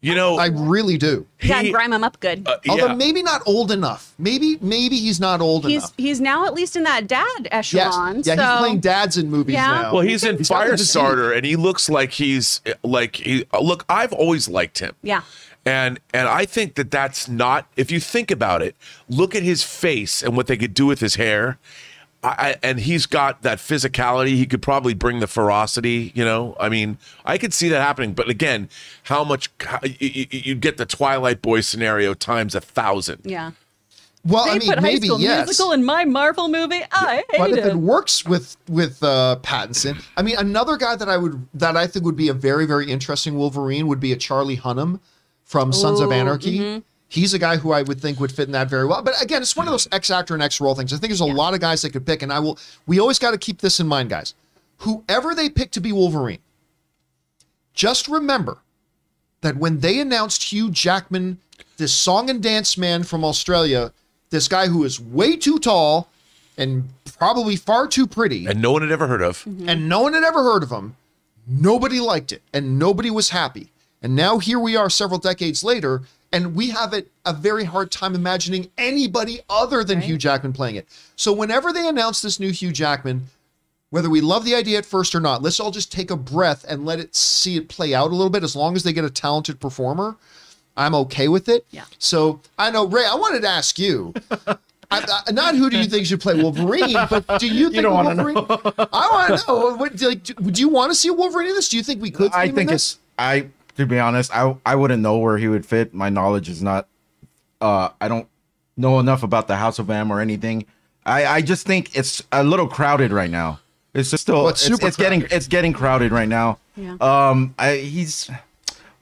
[0.01, 1.27] you know, I really do.
[1.41, 2.47] Yeah, He- grime him up good.
[2.47, 4.13] uh, Although maybe not old enough.
[4.19, 5.93] Maybe maybe he's not old he's enough.
[5.97, 7.73] he's now at least in that dad Yes.
[7.75, 8.17] echelon.
[8.23, 9.67] Yeah, so he's playing dads in movies Yeah.
[9.83, 9.93] now.
[9.95, 13.47] Well, he's in He's got the Firestarter, and he looks like he's like he.
[13.59, 14.93] Look, I've always liked him.
[15.03, 15.23] Yeah.
[15.65, 17.67] And and I think that that's not.
[17.75, 18.77] If you think about it,
[19.09, 21.57] look at his face and what they could do with his hair.
[22.25, 24.31] I, I, and he's got that physicality.
[24.31, 26.11] He could probably bring the ferocity.
[26.15, 28.15] You know, I mean, I could see that happening.
[28.15, 28.71] But again,
[29.05, 33.21] how much how, you, you, you get the Twilight Boy scenario times a thousand.
[33.25, 33.53] Yeah.
[34.27, 35.47] Well, They I mean, put High School yes.
[35.47, 36.81] Musical in my Marvel movie.
[36.91, 37.67] I hate but if it.
[37.67, 41.87] it works with with uh, Pattinson, I mean, another guy that I would that I
[41.87, 45.01] think would be a very very interesting Wolverine would be a Charlie Hunnam
[45.45, 46.59] from Sons of Anarchy.
[46.59, 46.79] mm-hmm.
[47.15, 49.01] He's a guy who I would think would fit in that very well.
[49.01, 50.93] But again, it's one of those X actor and X role things.
[50.93, 52.59] I think there's a lot of guys they could pick, and I will.
[52.87, 54.35] We always got to keep this in mind, guys.
[54.79, 56.41] Whoever they pick to be Wolverine,
[57.73, 58.59] just remember
[59.43, 61.39] that when they announced Hugh Jackman,
[61.77, 63.93] this song and dance man from Australia,
[64.31, 66.09] this guy who is way too tall
[66.59, 66.89] and
[67.19, 69.45] probably far too pretty, And no one had ever heard of.
[69.45, 69.69] Mm-hmm.
[69.69, 70.97] and no one had ever heard of him,
[71.47, 73.69] nobody liked it, and nobody was happy.
[74.03, 76.03] And now here we are several decades later,
[76.35, 80.75] and we have it a very hard time imagining anybody other than Hugh Jackman playing
[80.75, 80.89] it.
[81.15, 83.29] So whenever they announce this new Hugh Jackman,
[83.91, 86.65] whether we love the idea at first or not, let's all just take a breath
[86.69, 88.43] and let it see it play out a little bit.
[88.43, 90.17] As long as they get a talented performer,
[90.77, 91.65] I'm okay with it.
[91.71, 91.85] Yeah.
[92.01, 93.05] So I know Ray.
[93.07, 94.13] I wanted to ask you,
[94.49, 94.59] I,
[94.91, 98.17] I, not who do you think should play Wolverine, but do you think don't wanna
[98.17, 98.45] Wolverine?
[98.93, 99.77] I want to know.
[99.77, 101.69] What, do, like, do, would you want to see a Wolverine in this?
[101.69, 102.33] Do you think we could?
[102.33, 102.95] see I him in think this?
[102.95, 105.95] it's I to be honest, I I wouldn't know where he would fit.
[105.95, 106.89] My knowledge is not
[107.61, 108.29] uh I don't
[108.77, 110.67] know enough about the House of M or anything.
[111.05, 113.61] I I just think it's a little crowded right now.
[113.95, 115.37] It's just still Well, it's it's, super it's getting crowded.
[115.37, 116.59] it's getting crowded right now.
[116.77, 116.97] Yeah.
[117.01, 118.31] Um I he's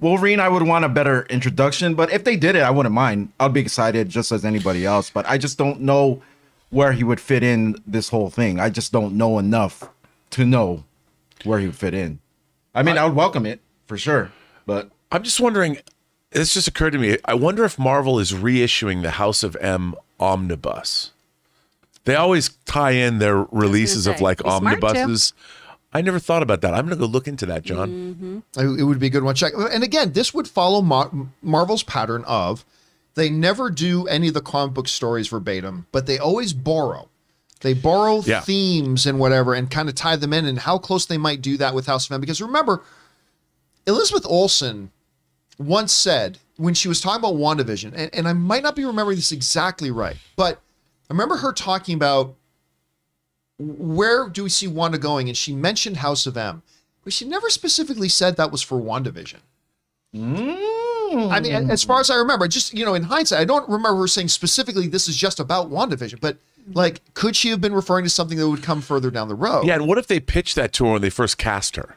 [0.00, 3.32] Wolverine, I would want a better introduction, but if they did it, I wouldn't mind.
[3.38, 6.20] I'd be excited just as anybody else, but I just don't know
[6.70, 8.58] where he would fit in this whole thing.
[8.58, 9.88] I just don't know enough
[10.30, 10.82] to know
[11.44, 12.18] where he would fit in.
[12.74, 14.32] I mean, I would welcome it for sure,
[14.72, 15.78] but I'm just wondering.
[16.30, 17.18] This just occurred to me.
[17.26, 21.10] I wonder if Marvel is reissuing the House of M omnibus.
[22.04, 25.34] They always tie in their releases of like be smart omnibuses.
[25.92, 26.72] I never thought about that.
[26.72, 28.42] I'm going to go look into that, John.
[28.56, 29.34] It it would be a good one.
[29.34, 29.52] to Check.
[29.70, 31.10] And again, this would follow Mar-
[31.42, 32.64] Marvel's pattern of
[33.14, 37.08] they never do any of the comic book stories verbatim, but they always borrow.
[37.60, 38.40] They borrow Yeah.
[38.40, 41.58] themes and whatever and kind of tie them in and how close they might do
[41.58, 42.20] that with House of M.
[42.22, 42.82] Because remember,
[43.86, 44.90] Elizabeth Olsen
[45.58, 49.16] once said when she was talking about WandaVision, and, and I might not be remembering
[49.16, 50.60] this exactly right, but
[51.10, 52.34] I remember her talking about
[53.58, 55.28] where do we see Wanda going?
[55.28, 56.62] And she mentioned House of M,
[57.04, 59.40] but she never specifically said that was for WandaVision.
[60.14, 61.30] Mm.
[61.30, 64.00] I mean, as far as I remember, just you know, in hindsight, I don't remember
[64.00, 66.38] her saying specifically this is just about WandaVision, but
[66.72, 69.66] like, could she have been referring to something that would come further down the road?
[69.66, 71.96] Yeah, and what if they pitched that to her when they first cast her?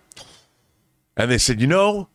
[1.17, 2.07] And they said, you know,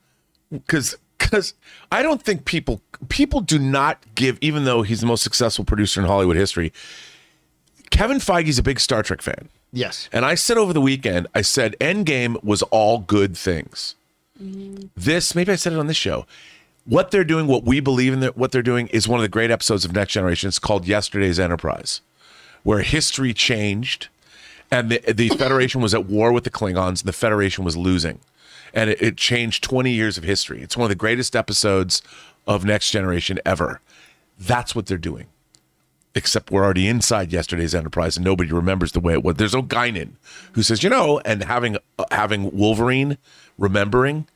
[0.50, 1.54] because because
[1.92, 6.00] I don't think people people do not give, even though he's the most successful producer
[6.00, 6.72] in Hollywood history.
[7.90, 9.48] Kevin Feige's a big Star Trek fan.
[9.72, 10.08] Yes.
[10.12, 13.94] And I said over the weekend, I said Endgame was all good things.
[14.96, 16.26] This, maybe I said it on this show.
[16.86, 19.28] What they're doing, what we believe in, that what they're doing, is one of the
[19.28, 20.48] great episodes of Next Generation.
[20.48, 22.00] It's called Yesterday's Enterprise,
[22.62, 24.08] where history changed,
[24.70, 28.20] and the the Federation was at war with the Klingons, and the Federation was losing,
[28.74, 30.62] and it, it changed twenty years of history.
[30.62, 32.02] It's one of the greatest episodes
[32.46, 33.80] of Next Generation ever.
[34.38, 35.26] That's what they're doing
[36.14, 39.36] except we're already inside yesterday's enterprise and nobody remembers the way it was.
[39.36, 40.12] There's no Guinan
[40.52, 43.18] who says, you know, and having uh, having Wolverine
[43.58, 44.26] remembering.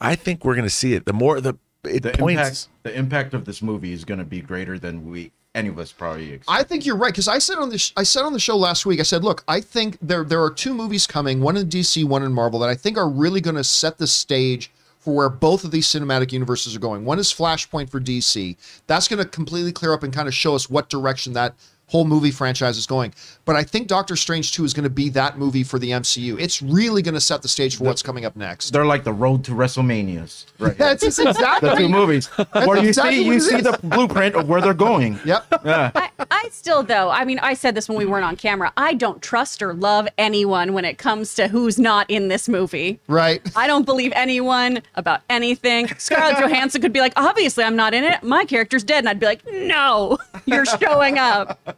[0.00, 1.04] I think we're going to see it.
[1.04, 1.54] The more the
[1.84, 2.40] it The points.
[2.40, 5.78] impact, the impact of this movie is going to be greater than we any of
[5.78, 6.40] us probably.
[6.46, 8.86] I think you're right because I said on the I said on the show last
[8.86, 9.00] week.
[9.00, 12.22] I said, look, I think there there are two movies coming, one in DC, one
[12.22, 15.64] in Marvel, that I think are really going to set the stage for where both
[15.64, 17.04] of these cinematic universes are going.
[17.04, 18.56] One is Flashpoint for DC.
[18.86, 21.54] That's going to completely clear up and kind of show us what direction that
[21.88, 23.12] whole movie franchise is going.
[23.44, 26.38] But I think Doctor Strange 2 is going to be that movie for the MCU.
[26.38, 28.70] It's really going to set the stage for what's coming up next.
[28.70, 30.46] They're like the road to WrestleManias.
[30.58, 30.76] Right.
[30.76, 30.78] here.
[30.78, 34.60] That's exactly the two movies where you exactly see you see the blueprint of where
[34.60, 35.18] they're going.
[35.28, 35.46] Yep.
[35.66, 38.72] I, I still, though, I mean, I said this when we weren't on camera.
[38.78, 42.98] I don't trust or love anyone when it comes to who's not in this movie.
[43.08, 43.42] Right.
[43.54, 45.88] I don't believe anyone about anything.
[45.98, 48.22] Scarlett Johansson could be like, obviously, I'm not in it.
[48.22, 49.00] My character's dead.
[49.00, 51.77] And I'd be like, no, you're showing up.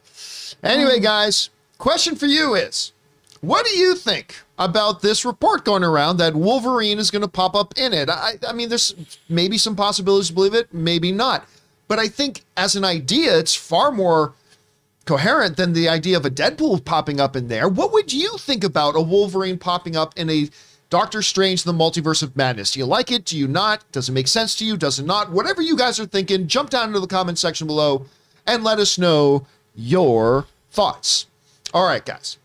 [0.62, 2.92] Anyway, um, guys, question for you is
[3.40, 7.54] what do you think about this report going around that Wolverine is going to pop
[7.54, 8.10] up in it?
[8.10, 8.94] I, I mean, there's
[9.28, 11.46] maybe some possibilities to believe it, maybe not.
[11.88, 14.34] But I think as an idea, it's far more
[15.06, 17.68] coherent than the idea of a Deadpool popping up in there.
[17.68, 20.48] What would you think about a Wolverine popping up in a
[20.90, 22.72] Doctor Strange, the Multiverse of Madness?
[22.72, 23.24] Do you like it?
[23.24, 23.90] Do you not?
[23.90, 24.76] Does it make sense to you?
[24.76, 25.32] Does it not?
[25.32, 28.06] Whatever you guys are thinking, jump down into the comment section below
[28.46, 31.26] and let us know your thoughts.
[31.72, 32.38] All right, guys.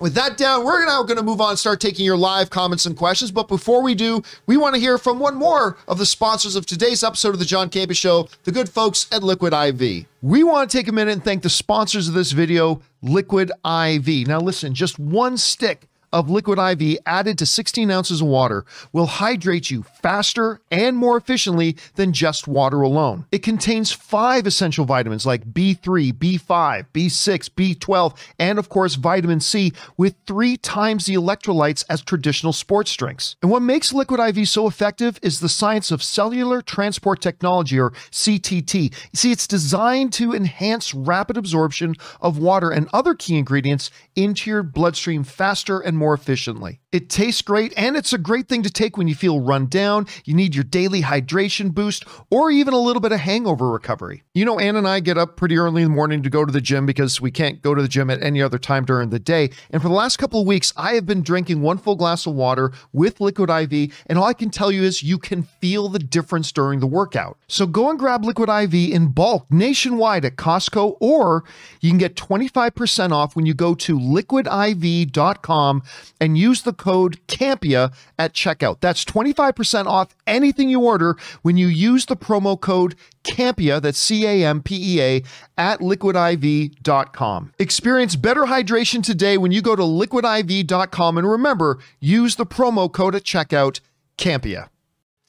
[0.00, 2.86] With that down, we're now going to move on and start taking your live comments
[2.86, 3.32] and questions.
[3.32, 6.66] But before we do, we want to hear from one more of the sponsors of
[6.66, 10.06] today's episode of the John Campea Show, the good folks at Liquid IV.
[10.22, 14.28] We want to take a minute and thank the sponsors of this video, Liquid IV.
[14.28, 19.06] Now, listen, just one stick of liquid IV added to 16 ounces of water will
[19.06, 23.26] hydrate you faster and more efficiently than just water alone.
[23.30, 29.72] It contains five essential vitamins like B3, B5, B6, B12, and of course vitamin C
[29.96, 33.36] with three times the electrolytes as traditional sports drinks.
[33.42, 37.90] And what makes liquid IV so effective is the science of cellular transport technology or
[38.10, 38.82] CTT.
[38.84, 44.50] You see, it's designed to enhance rapid absorption of water and other key ingredients into
[44.50, 46.80] your bloodstream faster and more efficiently.
[46.90, 50.06] It tastes great and it's a great thing to take when you feel run down,
[50.24, 54.22] you need your daily hydration boost, or even a little bit of hangover recovery.
[54.34, 56.52] You know, Ann and I get up pretty early in the morning to go to
[56.52, 59.18] the gym because we can't go to the gym at any other time during the
[59.18, 59.50] day.
[59.70, 62.34] And for the last couple of weeks, I have been drinking one full glass of
[62.34, 63.92] water with liquid IV.
[64.06, 67.38] And all I can tell you is you can feel the difference during the workout.
[67.48, 71.44] So go and grab liquid IV in bulk nationwide at Costco, or
[71.80, 75.82] you can get 25% off when you go to liquidiv.com
[76.20, 78.80] and use the code CAMPEA at checkout.
[78.80, 82.94] That's 25% off anything you order when you use the promo code
[83.24, 85.22] CAMPEA, that's C A M P E A,
[85.56, 87.52] at liquidiv.com.
[87.58, 93.14] Experience better hydration today when you go to liquidiv.com and remember, use the promo code
[93.14, 93.80] at checkout,
[94.16, 94.68] CAMPEA.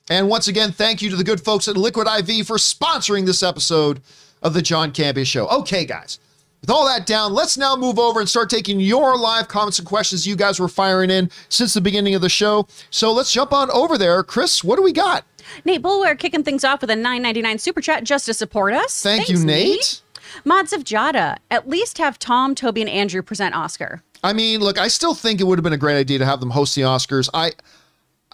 [0.10, 3.44] And once again, thank you to the good folks at Liquid IV for sponsoring this
[3.44, 4.02] episode
[4.42, 5.48] of the John Campea Show.
[5.48, 6.20] Okay, guys,
[6.62, 9.88] with all that down, let's now move over and start taking your live comments and
[9.88, 12.68] questions you guys were firing in since the beginning of the show.
[12.90, 14.24] So let's jump on over there.
[14.24, 15.24] Chris, what do we got?
[15.66, 19.02] Nate Bulwer kicking things off with a 9.99 super chat just to support us.
[19.02, 20.02] Thank you, Thanks, Nate.
[20.46, 21.38] Mods of Jada.
[21.50, 24.04] At least have Tom, Toby, and Andrew present Oscar.
[24.24, 26.40] I mean, look, I still think it would have been a great idea to have
[26.40, 27.30] them host the Oscars.
[27.34, 27.52] I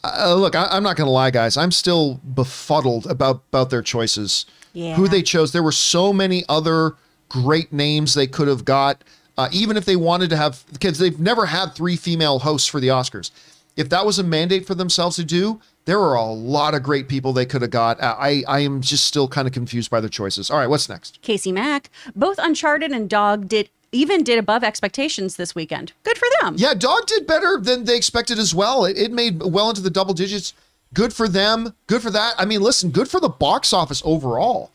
[0.04, 1.58] Uh, look, I, I'm not going to lie, guys.
[1.58, 4.46] I'm still befuddled about about their choices.
[4.74, 4.96] Yeah.
[4.96, 5.52] Who they chose.
[5.54, 6.96] There were so many other
[7.30, 9.04] great names they could have got.
[9.38, 12.80] Uh, even if they wanted to have, because they've never had three female hosts for
[12.80, 13.32] the Oscars.
[13.76, 17.10] If that was a mandate for themselves to do, there are a lot of great
[17.10, 18.02] people they could have got.
[18.02, 20.50] I I am just still kind of confused by their choices.
[20.50, 21.22] All right, what's next?
[21.22, 21.90] Casey Mack.
[22.16, 25.94] Both Uncharted and Dog did even did above expectations this weekend.
[26.04, 26.56] Good for them.
[26.58, 28.86] Yeah, Dog did better than they expected as well.
[28.86, 30.54] It, it made well into the double digits.
[30.94, 31.74] Good for them.
[31.88, 32.36] Good for that.
[32.38, 34.72] I mean, listen, good for the box office overall.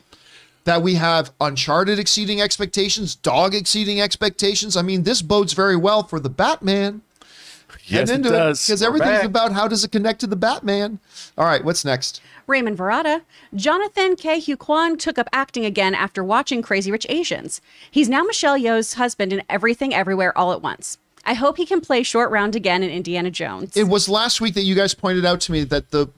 [0.64, 4.76] That we have Uncharted exceeding expectations, Dog exceeding expectations.
[4.76, 7.02] I mean, this bodes very well for the Batman.
[7.86, 8.66] Yes, it into does.
[8.66, 9.24] Because everything's back.
[9.24, 10.98] about how does it connect to the Batman.
[11.36, 12.20] All right, what's next?
[12.46, 13.22] Raymond Verrata.
[13.54, 17.60] Jonathan Ke Huy Quan took up acting again after watching Crazy Rich Asians.
[17.90, 20.98] He's now Michelle Yeoh's husband in Everything Everywhere All at Once.
[21.24, 23.76] I hope he can play Short Round again in Indiana Jones.
[23.76, 26.08] It was last week that you guys pointed out to me that the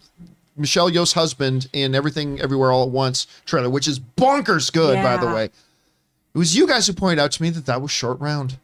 [0.57, 5.17] Michelle Yeoh's husband in Everything Everywhere All at Once trailer, which is bonkers good, by
[5.17, 5.45] the way.
[5.45, 8.59] It was you guys who pointed out to me that that was short round.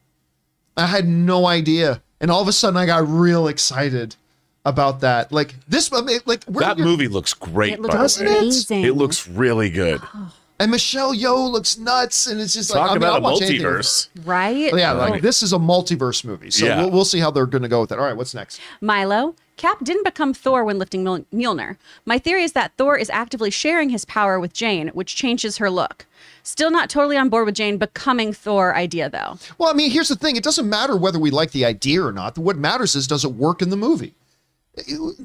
[0.77, 4.17] I had no idea, and all of a sudden I got real excited
[4.65, 5.33] about that.
[5.33, 7.75] Like this, I mean, like that movie looks great.
[7.75, 8.39] it by looks the way.
[8.39, 8.85] amazing.
[8.85, 10.01] It looks really good.
[10.15, 10.33] Oh.
[10.61, 13.33] And Michelle Yeoh looks nuts, and it's just like Talk I mean, about I'll a
[13.33, 13.79] watch anything with her.
[13.81, 14.09] multiverse.
[14.25, 14.73] right.
[14.75, 14.97] Yeah, Oh.
[14.99, 16.81] like this is a multiverse movie, so Yeah.
[16.83, 17.99] we'll, we'll see how they're going to go with it.
[17.99, 18.61] All right, what's next?
[18.81, 19.35] Milo.
[19.57, 21.79] Cap didn't become Thor when lifting Mjol- Mjolnir.
[22.07, 25.69] My theory is that Thor is actively sharing his power with Jane, which changes her
[25.69, 26.07] look.
[26.45, 29.37] Still not totally on board with Jane becoming Thor idea though.
[29.59, 32.13] Well, I mean, here's the thing: it doesn't matter whether we like the idea or
[32.13, 32.39] not.
[32.39, 34.15] What matters is does it work in the movie.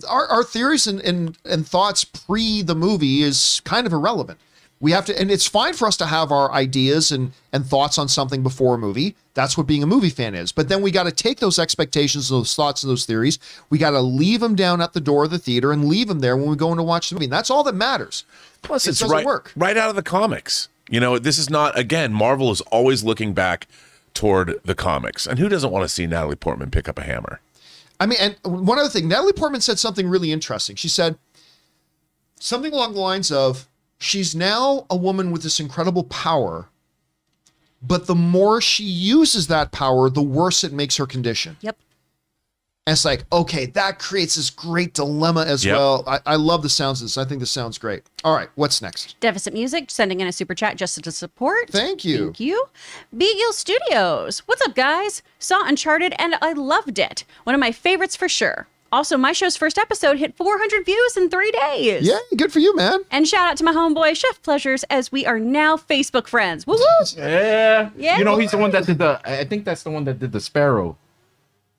[0.10, 4.40] Our, our theories and, and and thoughts pre the movie is kind of irrelevant.
[4.84, 7.98] We have to, and it's fine for us to have our ideas and and thoughts
[7.98, 9.16] on something before a movie.
[9.34, 10.52] That's what being a movie fan is.
[10.52, 13.40] But then we got to take those expectations, those thoughts, and those theories.
[13.70, 16.20] We got to leave them down at the door of the theater and leave them
[16.20, 17.26] there when we go in to watch the movie.
[17.28, 18.26] And that's all that matters.
[18.62, 19.54] Plus, It it's doesn't right, work.
[19.56, 20.68] right out of the comics.
[20.90, 23.68] You know, this is not, again, Marvel is always looking back
[24.14, 25.26] toward the comics.
[25.26, 27.40] And who doesn't want to see Natalie Portman pick up a hammer?
[28.02, 30.76] I mean, and one other thing, Natalie Portman said something really interesting.
[30.76, 31.18] She said
[32.38, 33.70] something along the lines of,
[34.04, 36.70] she's now a woman with this incredible power,
[37.82, 41.58] but the more she uses that power, the worse it makes her condition.
[41.62, 41.78] Yep.
[42.86, 45.78] And it's like, okay, that creates this great dilemma as Yep.
[45.78, 46.04] well.
[46.06, 47.18] I, I love the sounds of this.
[47.18, 48.04] I think this sounds great.
[48.26, 49.18] All right, what's next?
[49.22, 51.70] Deficit Music sending in a super chat just to support.
[51.70, 52.26] Thank you.
[52.26, 52.66] Thank you.
[53.18, 54.40] Beagle Studios.
[54.48, 55.22] What's up, guys?
[55.40, 57.24] Saw Uncharted and I loved it.
[57.46, 58.68] One of my favorites for sure.
[58.94, 62.08] Also, my show's first episode hit 400 views in three days.
[62.08, 63.00] Yeah, good for you, man.
[63.10, 66.68] And shout out to my homeboy Chef Pleasures as we are now Facebook friends.
[66.68, 67.06] Woo woo!
[67.18, 67.90] Yeah.
[67.98, 68.20] Yeah.
[68.20, 69.20] You know, he's the one that did the.
[69.26, 70.96] I I think that's the one that did the Sparrow.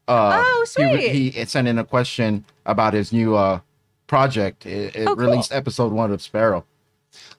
[0.09, 0.99] Uh, Oh, sweet.
[1.12, 3.61] He, he sent in a question about his new uh
[4.09, 4.66] project.
[4.66, 5.27] It, it Oh, cool.
[5.27, 6.65] released episode one of Sparrow.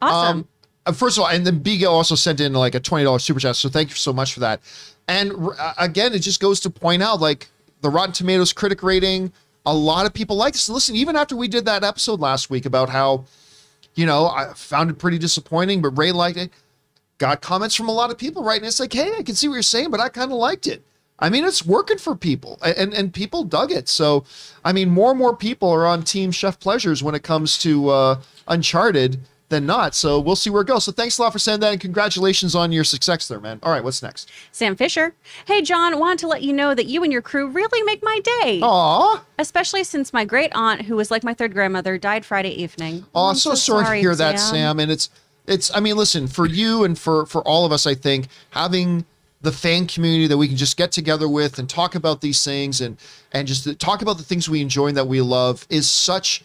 [0.01, 0.37] Awesome.
[0.39, 0.47] Um,
[0.85, 3.41] uh, first of all, and then Bigo also sent in like a twenty dollars super
[3.41, 4.61] chat, so thank you so much for that.
[5.09, 7.49] And uh, again, it just goes to point out like
[7.81, 9.33] the Rotten Tomatoes critic rating.
[9.65, 10.69] A lot of people like this.
[10.69, 13.25] Listen, even after we did that episode last week about how,
[13.95, 16.51] you know, I found it pretty disappointing, but Ray liked it.
[17.17, 18.57] Got comments from a lot of people, right?
[18.57, 20.67] And it's like, hey, I can see what you're saying, but I kind of liked
[20.67, 20.83] it.
[21.17, 23.87] I mean, it's working for people, and and people dug it.
[23.87, 24.25] So,
[24.65, 27.89] I mean, more and more people are on Team Chef Pleasures when it comes to
[27.89, 29.21] uh, Uncharted
[29.55, 29.95] than not.
[29.95, 30.83] So we'll see where it goes.
[30.83, 33.59] So thanks a lot for sending that, and congratulations on your success there, man.
[33.63, 34.29] All right, what's next?
[34.51, 35.15] Sam Fisher.
[35.45, 38.19] Hey, John, wanted to let you know that you and your crew really make my
[38.41, 38.59] day.
[38.61, 43.05] Aw, Especially since my great aunt, who was like my third grandmother, died Friday evening.
[43.15, 44.49] Oh, I'm I'm so, sorry, to hear that, Sam.
[44.49, 44.79] Sam.
[44.79, 45.09] And it's
[45.47, 49.05] it's I mean, listen, for you and for for all of us, I think having
[49.41, 52.81] the fan community that we can just get together with and talk about these things
[52.81, 52.97] and
[53.31, 56.43] and just talk about the things we enjoy and that we love is such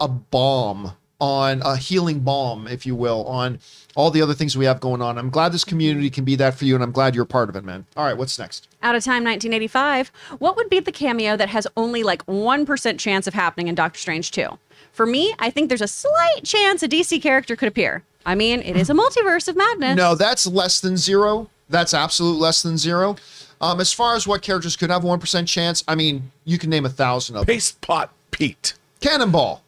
[0.00, 0.92] a balm
[1.22, 3.60] on a healing balm, if you will, on
[3.94, 5.18] all the other things we have going on.
[5.18, 7.48] I'm glad this community can be that for you, and I'm glad you're a part
[7.48, 7.86] of it, man.
[7.96, 8.66] All right, what's next?
[8.82, 10.10] Out of time 1985.
[10.40, 14.00] What would be the cameo that has only like 1% chance of happening in Doctor
[14.00, 14.48] Strange 2?
[14.92, 18.02] For me, I think there's a slight chance a DC character could appear.
[18.26, 19.96] I mean, it is a multiverse of madness.
[19.96, 21.48] No, that's less than zero.
[21.68, 23.14] That's absolute less than zero.
[23.60, 26.68] Um, as far as what characters could have one percent chance, I mean, you can
[26.68, 27.54] name a thousand of them.
[27.54, 28.74] Paste Pot Pete.
[29.00, 29.61] Cannonball.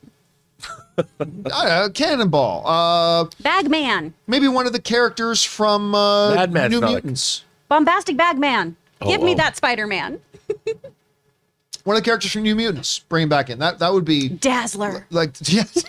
[0.98, 2.66] I don't know, Cannonball.
[2.66, 4.14] Uh, Bagman.
[4.26, 7.44] maybe one of the characters from uh, Madman's New not Mutants.
[7.68, 8.76] Bombastic Bagman.
[9.04, 9.36] Give me oh.
[9.36, 10.20] that Spider Man.
[11.84, 13.00] One of the characters from New Mutants.
[13.00, 13.58] Bring him back in.
[13.58, 15.06] That that would be Dazzler.
[15.10, 15.82] like yes,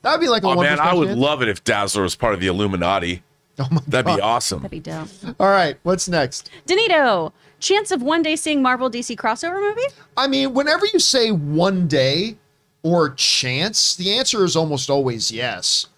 [0.00, 1.18] that'd be like a Oh, one man, I would chance.
[1.20, 3.22] love it if Dazzler was part of the Illuminati.
[3.56, 4.16] Oh my That'd God.
[4.16, 4.58] be awesome.
[4.62, 5.08] That'd be dope.
[5.38, 6.50] All right, what's next?
[6.66, 7.30] Danito.
[7.60, 9.86] Chance of one day seeing Marvel DC crossover movie?
[10.16, 12.36] I mean, whenever you say one day,
[12.84, 13.96] or chance?
[13.96, 15.88] The answer is almost always yes.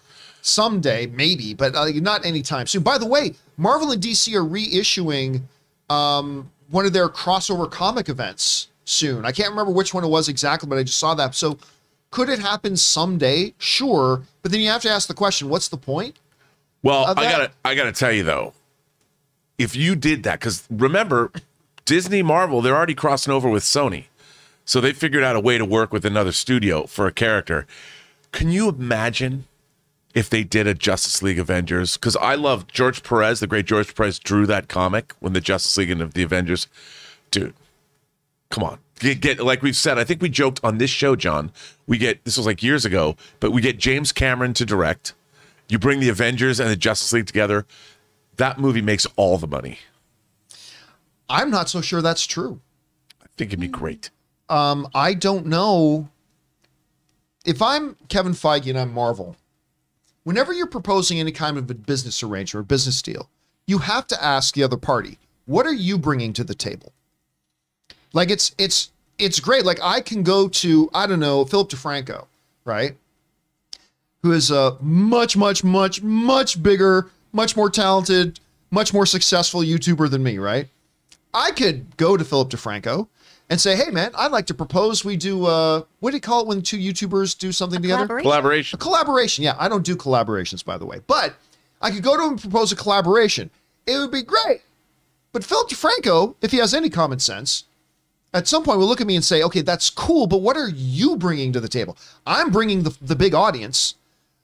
[0.41, 2.81] Someday, maybe, but uh, not anytime soon.
[2.81, 5.41] By the way, Marvel and DC are reissuing
[5.89, 9.25] um, one of their crossover comic events soon.
[9.25, 11.35] I can't remember which one it was exactly, but I just saw that.
[11.35, 11.59] So,
[12.09, 13.53] could it happen someday?
[13.57, 16.17] Sure, but then you have to ask the question: What's the point?
[16.81, 18.53] Well, I gotta I gotta tell you though,
[19.57, 21.31] if you did that, because remember,
[21.83, 24.05] Disney Marvel, they're already crossing over with Sony.
[24.67, 27.65] So they figured out a way to work with another studio for a character.
[28.33, 29.45] Can you imagine
[30.13, 31.95] if they did a Justice League Avengers?
[31.95, 35.77] Because I love George Perez, the great George Perez drew that comic when the Justice
[35.77, 36.67] League and the Avengers.
[37.31, 37.53] Dude,
[38.49, 38.79] come on.
[38.99, 41.53] Get, get like we've said, I think we joked on this show, John.
[41.87, 45.13] We get this was like years ago, but we get James Cameron to direct.
[45.69, 47.65] You bring the Avengers and the Justice League together.
[48.35, 49.79] That movie makes all the money.
[51.29, 52.59] I'm not so sure that's true.
[53.23, 54.09] I think it'd be great.
[54.49, 56.09] Um, I don't know
[57.45, 59.35] if I'm Kevin Feige and I'm Marvel.
[60.23, 63.29] Whenever you're proposing any kind of a business arrangement or business deal,
[63.65, 66.91] you have to ask the other party, "What are you bringing to the table?"
[68.13, 69.65] Like it's it's it's great.
[69.65, 72.27] Like I can go to I don't know Philip DeFranco,
[72.65, 72.95] right?
[74.23, 78.39] Who is a much much much much bigger, much more talented,
[78.71, 80.67] much more successful YouTuber than me, right?
[81.33, 83.07] I could go to Philip DeFranco
[83.49, 86.41] and say, "Hey, man, I'd like to propose we do uh, what do you call
[86.41, 88.05] it when two YouTubers do something together?
[88.07, 88.23] Collaboration.
[88.29, 88.77] Collaboration.
[88.77, 89.43] A collaboration.
[89.43, 91.35] Yeah, I don't do collaborations, by the way, but
[91.81, 93.49] I could go to him and propose a collaboration.
[93.85, 94.61] It would be great.
[95.31, 97.65] But Philip DeFranco, if he has any common sense,
[98.33, 100.69] at some point will look at me and say, "Okay, that's cool, but what are
[100.69, 101.97] you bringing to the table?
[102.25, 103.95] I'm bringing the the big audience.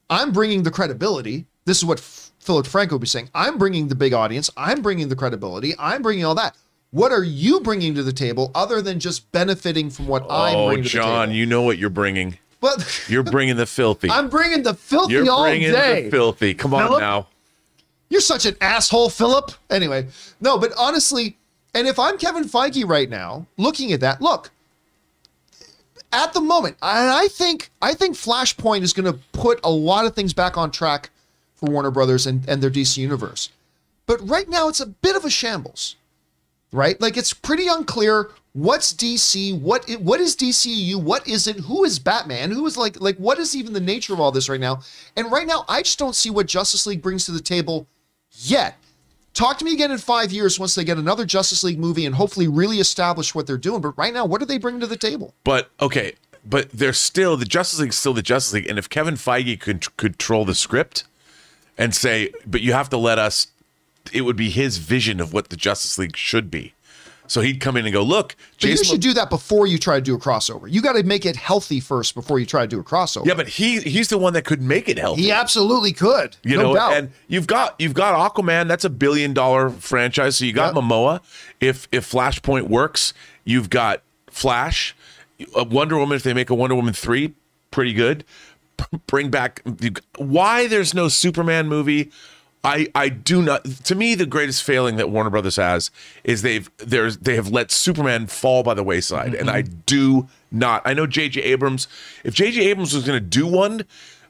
[0.09, 1.45] I'm bringing the credibility.
[1.65, 3.30] This is what F- Philip DeFranco would be saying.
[3.34, 4.49] I'm bringing the big audience.
[4.55, 5.73] I'm bringing the credibility.
[5.77, 6.55] I'm bringing all that."
[6.94, 10.68] What are you bringing to the table other than just benefiting from what I'm Oh,
[10.68, 12.38] bringing the John, you know what you're bringing.
[12.61, 14.10] But You're bringing the filthy.
[14.11, 16.03] I'm bringing the filthy you're all bringing day.
[16.03, 16.53] the filthy.
[16.53, 17.02] Come on Philip?
[17.02, 17.28] now.
[18.10, 19.52] You're such an asshole, Philip.
[19.72, 20.06] Anyway,
[20.40, 21.36] no, but honestly,
[21.74, 24.52] and if I'm Kevin Feige right now, looking at that, look,
[26.11, 30.06] at the moment, and I think I think Flashpoint is going to put a lot
[30.06, 31.10] of things back on track
[31.56, 33.49] for Warner Brothers and, and their DC universe.
[34.06, 35.95] But right now, it's a bit of a shambles,
[36.74, 37.00] right?
[37.00, 42.00] Like it's pretty unclear what's DC, what what is DCU, what is it, who is
[42.00, 44.82] Batman, who is like like what is even the nature of all this right now?
[45.16, 47.88] And right now, I just don't see what Justice League brings to the table
[48.32, 48.78] yet.
[49.34, 52.14] Talk to me again in five years once they get another Justice League movie and
[52.14, 53.82] hopefully really establish what they're doing.
[53.82, 55.34] But right now, what do they bring to the table?
[55.44, 56.14] But okay,
[56.45, 58.68] but they're still the Justice League, still the Justice League.
[58.68, 61.06] And if Kevin Feige could control the script
[61.78, 63.48] and say, but you have to let us,
[64.11, 66.73] it would be his vision of what the Justice League should be.
[67.25, 68.85] So he'd come in and go, look, But you Jason.
[68.85, 70.69] should do that before you try to do a crossover.
[70.69, 73.25] You got to make it healthy first before you try to do a crossover.
[73.25, 75.21] yeah, but he he's the one that could make it healthy.
[75.23, 76.35] he absolutely could.
[76.43, 76.93] you no know, doubt.
[76.93, 78.67] and you've got you've got Aquaman.
[78.67, 80.35] That's a billion dollar franchise.
[80.38, 80.84] So you got Yep.
[80.84, 81.21] Momoa.
[81.61, 83.13] If if Flashpoint works,
[83.45, 84.93] you've got Flash,
[85.55, 86.17] Wonder Woman.
[86.17, 87.34] If they make a Wonder Woman three,
[87.71, 88.25] pretty good.
[89.07, 89.61] Bring back
[90.17, 92.11] why there's no Superman movie.
[92.64, 93.65] I I do not.
[93.65, 95.91] To me, the greatest failing that Warner Brothers has
[96.23, 100.81] is they've there's they have let Superman fall by the wayside, and I do not.
[100.85, 101.41] I know J.J.
[101.41, 101.88] Abrams.
[102.23, 102.61] If J.J.
[102.69, 103.84] Abrams was going to do one,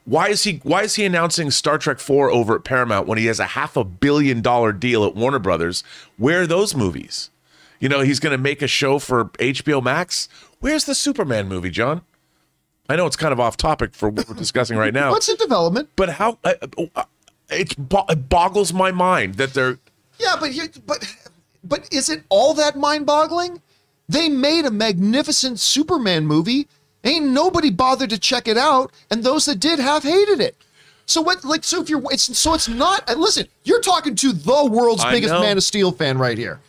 [0.04, 3.26] why is he why is he announcing Star Trek 4 over at Paramount when he
[3.26, 5.84] has a half a billion dollar deal at Warner Brothers?
[6.16, 7.30] Where are those movies?
[7.78, 10.28] You know, he's going to make a show for HBO Max.
[10.60, 12.02] Where's the Superman movie, John?
[12.88, 15.36] I know it's kind of off topic for what we're discussing right now, What's in
[15.36, 15.90] development?
[15.96, 16.54] but how uh,
[16.96, 17.04] uh,
[17.50, 19.78] it's it boggles my mind that they're
[20.18, 21.04] Yeah, but here, but
[21.62, 23.60] but is it all that mind-boggling?
[24.08, 26.68] They made a magnificent Superman movie.
[27.04, 30.56] Ain't nobody bothered to check it out, and those that did have hated it.
[31.06, 31.44] So what?
[31.44, 33.08] Like, so if you're, it's so it's not.
[33.18, 35.40] Listen, you're talking to the world's I biggest know.
[35.40, 36.60] Man of Steel fan right here.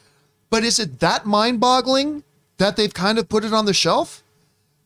[0.50, 2.24] But is it that mind-boggling
[2.58, 4.24] that they've kind of put it on the shelf?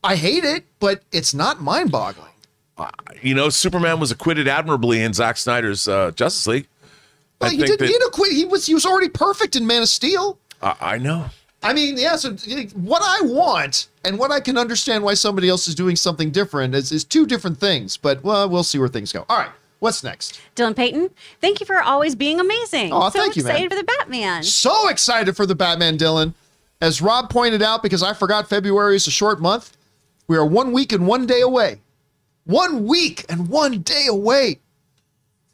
[0.02, 2.32] I hate it, but it's not mind-boggling.
[3.22, 6.66] You know Superman was acquitted admirably in Zack Snyder's uh, Justice League.
[7.40, 8.32] Well, I he didn't that- need to quit.
[8.32, 10.38] He was he was already perfect in Man of Steel.
[10.62, 11.26] I, I know.
[11.62, 12.16] I mean, yeah.
[12.16, 12.32] So
[12.74, 16.74] what I want and what I can understand why somebody else is doing something different
[16.74, 17.96] is, is two different things.
[17.96, 19.26] But well, we'll see where things go.
[19.28, 19.50] All right,
[19.80, 20.40] what's next?
[20.56, 22.92] Dylan Payton, thank you for always being amazing.
[22.92, 23.52] Oh, so thank you, man.
[23.56, 24.42] excited for the Batman.
[24.42, 26.32] So excited for the Batman, Dylan.
[26.80, 29.76] As Rob pointed out, because I forgot February is a short month,
[30.28, 31.80] we are one week and one day away.
[32.44, 34.60] One week and one day away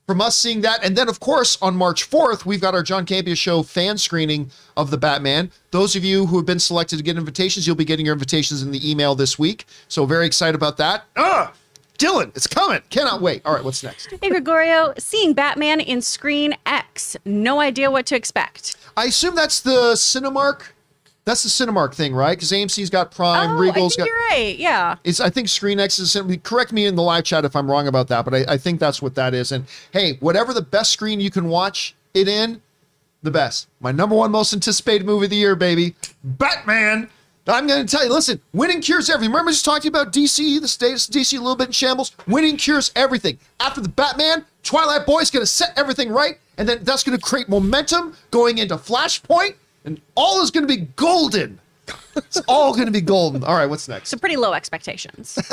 [0.07, 0.85] from us seeing that.
[0.85, 4.51] And then, of course, on March 4th, we've got our John Campea Show fan screening
[4.77, 5.51] of the Batman.
[5.73, 8.63] Those of you who have been selected to get invitations, you'll be getting your invitations
[8.63, 9.67] in the email this week.
[9.89, 11.05] So, very excited about that.
[11.17, 11.53] Ah,
[11.99, 12.83] Dylan, it's coming.
[12.91, 13.43] Cannot wait.
[13.45, 14.13] All right, what's next?
[14.23, 17.17] Hey, Gregorio, seeing Batman in Screen X.
[17.25, 18.77] No idea what to expect.
[18.97, 20.73] I assume that's the Cinemark.
[21.27, 22.39] That's the Cinemark thing, right?
[22.39, 24.07] Because AMC's got Prime, oh, Regal's I think got.
[24.07, 24.57] you're right.
[24.57, 24.95] Yeah.
[25.03, 27.89] It's, I think Screen X is correct me in the live chat if I'm wrong
[27.89, 29.51] about that, but I, I think that's what that is.
[29.51, 32.63] And hey, whatever the best screen you can watch it in,
[33.23, 33.67] the best.
[33.81, 37.11] My number one most anticipated movie of the year, baby, Batman.
[37.49, 39.31] I'm going to tell you, listen, winning cures everything.
[39.31, 41.69] Remember, I just talked to you about DC, the status of DC a little bit
[41.69, 42.13] in shambles.
[42.27, 43.39] Winning cures everything.
[43.61, 47.23] After the Batman, Twilight Boy's going to set everything right, and then that's going to
[47.23, 49.55] create momentum going into Flashpoint,
[49.87, 51.61] and all is going to be golden.
[52.17, 53.45] it's all going to be golden.
[53.45, 54.09] All right, what's next?
[54.11, 55.39] So pretty low expectations.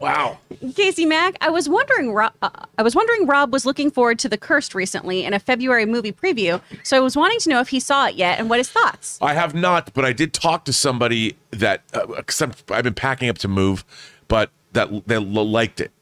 [0.00, 0.38] Wow.
[0.74, 4.28] Casey Mack, I was wondering, Rob, uh, I was wondering, Rob was looking forward to
[4.28, 7.68] The Cursed recently in a February movie preview, so I was wanting to know if
[7.68, 9.18] he saw it yet and what his thoughts.
[9.22, 13.28] I have not, but I did talk to somebody that uh, i I've been packing
[13.28, 13.84] up to move,
[14.26, 15.92] but that they liked it,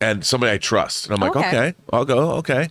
[0.00, 1.48] and somebody I trust, and I'm like, Okay.
[1.48, 2.32] okay, I'll go.
[2.34, 2.68] Okay.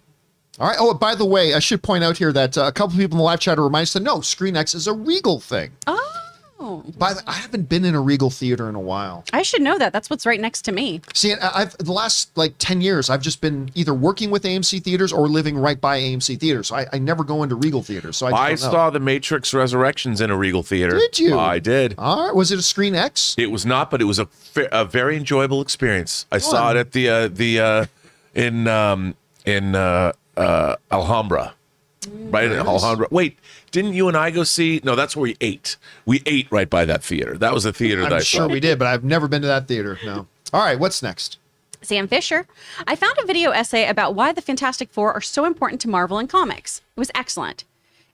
[0.59, 0.77] All right.
[0.79, 3.19] Oh, by the way, I should point out here that uh, a couple people in
[3.19, 5.71] the live chat are reminded that no, Screen X is a Regal thing.
[6.61, 9.23] Oh, By the, I haven't been in a Regal theater in a while.
[9.31, 9.93] I should know that.
[9.93, 10.99] That's what's right next to me.
[11.13, 14.83] See, I- I've the last like ten years, I've just been either working with AMC
[14.83, 16.67] theaters or living right by AMC theaters.
[16.67, 18.17] So I, I never go into Regal theaters.
[18.17, 18.71] So I, I don't know.
[18.71, 20.97] saw The Matrix Resurrections in a Regal theater.
[20.97, 21.39] Did you?
[21.39, 21.95] I did.
[21.97, 22.35] All right.
[22.35, 23.35] Was it a Screen X?
[23.37, 24.27] It was not, but it was a,
[24.73, 26.25] a very enjoyable experience.
[26.29, 26.75] I saw Fun.
[26.75, 27.85] it at the uh, the uh,
[28.35, 29.15] in um,
[29.45, 31.53] in uh, uh, Alhambra,
[32.29, 32.65] right in Nice.
[32.67, 33.07] Alhambra.
[33.11, 33.37] Wait,
[33.71, 34.79] didn't you and I go see?
[34.83, 35.75] No, that's where we ate.
[36.05, 37.37] We ate right by that theater.
[37.37, 38.53] That was the theater that I I'm sure saw.
[38.53, 39.99] we did, but I've never been to that theater.
[40.03, 40.27] No.
[40.53, 40.79] All right.
[40.79, 41.37] What's next?
[41.81, 42.45] Sam Fisher,
[42.87, 46.17] I found a video essay about why the Fantastic Four are so important to Marvel
[46.17, 46.81] and comics.
[46.95, 47.63] It was excellent.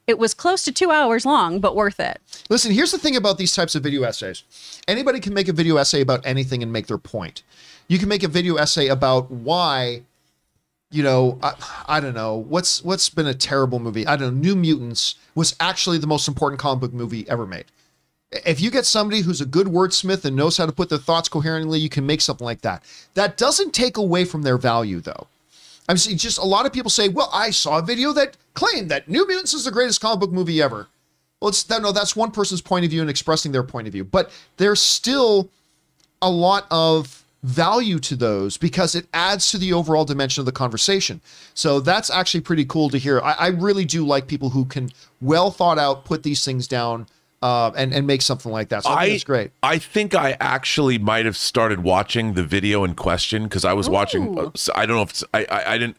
[0.05, 2.21] It was close to two hours long, but worth it.
[2.47, 4.43] Listen, here's the thing about these types of video essays.
[4.87, 7.41] Anybody can make a video essay about anything and make their point.
[7.87, 10.03] You can make a video essay about why,
[10.95, 11.53] you know, I,
[11.87, 14.07] I don't know, what's what's been a terrible movie.
[14.07, 17.65] I don't know, New Mutants was actually the most important comic book movie ever made.
[18.45, 21.29] If you get somebody who's a good wordsmith and knows how to put their thoughts
[21.29, 22.83] coherently, you can make something like that.
[23.13, 25.27] That doesn't take away from their value though.
[25.87, 29.09] I'm just a lot of people say, "Well, I saw a video that claimed that
[29.09, 30.87] New Mutants is the greatest comic book movie ever."
[31.41, 33.93] Well, it's that no, that's one person's point of view and expressing their point of
[33.93, 35.49] view, but there's still
[36.21, 40.51] a lot of value to those because it adds to the overall dimension of the
[40.51, 41.21] conversation.
[41.53, 43.21] So that's actually pretty cool to hear.
[43.21, 44.89] I, I really do like people who can
[45.21, 47.07] well thought out put these things down
[47.43, 48.83] uh, and and make something like that.
[48.83, 49.51] So I, think it's great.
[49.61, 53.87] I think I actually might have started watching the video in question because I was
[53.87, 54.35] watching.
[54.37, 54.47] Ooh.
[54.47, 55.97] uh, so I don't know if it's, I, I I didn't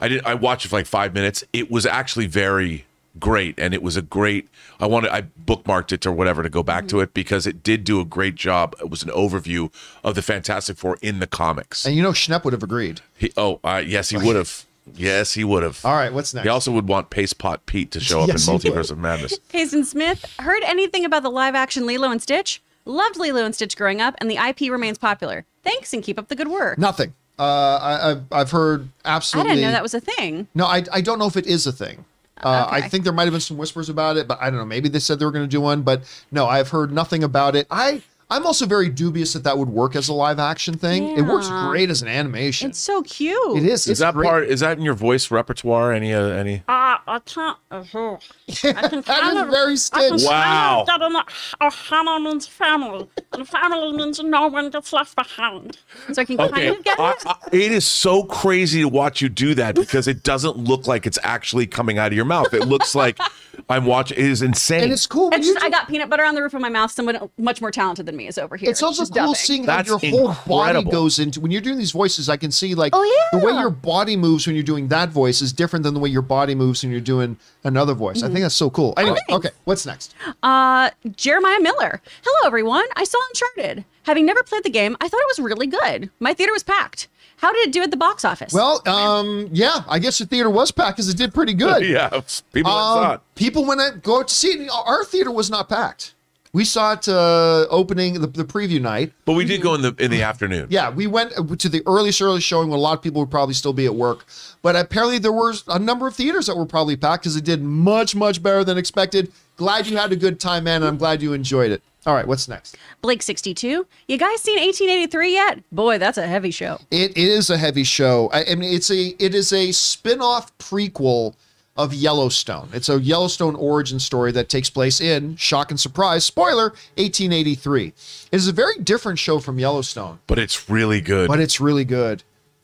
[0.00, 1.44] I didn't I watched it for like five minutes.
[1.52, 2.86] It was actually very
[3.20, 4.48] great, and it was a great.
[4.80, 6.98] I wanted I bookmarked it or whatever to go back Mm-hmm.
[6.98, 8.74] to it because it did do a great job.
[8.80, 9.72] It was an overview
[10.04, 11.84] of the Fantastic Four in the comics.
[11.86, 13.00] And you know, Schnepp would have agreed.
[13.16, 14.64] He, oh, uh, yes, he would have.
[14.94, 15.84] Yes, he would have.
[15.84, 16.44] All right, what's next?
[16.44, 18.62] He also would want Paste Pot Pete to show up Yes, in would.
[18.62, 19.38] Multiverse of Madness.
[19.50, 22.62] Payson Smith, heard anything about the live action Lilo and Stitch?
[22.86, 25.44] Loved Lilo and Stitch growing up, and the IP remains popular.
[25.62, 26.78] Thanks and keep up the good work.
[26.78, 27.12] Nothing.
[27.38, 27.42] Uh,
[27.82, 29.50] I, I've, I've heard I absolutely.
[29.52, 30.48] didn't know that was a thing.
[30.54, 32.06] No, I, I don't know if it is a thing.
[32.42, 34.64] Uh, I think there might have been some whispers about it, but I don't know.
[34.64, 37.56] Maybe they said they were going to do one, but no, I've heard nothing about
[37.56, 37.66] it.
[37.70, 41.16] I I'm also very dubious that that would work as a live action thing.
[41.16, 42.68] It works great as an animation.
[42.68, 43.56] It's so cute.
[43.56, 43.82] it is.
[43.86, 44.26] Is it's that great.
[44.28, 44.44] part?
[44.48, 45.92] Is that in your voice repertoire?
[45.94, 46.12] Any?
[46.12, 46.56] Uh, any?
[46.68, 47.56] Uh, I can't.
[47.70, 48.18] Uh, I can
[48.62, 50.10] That is kind of, very I Stitch.
[50.10, 50.84] can Wow.
[50.86, 51.20] kind of get
[51.62, 55.78] an, Ohana means family, and family means no one gets left behind.
[56.12, 57.22] So I can Okay, kind of get I- it.
[57.26, 61.06] I- it is so crazy to watch you do that because it doesn't look like
[61.06, 62.52] it's actually coming out of your mouth.
[62.52, 63.18] It looks like
[63.68, 64.18] I'm watching.
[64.18, 64.84] It is insane.
[64.84, 65.30] and it's cool.
[65.32, 66.90] It's you just, I got peanut butter on the roof of my mouth.
[66.90, 68.70] Someone much more talented than me is over here.
[68.70, 69.34] It's also just cool dubbing.
[69.34, 72.28] seeing how That's your whole body goes into when you're doing these voices.
[72.28, 75.40] I can see like Oh, the way your body moves when you're doing that voice
[75.42, 78.22] is different than the way your body moves when you're doing another voice.
[78.22, 78.94] I think that's so cool.
[78.96, 80.14] Anyway, okay, what's next?
[80.42, 82.00] Uh, Jeremiah Miller.
[82.24, 82.84] Hello, everyone.
[82.96, 83.84] I saw Uncharted.
[84.08, 86.08] Having never played the game, I thought it was really good.
[86.18, 87.08] My theater was packed.
[87.36, 88.54] How did it do at the box office?
[88.54, 91.84] Well, um, yeah, I guess the theater was packed because it did pretty good.
[91.86, 92.08] yeah,
[92.54, 93.34] people Um, thought.
[93.34, 94.70] people went out go out to see it.
[94.72, 96.14] Our theater was not packed.
[96.54, 99.12] We saw it uh, opening the, the preview night.
[99.26, 100.68] But we did go in the in the afternoon.
[100.70, 103.52] Yeah, we went to the earliest early showing when a lot of people would probably
[103.54, 104.24] still be at work.
[104.62, 107.62] But apparently there were a number of theaters that were probably packed because it did
[107.62, 109.30] much much better than expected.
[109.58, 111.82] Glad you had a good time, man, and I'm glad you enjoyed it.
[112.08, 112.78] All right, what's next?
[113.02, 113.86] Blake 62.
[114.08, 115.62] You guys seen 1883 yet?
[115.70, 116.80] Boy, that's a heavy show.
[116.90, 118.30] It is a heavy show.
[118.32, 121.34] I, I mean, it's a it is a spin-off prequel
[121.76, 122.70] of Yellowstone.
[122.72, 126.24] It's a Yellowstone origin story that takes place in shock and surprise.
[126.24, 127.88] Spoiler: 1883.
[127.88, 127.94] It
[128.32, 131.28] is a very different show from Yellowstone, But it's really good.
[131.28, 132.22] but it's really good.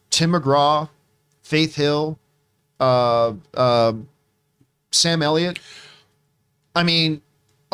[0.09, 0.89] Tim McGraw,
[1.43, 2.19] Faith Hill,
[2.81, 3.93] uh, uh,
[4.91, 5.59] Sam Elliott.
[6.75, 7.21] I mean,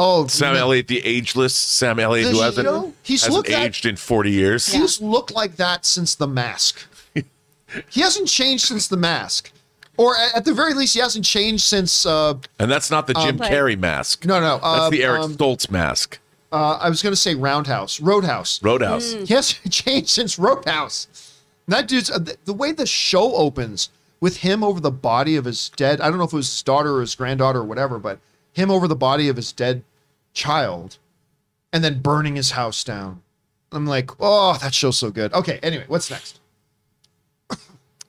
[0.00, 2.92] oh, Sam Elliott, the ageless Sam Elliott, who hasn't, show?
[3.02, 4.66] He's hasn't looked at- aged in 40 years.
[4.72, 6.80] He's looked like that since The Mask.
[7.90, 9.52] he hasn't changed since The Mask,
[9.96, 12.04] or at the very least, he hasn't changed since.
[12.06, 14.24] Uh, And that's not the Jim Like- Carrey mask.
[14.24, 16.18] no, no, uh, That's the Eric um, Stoltz mask.
[16.52, 18.62] uh, I was going to say Roundhouse, Roadhouse.
[18.62, 19.12] Roadhouse.
[19.12, 21.06] He hasn't changed since Roadhouse.
[21.68, 23.90] That dude's uh, the, the way the show opens
[24.20, 26.00] with him over the body of his dead.
[26.00, 28.18] I don't know if it was his daughter or his granddaughter or whatever, but
[28.52, 29.82] him over the body of his dead
[30.32, 30.98] child,
[31.72, 33.22] and then burning his house down.
[33.72, 35.32] I'm like, oh, that show's so good.
[35.32, 36.40] Okay, anyway, what's next?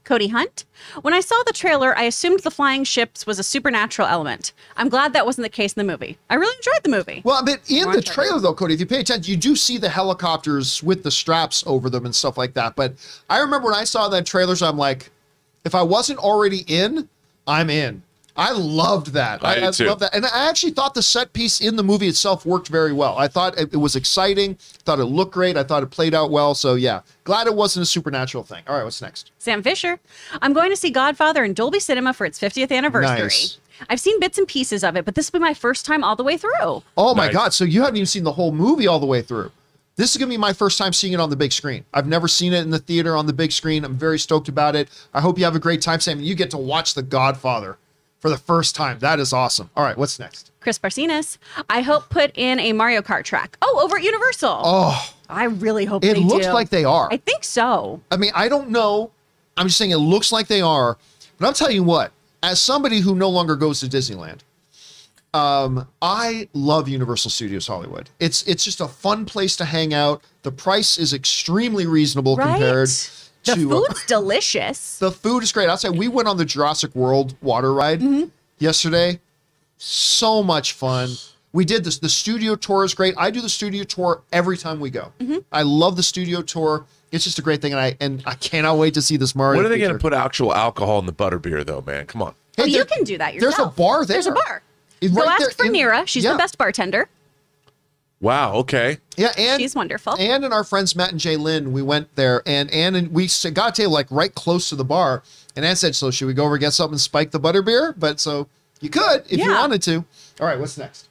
[0.04, 0.66] Cody Hunt.
[1.04, 4.52] When I saw the trailer, I assumed the flying ships was a supernatural element.
[4.76, 6.18] I'm glad that wasn't the case in the movie.
[6.30, 7.22] I really enjoyed the movie.
[7.24, 9.78] Well, but in More the trailer, though, Cody, if you pay attention, you do see
[9.78, 12.76] the helicopters with the straps over them and stuff like that.
[12.76, 12.96] But
[13.30, 15.12] I remember when I saw that trailers, I'm like,
[15.64, 17.08] if I wasn't already in,
[17.48, 18.02] I'm in.
[18.42, 19.46] I loved that.
[19.46, 19.86] I did too.
[19.86, 22.92] love that, and I actually thought the set piece in the movie itself worked very
[22.92, 23.16] well.
[23.18, 24.56] I thought it, it was exciting.
[24.56, 25.58] Thought it looked great.
[25.58, 26.56] I thought it played out well.
[26.56, 28.64] So yeah, glad it wasn't a supernatural thing.
[28.68, 29.32] All right, what's next?
[29.38, 30.00] Sam Fisher.
[30.42, 33.20] I'm going to see Godfather in Dolby Cinema for its 50th anniversary.
[33.22, 33.58] Nice.
[33.90, 36.16] I've seen bits and pieces of it, but this will be my first time all
[36.16, 36.84] the way through.
[36.98, 37.34] Oh my Nice.
[37.34, 37.54] God!
[37.54, 39.52] So you haven't even seen the whole movie all the way through.
[39.98, 41.86] This is gonna be my first time seeing it on the big screen.
[41.94, 43.84] I've never seen it in the theater on the big screen.
[43.86, 44.90] I'm very stoked about it.
[45.14, 46.20] I hope you have a great time, Sam.
[46.20, 47.78] You get to watch The Godfather
[48.22, 49.00] for the first time.
[49.00, 49.70] That is awesome.
[49.76, 50.52] All right, what's next?
[50.62, 51.38] Chris Barcinas.
[51.70, 53.58] I hope put in a Mario Kart track.
[53.62, 54.62] Oh, over at Universal.
[54.64, 56.22] Oh, I really hope they do.
[56.22, 56.54] it looks do.
[56.54, 57.10] like they are.
[57.12, 58.00] I think so.
[58.12, 59.12] I mean, I don't know.
[59.58, 60.98] I'm just saying it looks like they are.
[61.40, 62.12] But I'm telling you what,
[62.44, 64.40] as somebody who no longer goes to Disneyland,
[65.34, 68.10] um, I love Universal Studios Hollywood.
[68.20, 70.22] It's it's just a fun place to hang out.
[70.44, 72.52] The price is extremely reasonable Right?
[72.52, 72.90] compared
[73.44, 75.00] The to uh, food's delicious.
[75.00, 75.70] the food is great.
[75.70, 78.02] I'll say we went on the Jurassic World water ride
[78.60, 79.20] yesterday.
[79.78, 81.10] So much fun.
[81.54, 81.98] We did this.
[82.00, 83.14] The studio tour is great.
[83.18, 85.12] I do the studio tour every time we go.
[85.52, 86.86] I love the studio tour.
[87.12, 89.58] It's just a great thing, and I and I cannot wait to see this Mario.
[89.58, 92.06] When are they going to put actual alcohol in the butterbeer, though, man?
[92.06, 92.36] Come on.
[92.58, 93.56] Oh, Hey, you can do that yourself.
[93.58, 94.16] There's a bar there.
[94.16, 94.62] There's a bar.
[95.02, 96.06] It- Go ask there for in- Mira.
[96.06, 96.34] She's yeah.
[96.34, 97.10] the best bartender.
[98.22, 98.54] Wow.
[98.54, 99.00] Okay.
[99.18, 100.16] Yeah, and She's wonderful.
[100.18, 103.28] And and our friends Matt and Jay Lynn, we went there, and Ann and we
[103.54, 105.24] got a table like right close to the bar.
[105.56, 107.96] And Ann said, "So should we go over and get something and spike the butterbeer?"
[107.98, 108.48] But so
[108.80, 110.06] you could if you wanted to.
[110.40, 111.08] All right, what's next?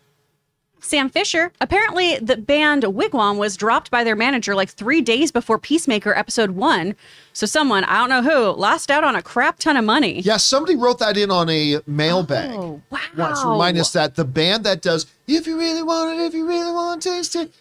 [0.82, 1.52] Sam Fisher.
[1.60, 6.14] Apparently, the band Wig Wam was dropped by their manager like three days before Peacemaker
[6.16, 6.94] episode one.
[7.32, 10.20] So someone, I don't know who, lost out on a crap ton of money.
[10.20, 12.50] Yeah, somebody wrote that in on a mailbag.
[12.52, 12.98] Oh, wow.
[13.16, 16.46] Once remind us that the band that does "If You Really Want It, If You
[16.46, 17.52] Really Want to Taste It,"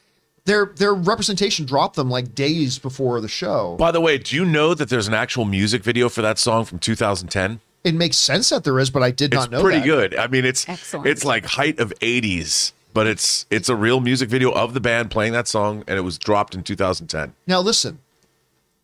[0.45, 3.75] their their representation dropped them like days before the show.
[3.77, 6.65] By the way, do you know that there's an actual music video for that song
[6.65, 7.59] from 2010?
[7.81, 9.85] it makes sense that there is, but I did It's not know It's pretty that.
[9.85, 10.15] good.
[10.17, 11.07] I mean, it's Excellent.
[11.07, 15.09] it's like height of 80s, but it's it's a real music video of the band
[15.09, 17.33] playing that song, and it was dropped in 2010.
[17.47, 17.99] Now listen,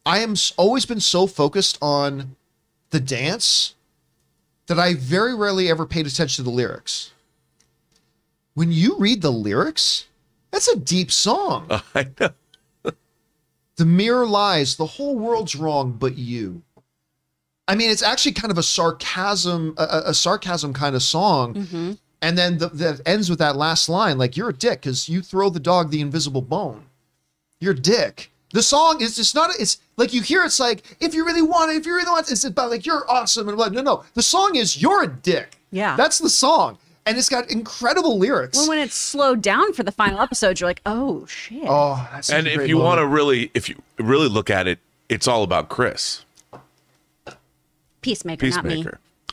[0.06, 2.38] I am always been so focused on
[2.92, 3.74] the dance
[4.68, 7.12] that I very rarely ever paid attention to the lyrics.
[8.54, 10.06] When you read the lyrics,
[10.50, 11.68] that's a deep song.
[11.94, 12.30] I know.
[13.76, 16.62] The mirror lies, the whole world's wrong but you.
[17.68, 21.54] I mean, it's actually kind of a sarcasm, a, a- a sarcasm kind of song.
[21.56, 21.92] Mm-hmm.
[22.26, 25.22] And then the, that ends with that last line, like you're a dick because you
[25.22, 26.86] throw the dog the invisible bone.
[27.60, 28.32] You're a dick.
[28.52, 29.52] The song is just not.
[29.60, 30.44] It's like you hear.
[30.44, 32.84] It's like if you really want it, if you really want it, it's about like
[32.84, 33.68] you're awesome and blah.
[33.68, 34.04] No, no.
[34.16, 35.58] The song is you're a dick.
[35.70, 35.96] Yeah.
[35.96, 38.58] that's the song, and it's got incredible lyrics.
[38.58, 41.66] Well, when it's slowed down for the final episode, you're like, oh shit.
[41.68, 44.80] oh, that's And a if you want to really, if you really look at it,
[45.10, 46.26] it's all about Chris
[48.02, 48.86] Peacemaker, not me.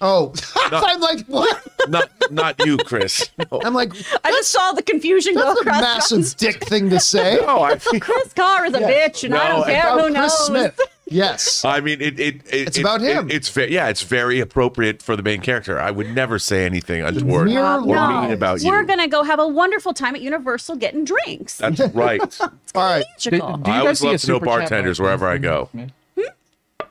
[0.02, 0.76] Peacemaker.
[0.76, 1.66] oh, I'm like what?
[1.88, 3.30] not not you, Chris.
[3.38, 3.92] No, I'm like
[4.24, 5.56] I just saw the confusion go across.
[5.56, 5.80] a across.
[6.12, 7.38] massive dick thing to say.
[7.46, 8.02] no I think.
[8.02, 10.46] Chris Carr is a bitch, and I No, don't care who Chris knows.
[10.46, 10.80] Smith.
[11.06, 11.64] Yes.
[11.66, 12.18] I mean, it.
[12.18, 13.30] it, it It's it- about it- him.
[13.30, 15.78] it's very, yeah, it's very appropriate for the main character.
[15.78, 18.22] I would never say anything untoward Mirror or lies.
[18.22, 18.70] mean about you.
[18.70, 21.58] We're gonna go have a wonderful time at Universal getting drinks.
[21.58, 22.40] That's right.
[22.40, 23.04] All right.
[23.18, 23.56] Did- Magical.
[23.58, 25.66] do you I guys always a love to know bartenders wherever I go.
[25.72, 25.84] Hmm?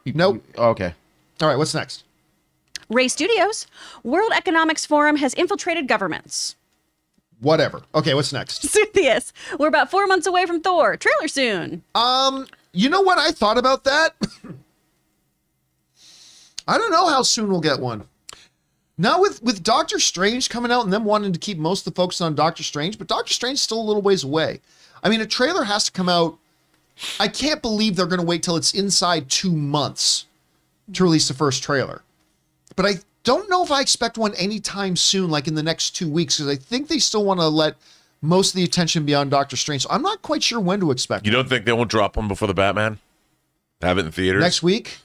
[0.05, 0.43] Nope.
[0.57, 0.93] Oh, okay.
[1.41, 1.57] All right.
[1.57, 2.03] What's next?
[2.91, 3.67] Ray Studios,
[4.03, 6.55] World Economics Forum has infiltrated governments.
[7.39, 7.81] whatever.
[7.95, 8.63] Okay, what's next?
[8.73, 9.31] Suthius.
[9.57, 10.97] We're about four months away from Thor.
[10.97, 11.83] Trailer soon.
[11.95, 14.13] Um, you know what I thought about that?
[16.67, 18.03] I don't know how soon we'll get one.
[18.97, 21.97] Now with with Doctor Strange coming out and them wanting to keep most of the
[21.97, 24.59] focus on Doctor Strange, but Doctor Strange is still a little ways away.
[25.01, 26.37] I mean, a trailer has to come out.
[27.19, 30.25] I can't believe they're going to wait till it's inside two months
[30.93, 32.03] to release the first trailer.
[32.75, 32.93] But I
[33.23, 36.51] don't know if I expect one anytime soon, like in the next two weeks, because
[36.51, 37.75] I think they still want to let
[38.21, 39.83] most of the attention be on Doctor Strange.
[39.83, 41.25] So I'm not quite sure when to expect.
[41.25, 42.99] You don't think they won't drop one before the Batman?
[43.81, 44.99] Have it in theaters next week.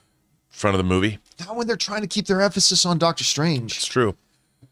[0.51, 1.19] front of the movie.
[1.41, 3.77] Not when they're trying to keep their emphasis on Doctor Strange.
[3.77, 4.17] It's true.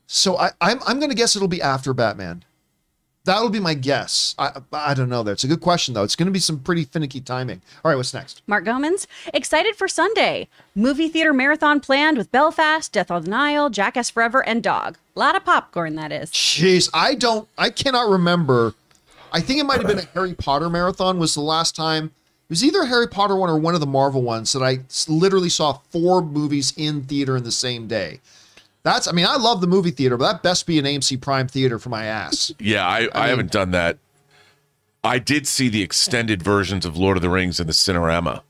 [0.07, 2.45] So I, I'm I'm going to guess it'll be after Batman.
[3.25, 4.35] That'll be my guess.
[4.39, 5.23] I I don't know.
[5.23, 6.03] That's a good question though.
[6.03, 7.63] It's going to be some pretty finicky timing.
[7.83, 8.43] All right, what's next?
[8.47, 9.07] Mark Gomans.
[9.33, 10.49] Excited for Sunday.
[10.75, 14.99] Movie theater marathon planned with Belfast, Death on the Nile, Jackass Forever, and Dog.
[15.17, 16.31] A lot of popcorn, that is.
[16.33, 17.49] Jeez, I don't.
[17.57, 18.75] I cannot remember.
[19.33, 21.19] I think it might have been a Harry Potter marathon.
[21.19, 22.07] Was the last time.
[22.07, 24.81] It was either a Harry Potter one or one of the Marvel ones that I
[25.09, 28.21] literally saw four movies in theater in the same day.
[28.85, 29.09] That's.
[29.09, 31.79] I mean, I love the movie theater, but that best be an AMC Prime theater
[31.79, 32.53] for my ass.
[32.59, 33.99] Yeah, I, I, haven't done that.
[35.03, 38.43] I did see the extended versions of Lord of the Rings in the Cinerama.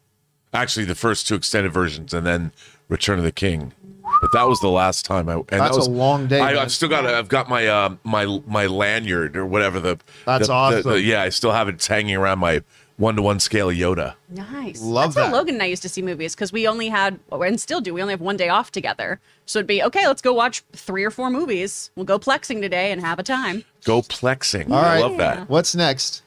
[0.53, 2.53] Actually, the first two extended versions, and then
[2.89, 3.73] Return of the King.
[4.21, 5.35] But that was the last time I.
[5.35, 7.07] And that That's a long day, I, I've still got.
[7.07, 9.99] I've got my uh, my my lanyard or whatever the.
[10.27, 10.91] That's the- the- awesome.
[10.91, 12.63] the- yeah, I still have it hanging around my
[12.97, 14.15] one to one scale Yoda.
[14.29, 14.81] Nice.
[14.81, 15.27] Love That's that.
[15.27, 17.93] how Logan and I used to see movies because we only had, and still do,
[17.95, 19.21] we only have one day off together.
[19.47, 21.91] So it'd be, okay, let's go watch three or four movies.
[21.97, 23.65] We'll go plexing today and have a time.
[23.85, 24.71] Go plexing.
[24.71, 25.01] All I right.
[25.01, 25.49] love that.
[25.49, 26.23] What's next?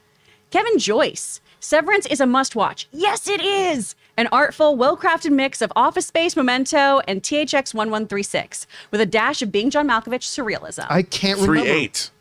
[0.52, 1.42] Kevin Joyce.
[1.60, 2.88] Severance is a must watch.
[2.92, 3.96] Yes, it is.
[4.16, 9.42] An artful, well crafted mix of Office Space, Memento, and THX 1136 with a dash
[9.42, 10.86] of being John Malkovich surrealism.
[10.90, 11.62] I can't remember.
[11.62, 12.12] Three eight.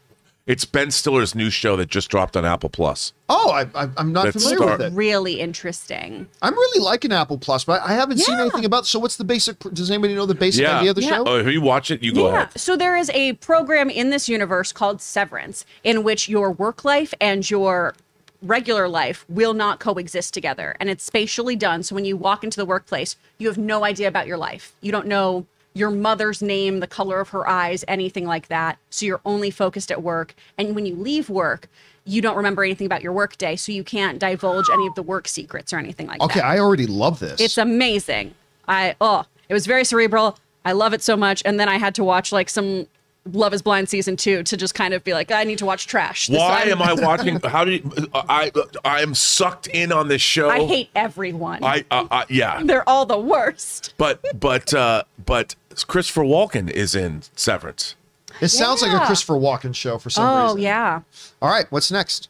[0.46, 3.12] It's Ben Stiller's new show that just dropped on Apple Plus.
[3.28, 4.92] Oh, I, I, I'm not That's familiar Star- with it.
[4.96, 6.28] really interesting.
[6.40, 8.86] I'm really liking Apple Plus, but I haven't seen anything about.
[8.86, 9.58] So, what's the basic?
[9.58, 10.78] Does anybody know the basic Yeah.
[10.78, 11.08] idea of the Yeah.
[11.08, 11.24] show?
[11.26, 12.00] Oh, have you watch it?
[12.00, 12.42] You go yeah.
[12.42, 12.48] ahead.
[12.60, 17.12] So there is a program in this universe called Severance, in which your work life
[17.20, 17.96] and your
[18.40, 20.76] regular life will not coexist together.
[20.78, 21.82] And it's spatially done.
[21.82, 24.72] So when you walk into the workplace, you have no idea about your life.
[24.80, 25.46] You don't know
[25.76, 28.78] your mother's name, the color of her eyes, anything like that.
[28.88, 30.34] So you're only focused at work.
[30.56, 31.68] And when you leave work,
[32.06, 33.56] you don't remember anything about your work day.
[33.56, 36.46] So you can't divulge any of the work secrets or anything like Okay, that.
[36.46, 37.38] Okay, I already love this.
[37.40, 38.34] It's amazing.
[38.66, 40.38] I oh, it was very cerebral.
[40.64, 41.42] I love it so much.
[41.44, 42.86] And then I had to watch like some
[43.32, 45.86] Love Is Blind season two to just kind of be like, I need to watch
[45.86, 46.28] trash.
[46.28, 47.40] This- Why I'm- am I watching?
[47.40, 48.50] How do you, I?
[48.84, 50.48] I am sucked in on this show.
[50.48, 51.62] I hate everyone.
[51.64, 53.94] I, uh, uh, yeah, They're all the worst.
[53.98, 55.54] but but uh, but
[55.86, 57.94] Christopher Walken is in Severance.
[58.40, 60.58] it sounds like a Christopher Walken show for some Oh reason.
[60.58, 61.00] Oh yeah.
[61.42, 62.28] All right, what's next?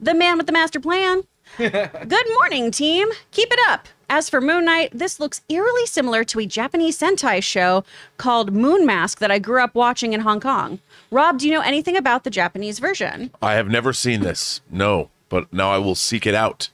[0.00, 1.22] The man with the master plan.
[1.58, 3.08] Good morning, team.
[3.32, 3.88] Keep it up.
[4.12, 7.84] As for Moon Knight, this looks eerily similar to a Japanese Sentai show
[8.16, 10.80] called Moon Mask that I grew up watching in Hong Kong.
[11.12, 13.30] Rob, do you know anything about the Japanese version?
[13.40, 14.62] I have never seen this.
[14.68, 16.70] No, but now I will seek it out.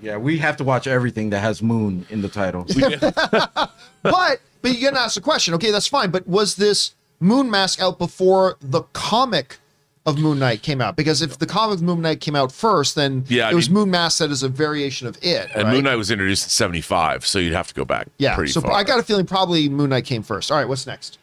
[0.00, 2.66] Yeah, we have to watch everything that has moon in the title.
[4.02, 5.54] but but you can ask the question.
[5.54, 6.10] Okay, that's fine.
[6.10, 9.58] But was this Moon Mask out before the comic
[10.06, 10.96] of Moon Knight came out?
[10.96, 13.68] Because if the comic of Moon Knight came out first, then Yeah, I it was
[13.70, 15.50] mean- Moon Mask that is a variation of it.
[15.54, 15.72] And right?
[15.74, 18.08] Moon Knight was introduced in '75, so you'd have to go back.
[18.18, 18.34] Yeah.
[18.34, 18.72] pretty So far.
[18.72, 20.50] I got a feeling probably Moon Knight came first.
[20.50, 21.18] All right, what's next?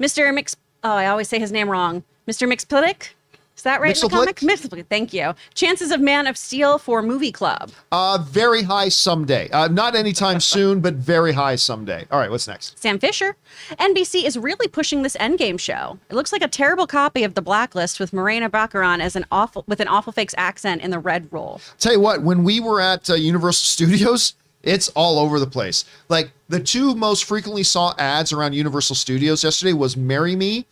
[0.00, 0.32] Mr.
[0.34, 0.56] Mix.
[0.82, 2.02] Oh, I always say his name wrong.
[2.28, 2.50] Mr.
[2.50, 3.08] Mxyzptlk?
[3.56, 4.88] Is that right in the comic?
[4.88, 5.34] Thank you.
[5.54, 7.70] Chances of Man of Steel for movie club.
[7.92, 9.48] Uh, very high someday.
[9.50, 12.04] Uh, not anytime soon, but very high someday.
[12.10, 12.78] All right, what's next?
[12.78, 13.36] Sam Fisher.
[13.78, 15.98] NBC is really pushing this Endgame show.
[16.10, 19.64] It looks like a terrible copy of The Blacklist with Morena Baccarin as an awful
[19.66, 21.60] with an awful fakes accent in the red role.
[21.78, 25.84] Tell you what, when we were at uh, Universal Studios, it's all over the place.
[26.08, 30.66] Like the two most frequently saw ads around Universal Studios yesterday was "Marry Me"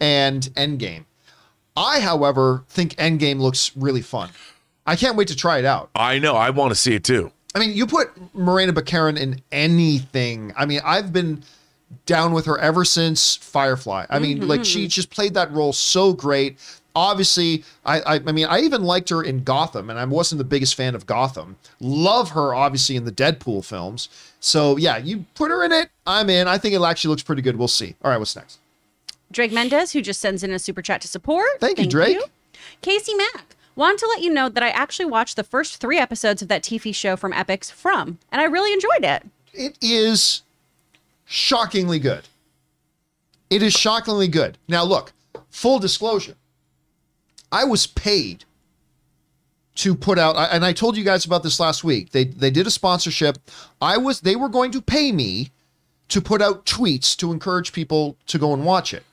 [0.00, 1.04] and "Endgame."
[1.80, 4.28] I, however, think Endgame looks really fun.
[4.86, 5.90] I can't wait to try it out.
[5.94, 6.34] I know.
[6.34, 7.32] I want to see it too.
[7.54, 10.52] I mean, you put Morena Baccarin in anything.
[10.56, 11.42] I mean, I've been
[12.06, 14.06] down with her ever since Firefly.
[14.10, 14.88] I mean, like she mm-hmm.
[14.88, 16.58] just played that role so great.
[16.94, 20.44] Obviously, I, I I mean, I even liked her in Gotham, and I wasn't the
[20.44, 21.56] biggest fan of Gotham.
[21.80, 24.08] Love her, obviously, in the Deadpool films.
[24.38, 26.46] So yeah, you put her in it, I'm in.
[26.46, 27.56] I think it actually looks pretty good.
[27.56, 27.96] We'll see.
[28.02, 28.58] All right, what's next?
[29.32, 31.48] Drake Mendez, who just sends in a super chat to support.
[31.60, 32.18] Thank you, Drake.
[32.82, 33.56] Casey Mack.
[33.76, 36.62] Wanted to let you know that I actually watched the first three episodes of that
[36.62, 39.26] TV show from Epix From, and I really enjoyed it.
[39.54, 40.42] It is
[41.24, 42.28] shockingly good.
[43.48, 44.58] It is shockingly good.
[44.68, 45.12] Now, look,
[45.48, 46.34] full disclosure.
[47.52, 48.44] I was paid
[49.76, 52.10] to put out and I told you guys about this last week.
[52.10, 53.38] They they did a sponsorship.
[53.80, 55.50] I was they were going to pay me
[56.08, 59.04] to put out tweets to encourage people to go and watch it.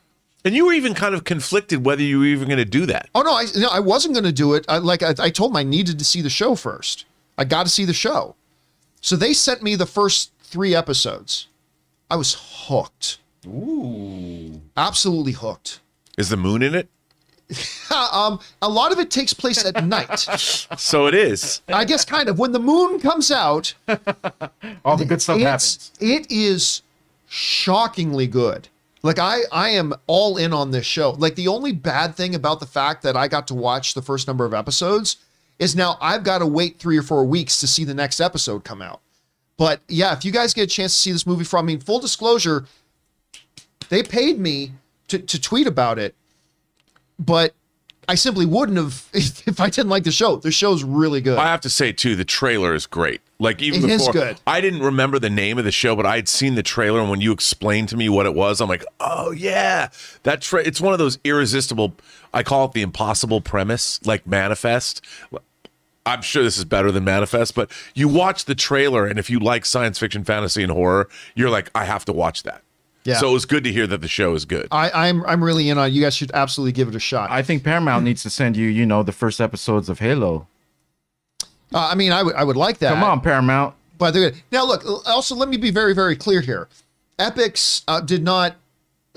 [0.45, 3.09] And you were even kind of conflicted whether you were even going to do that.
[3.13, 4.65] Oh no, I no, I wasn't going to do it.
[4.69, 7.05] I, like I, I told them, I needed to see the show first.
[7.37, 8.35] I got to see the show.
[9.01, 11.47] So they sent me the first three episodes.
[12.09, 13.19] I was hooked.
[13.45, 15.79] Ooh, absolutely hooked.
[16.17, 16.87] Is the moon in it?
[17.89, 20.27] Um, a lot of it takes place at night.
[20.77, 21.61] So it is.
[21.67, 23.73] I guess kind of when the moon comes out.
[24.85, 25.91] All the good stuff happens.
[25.99, 26.83] It is
[27.27, 28.67] shockingly good.
[29.07, 31.11] Like I, I am all in on this show.
[31.11, 34.27] Like the only bad thing about the fact that I got to watch the first
[34.27, 35.15] number of episodes
[35.59, 38.65] is now I've got to wait three or four weeks to see the next episode
[38.65, 38.99] come out.
[39.55, 41.79] But yeah, if you guys get a chance to see this movie from, I mean,
[41.79, 42.65] full disclosure,
[43.87, 44.73] they paid me
[45.07, 46.13] to, to tweet about it,
[47.17, 47.55] but
[48.07, 50.37] I simply wouldn't have if I didn't like the show.
[50.37, 51.37] The show's really good.
[51.37, 53.21] I have to say too, the trailer is great.
[53.39, 54.41] Like even It is before, good.
[54.47, 57.09] I didn't remember the name of the show, but I had seen the trailer, and
[57.09, 59.89] when you explained to me what it was, I'm like, oh yeah,
[60.23, 60.41] that.
[60.41, 61.93] Tra- it's one of those irresistible.
[62.33, 65.05] I call it the impossible premise, like Manifest.
[66.05, 69.39] I'm sure this is better than Manifest, but you watch the trailer, and if you
[69.39, 72.63] like science fiction, fantasy, and horror, you're like, I have to watch that.
[73.07, 73.19] Yeah.
[73.19, 74.67] So it was good to hear that the show is good.
[74.69, 75.87] I, I'm I'm really in on.
[75.87, 75.93] it.
[75.93, 77.31] You guys should absolutely give it a shot.
[77.31, 80.45] I think Paramount needs to send you, you know, the first episodes of Halo.
[81.73, 82.93] Uh, I mean, I would I would like that.
[82.93, 83.75] Come on, Paramount.
[83.97, 84.41] but they're good.
[84.51, 84.83] Now, look.
[85.07, 86.67] Also, let me be very very clear here.
[87.17, 88.57] Epix uh, did not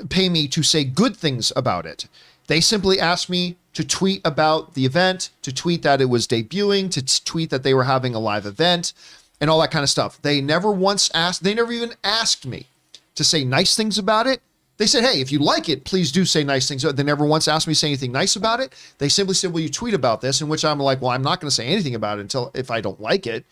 [0.09, 2.07] pay me to say good things about it.
[2.47, 6.93] They simply asked me to tweet about the event, to tweet that it was debuting,
[6.93, 8.93] to tweet that they were having a live event,
[9.41, 10.23] and all that kind of stuff.
[10.23, 11.43] They never once asked.
[11.43, 12.69] They never even asked me
[13.15, 14.41] to say nice things about it.
[14.77, 17.49] They said, "Hey, if you like it, please do say nice things." They never once
[17.49, 18.73] asked me to say anything nice about it.
[18.99, 21.41] They simply said, "Will you tweet about this?" In which I'm like, "Well, I'm not
[21.41, 23.45] going to say anything about it until if I don't like it."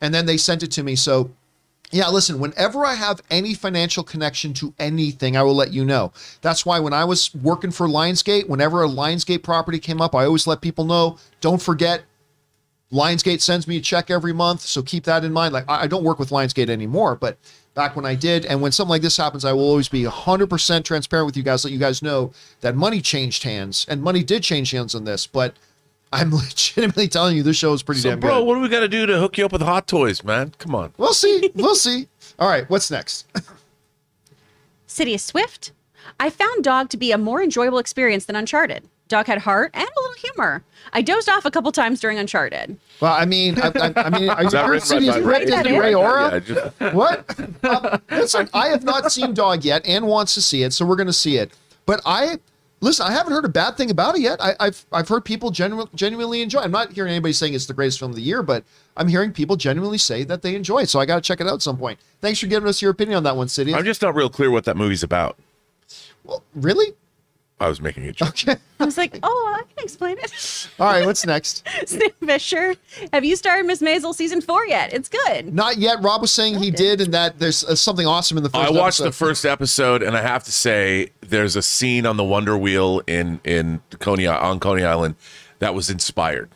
[0.00, 0.96] And then they sent it to me.
[0.96, 1.30] So,
[1.90, 6.12] yeah, listen, whenever I have any financial connection to anything, I will let you know.
[6.40, 10.24] That's why when I was working for Lionsgate, whenever a Lionsgate property came up, I
[10.24, 12.02] always let people know, don't forget
[12.92, 15.52] Lionsgate sends me a check every month, so keep that in mind.
[15.52, 17.36] Like I I don't work with Lionsgate anymore, but
[17.76, 20.82] back when I did, and when something like this happens, I will always be 100%
[20.84, 22.32] transparent with you guys, let you guys know
[22.62, 25.28] that money changed hands, and money did change hands on this.
[25.28, 25.54] But
[26.12, 28.46] I'm legitimately telling you, this show is pretty So, damn bro, good.
[28.46, 30.52] what do we got to do to hook you up with hot toys, man?
[30.58, 30.92] Come on.
[30.96, 31.52] We'll see.
[31.54, 32.08] We'll see.
[32.40, 33.26] All right, what's next?
[34.88, 35.72] Sidious Swift.
[36.18, 38.84] I found Dog to be a more enjoyable experience than Uncharted.
[39.08, 40.64] Dog had heart and a little humor.
[40.92, 42.76] I dozed off a couple times during Uncharted.
[43.00, 45.18] Well, I mean, I, I, I mean, are you Is that sure written City's by
[45.20, 45.44] Red Ray?
[45.46, 46.30] Disney Yeah, Ray Aura?
[46.32, 47.38] Yeah, just- What?
[47.64, 49.86] Um, listen, I have not seen Dog yet.
[49.86, 51.52] and wants to see it, so we're going to see it.
[51.86, 52.38] But I
[52.80, 53.06] listen.
[53.06, 54.40] I haven't heard a bad thing about it yet.
[54.42, 56.60] I, I've I've heard people genu- genuinely enjoy.
[56.60, 58.64] I'm not hearing anybody saying it's the greatest film of the year, but
[58.96, 60.88] I'm hearing people genuinely say that they enjoy it.
[60.88, 62.00] So I got to check it out at some point.
[62.20, 63.72] Thanks for giving us your opinion on that one, City.
[63.72, 65.38] I'm just not real clear what that movie's about.
[66.24, 66.94] well, really?
[67.58, 68.28] I was making a joke.
[68.28, 68.56] Okay.
[68.78, 70.68] I was like, oh, I can explain it.
[70.78, 71.06] All right.
[71.06, 71.66] What's next?
[71.86, 72.74] Sam Fisher,
[73.14, 74.92] have you started Miss Maisel season four yet?
[74.92, 75.54] It's good.
[75.54, 76.02] Not yet.
[76.02, 78.68] Rob was saying he did, and that there's uh, something awesome in the first.
[78.68, 82.24] I watched the first episode, and I have to say, there's a scene on the
[82.24, 85.14] Wonder Wheel in in Coney on Coney Island
[85.58, 86.50] that was inspired.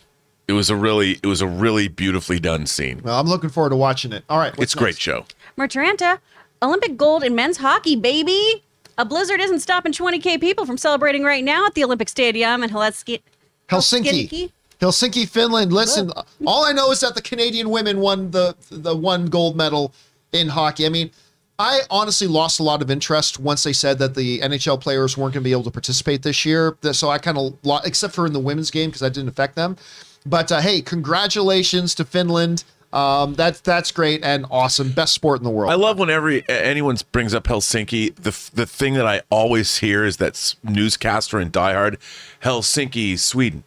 [0.48, 3.00] It was a really, it was a really beautifully done scene.
[3.04, 4.24] Well, I'm looking forward to watching it.
[4.28, 4.50] All right.
[4.58, 5.24] what's It's a great show.
[5.56, 6.18] Mertaranta,
[6.60, 8.64] Olympic gold in men's hockey, baby.
[9.00, 12.68] A blizzard isn't stopping 20k people from celebrating right now at the Olympic Stadium in
[12.68, 13.22] Helsinki.
[13.66, 14.52] Helsinki.
[14.78, 15.72] Helsinki, Finland.
[15.72, 16.12] Listen,
[16.46, 19.94] all I know is that the Canadian women won the the one gold medal
[20.32, 20.84] in hockey.
[20.84, 21.10] I mean,
[21.58, 25.32] I honestly lost a lot of interest once they said that the NHL players weren't
[25.32, 26.76] going to be able to participate this year.
[26.92, 29.56] So I kind of lost, except for in the women's game because that didn't affect
[29.56, 29.78] them.
[30.26, 32.64] But uh, hey, congratulations to Finland.
[32.92, 34.90] Um, that's that's great and awesome.
[34.90, 35.70] Best sport in the world.
[35.70, 38.14] I love whenever anyone brings up Helsinki.
[38.16, 41.98] The the thing that I always hear is that newscaster in Die Hard,
[42.42, 43.62] Helsinki, Sweden,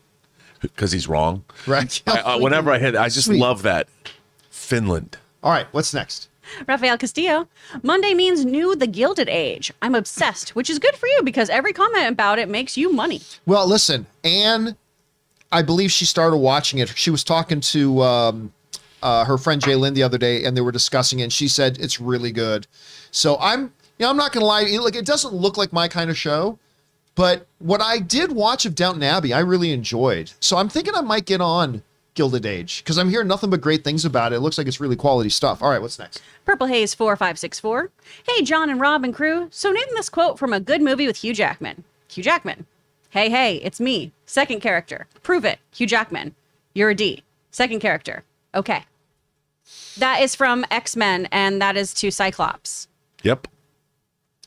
[0.61, 1.45] because he's wrong.
[1.67, 2.01] right.
[2.07, 3.39] I, uh, whenever I hit, I just Sweet.
[3.39, 3.87] love that.
[4.49, 5.17] Finland.
[5.41, 5.67] All right.
[5.71, 6.29] What's next?
[6.67, 7.47] Rafael Castillo.
[7.81, 9.71] Monday means new the Gilded Age.
[9.81, 13.21] I'm obsessed, which is good for you because every comment about it makes you money.
[13.45, 14.75] Well, listen, Anne,
[15.51, 16.89] I believe she started watching it.
[16.97, 18.53] She was talking to um,
[19.03, 21.23] uh, her friend Jay Lynn the other day, and they were discussing it.
[21.23, 22.65] And she said it's really good.
[23.11, 23.61] So I'm,
[23.99, 24.61] you know, I'm not gonna lie.
[24.63, 26.57] it- Like, it doesn't look like my kind of show,
[27.15, 30.31] but what I did watch of Downton Abbey, I really enjoyed.
[30.39, 31.83] So I'm thinking I might get on
[32.15, 34.37] Gilded Age because I'm hearing nothing but great things about it.
[34.37, 35.61] It looks like it's really quality stuff.
[35.61, 36.21] All right, what's next?
[36.45, 37.89] Purple Haze 4564.
[38.27, 39.47] Hey, John and Rob and crew.
[39.51, 41.83] So, name this quote from a good movie with Hugh Jackman.
[42.09, 42.65] Hugh Jackman.
[43.11, 44.11] Hey, hey, it's me.
[44.25, 45.07] Second character.
[45.21, 45.59] Prove it.
[45.71, 46.33] Hugh Jackman.
[46.73, 47.23] You're a D.
[47.51, 48.23] Second character.
[48.55, 48.85] Okay.
[49.97, 52.87] That is from X Men, and that is to Cyclops.
[53.23, 53.47] Yep.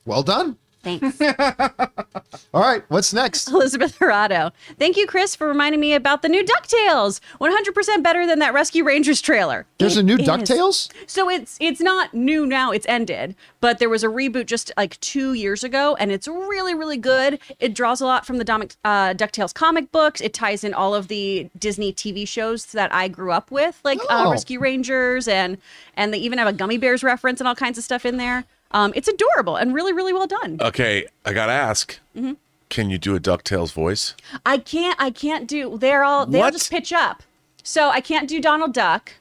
[0.05, 0.57] Well done.
[0.87, 1.21] Thanks.
[2.55, 3.49] All right, what's next?
[3.53, 4.53] Elizabeth Hirado.
[4.79, 7.21] Thank you, Chris, for reminding me about the new DuckTales.
[7.41, 9.67] 100% better than that Rescue Rangers trailer.
[9.79, 10.29] There's a new is.
[10.29, 10.93] DuckTales?
[11.09, 13.35] So it's it's not new now, it's ended.
[13.61, 17.41] But there was a reboot just like two years ago, and it's really, really good.
[17.59, 20.21] It draws a lot from the Domic, uh, DuckTales comic books.
[20.21, 23.99] It ties in all of the Disney TV shows that I grew up with, like
[24.09, 24.31] uh, Oh.
[24.31, 25.59] Rescue Rangers, and
[25.95, 28.45] and they even have a Gummy Bears reference and all kinds of stuff in there.
[28.77, 30.59] Um, it's adorable and really, really well done.
[30.61, 31.99] Okay, I gotta ask.
[32.15, 32.35] Mm-hmm.
[32.69, 34.15] Can you do a Ducktales voice?
[34.45, 35.01] I can't.
[35.01, 35.79] I can't do.
[35.79, 36.27] They're all.
[36.27, 37.23] They all just pitch up.
[37.63, 39.15] So I can't do Donald Duck.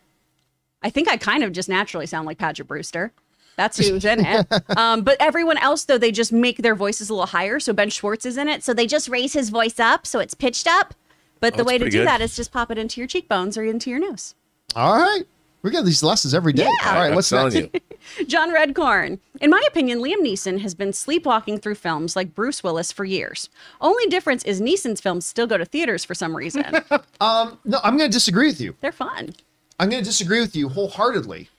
[0.84, 3.14] I think I kind of just naturally sound like Paget Brewster.
[3.56, 4.45] That's who's in it.
[4.77, 7.61] Um, but everyone else, though, they just make their voices a little higher.
[7.61, 8.61] So Ben Schwartz is in it.
[8.61, 10.94] So they just raise his voice up so it's pitched up.
[11.40, 12.07] But the way to do good.
[12.07, 14.36] that is just pop it into your cheekbones or into your nose.
[14.76, 15.23] All right.
[15.65, 16.61] We get these lessons every day.
[16.61, 16.89] Yeah.
[16.91, 17.81] All right, I'm what's telling next?
[18.19, 18.25] you.
[18.27, 19.17] John Redcorn.
[19.41, 23.49] In my opinion, Liam Neeson has been sleepwalking through films like Bruce Willis for years.
[23.81, 26.63] Only difference is Neeson's films still go to theaters for some reason.
[27.19, 28.75] Um, no, I'm going to disagree with you.
[28.81, 29.33] They're fun.
[29.79, 31.49] I'm going to disagree with you wholeheartedly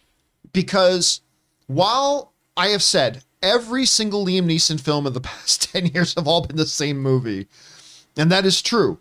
[0.52, 1.22] because
[1.66, 6.28] while I have said every single Liam Neeson film of the past 10 years have
[6.28, 7.48] all been the same movie,
[8.16, 8.98] and that is true,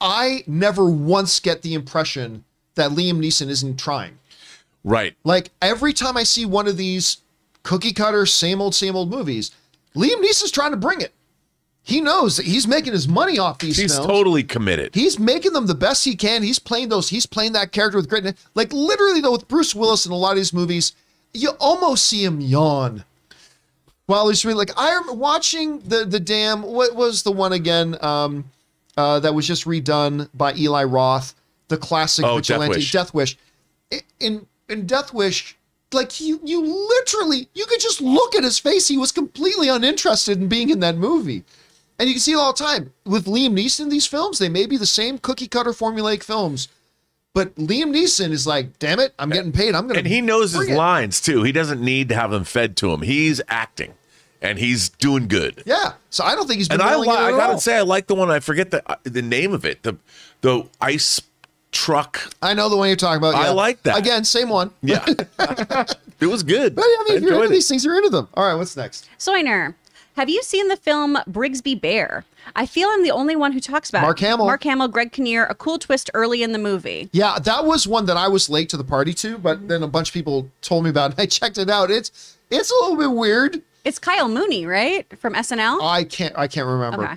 [0.00, 2.44] I never once get the impression
[2.76, 4.18] that Liam Neeson isn't trying.
[4.84, 5.16] Right.
[5.24, 7.18] Like every time I see one of these
[7.64, 9.50] cookie cutter, same old, same old movies,
[9.94, 11.12] Liam Neeson's trying to bring it.
[11.82, 14.08] He knows that he's making his money off these He's films.
[14.08, 14.92] totally committed.
[14.94, 16.42] He's making them the best he can.
[16.42, 17.08] He's playing those.
[17.10, 18.24] He's playing that character with great.
[18.56, 20.94] Like literally though, with Bruce Willis in a lot of these movies,
[21.32, 23.04] you almost see him yawn.
[24.06, 27.96] While he's really like I remember watching the the damn what was the one again
[28.02, 28.50] um,
[28.96, 31.34] uh, that was just redone by Eli Roth,
[31.68, 32.92] the classic Oh, Death Wish.
[32.92, 33.36] Death Wish.
[34.20, 35.56] In in Death Wish,
[35.92, 38.88] like you you literally you could just look at his face.
[38.88, 41.44] He was completely uninterested in being in that movie.
[41.98, 44.38] And you can see it all the time with Liam Neeson in these films.
[44.38, 46.68] They may be the same cookie cutter formulaic films,
[47.32, 49.74] but Liam Neeson is like, damn it, I'm getting paid.
[49.74, 50.00] I'm gonna.
[50.00, 51.42] and he knows his it." lines too.
[51.42, 53.00] He doesn't need to have them fed to him.
[53.00, 53.94] He's acting,
[54.42, 55.62] and he's doing good.
[55.64, 56.80] Yeah, so I don't think he's been.
[56.82, 57.60] And I, li- I gotta all.
[57.60, 58.30] say, I like the one.
[58.30, 59.82] I forget the uh, the name of it.
[59.82, 59.96] The
[60.42, 61.22] the ice
[61.86, 62.32] truck.
[62.42, 63.34] I know the one you're talking about.
[63.34, 63.48] Yeah.
[63.48, 63.96] I like that.
[63.96, 64.72] Again, same one.
[64.82, 65.04] Yeah,
[66.20, 66.74] it was good.
[66.74, 67.56] But I mean, if you're enjoyed into it.
[67.56, 68.28] these things, you're into them.
[68.34, 69.08] All right, what's next?
[69.18, 69.74] Soiner,
[70.16, 72.24] have you seen the film Brigsby Bear?
[72.56, 74.26] I feel I'm the only one who talks about Mark it.
[74.26, 74.46] Hamill.
[74.46, 77.08] Mark Hamill, Greg Kinnear, a cool twist early in the movie.
[77.12, 79.88] Yeah, that was one that I was late to the party to, but then a
[79.88, 81.18] bunch of people told me about it.
[81.20, 81.90] I checked it out.
[81.92, 83.62] It's it's a little bit weird.
[83.84, 85.06] It's Kyle Mooney, right?
[85.20, 85.80] From SNL?
[85.80, 87.04] I can't I can't remember.
[87.04, 87.14] Okay.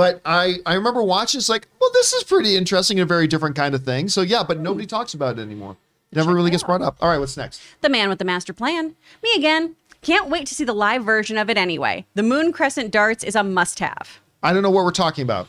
[0.00, 1.40] But I I remember watching.
[1.40, 4.08] It's like, well, this is pretty interesting and a very different kind of thing.
[4.08, 4.62] So yeah, but hmm.
[4.62, 5.76] nobody talks about it anymore.
[6.10, 6.96] It Never really gets brought up.
[7.02, 7.60] All right, what's next?
[7.82, 8.96] the man with the master plan.
[9.22, 9.76] Me again.
[10.00, 12.06] Can't wait to see the live version of it anyway.
[12.14, 14.20] The Moon Crescent darts is a must have.
[14.42, 15.48] I don't know what we're talking about.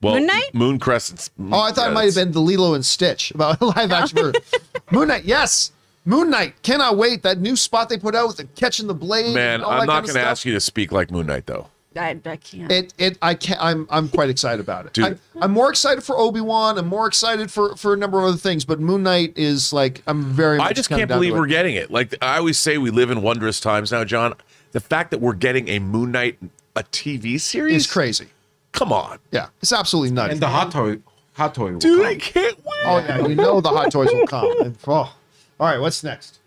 [0.00, 0.52] well, Moon Knight?
[0.52, 1.30] Moon Crescent's.
[1.38, 4.18] Oh, I thought it might have been the Lilo and Stitch about a live action
[4.18, 4.42] version.
[4.90, 5.70] Moon Knight, yes.
[6.04, 7.22] Moon Knight, cannot wait.
[7.22, 9.32] That new spot they put out with the catching the blade.
[9.32, 11.12] Man, and all I'm that not kind of going to ask you to speak like
[11.12, 11.68] Moon Knight though.
[11.96, 12.70] I, I can't.
[12.70, 14.92] It it I can't I'm I'm quite excited about it.
[14.92, 15.04] Dude.
[15.04, 16.78] I'm, I'm more excited for Obi Wan.
[16.78, 20.02] I'm more excited for for a number of other things, but Moon Knight is like
[20.06, 20.58] I'm very.
[20.58, 21.90] Much I just can't down believe we're getting it.
[21.90, 24.34] Like I always say, we live in wondrous times now, John.
[24.72, 26.38] The fact that we're getting a Moon Knight
[26.76, 28.28] a TV series is crazy.
[28.72, 30.32] Come on, Yeah, it's absolutely nuts.
[30.32, 30.98] And the hot toy,
[31.34, 31.72] hot toy.
[31.72, 32.06] Will dude, come.
[32.06, 32.74] I can't wait.
[32.86, 34.50] oh yeah, you know the hot toys will come.
[34.62, 35.14] And- oh.
[35.60, 36.38] All right, what's next?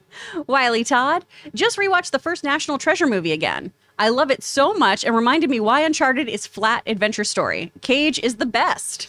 [0.48, 3.72] Wiley Todd just rewatched the first National Treasure movie again.
[3.98, 7.72] I love it so much and reminded me why Uncharted is flat adventure story.
[7.82, 9.08] Cage is the best.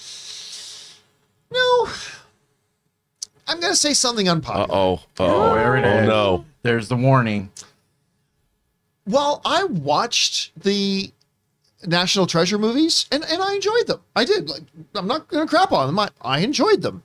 [1.52, 1.88] No,
[3.48, 4.66] I'm gonna say something Uh unpopular.
[4.70, 5.00] oh.
[5.18, 6.44] Oh, there it oh no.
[6.62, 7.50] There's the warning.
[9.06, 11.12] Well, I watched the
[11.86, 14.00] National Treasure movies and, and I enjoyed them.
[14.16, 14.48] I did.
[14.48, 14.62] Like,
[14.96, 15.98] I'm not going to crap on them.
[15.98, 17.04] I, I enjoyed them.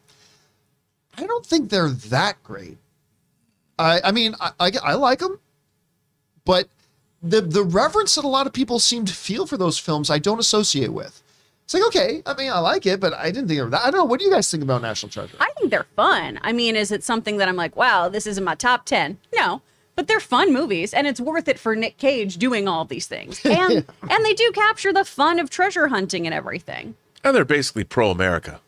[1.16, 2.80] I don't think they're that great.
[3.78, 5.40] I, I mean, I, I, I like them,
[6.44, 6.68] but
[7.24, 10.20] the, the reverence that a lot of people seem to feel for those films, I
[10.20, 11.22] don't associate with.
[11.64, 13.82] It's like, okay, I mean, I like it, but I didn't think of that.
[13.86, 14.06] I don't know.
[14.06, 15.38] What do you guys think about National Treasure?
[15.40, 16.40] I think they're fun.
[16.42, 19.18] I mean, is it something that I'm like, wow, this isn't my top 10?
[19.34, 19.62] No.
[19.96, 23.40] But they're fun movies, and it's worth it for Nick Cage doing all these things.
[23.46, 26.96] And and they do capture the fun of treasure hunting and everything.
[27.24, 28.60] And they're basically pro America.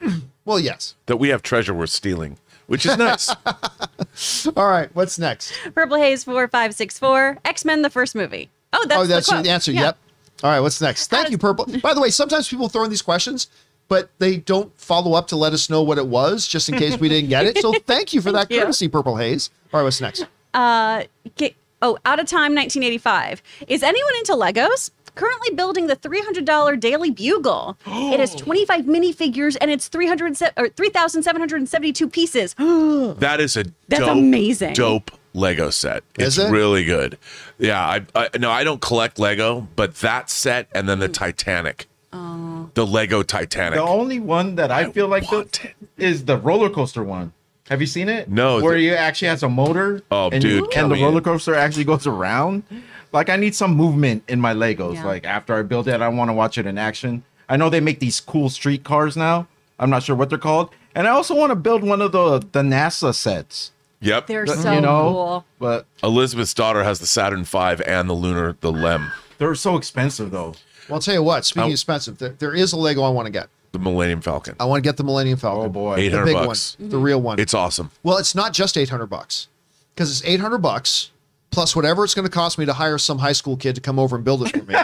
[0.44, 0.94] well, yes.
[1.06, 3.28] That we have treasure worth stealing, which is nice.
[4.56, 5.52] All right, what's next?
[5.74, 8.50] Purple Haze 4564, X Men, the first movie.
[8.72, 9.72] Oh, that's, oh, that's the, the, answer.
[9.72, 9.80] Yeah.
[9.80, 9.98] Yep.
[10.42, 11.08] All right, what's next?
[11.08, 11.66] Thank you, Purple.
[11.82, 13.48] By the way, sometimes people throw in these questions,
[13.88, 16.98] but they don't follow up to let us know what it was, just in case
[16.98, 17.58] we didn't get it.
[17.58, 18.60] So thank you for that you.
[18.60, 19.50] courtesy, Purple Haze.
[19.72, 20.26] All right, what's next?
[20.54, 21.54] Uh, okay.
[21.80, 23.42] Oh, out of time 1985.
[23.66, 24.90] Is anyone into Legos?
[25.14, 27.76] Currently building the $300 Daily Bugle.
[27.86, 32.54] it has 25 minifigures and it's 300 se- or 3,772 pieces.
[32.58, 34.74] That is a That's dope, amazing.
[34.74, 36.02] Dope Lego set.
[36.18, 36.50] Is it's it?
[36.52, 37.18] really good.
[37.58, 41.14] Yeah, I, I no, I don't collect Lego, but that set and then the Mm.
[41.14, 42.70] Titanic, Oh.
[42.74, 43.78] the Lego Titanic.
[43.78, 47.32] The only one that I, feel like want built is the roller coaster one.
[47.68, 48.28] Have you seen it?
[48.30, 50.02] No, Where the- you actually has a motor.
[50.10, 52.64] Oh, and dude, you- and the roller coaster actually goes around.
[53.12, 54.94] Like I need some movement in my Legos.
[54.94, 55.04] Yeah.
[55.06, 57.24] Like after I build it, I want to watch it in action.
[57.48, 59.46] I know they make these cool street cars now.
[59.78, 60.70] I'm not sure what they're called.
[60.94, 63.72] And I also want to build one of the the NASA sets.
[64.00, 64.26] Yep.
[64.26, 65.44] They're The- so you know, cool.
[65.58, 70.30] but Elizabeth's daughter has the Saturn V and the lunar, the LEM, they're so expensive
[70.30, 70.54] though.
[70.88, 71.44] Well, I'll tell you what.
[71.44, 71.66] Speaking Oh.
[71.66, 73.48] of expensive, there, there is a Lego I want to get.
[73.70, 74.54] the Millennium Falcon.
[74.60, 75.66] I want to get the Millennium Falcon.
[75.66, 75.96] Oh boy.
[75.96, 76.76] Eight the hundred big bucks.
[76.80, 77.38] the real one.
[77.38, 77.90] It's awesome.
[78.02, 79.46] well, it's not just eight hundred bucks
[79.94, 81.10] because it's eight hundred bucks
[81.52, 83.98] plus whatever it's going to cost me to hire some high school kid to come
[83.98, 84.74] over and build it for me.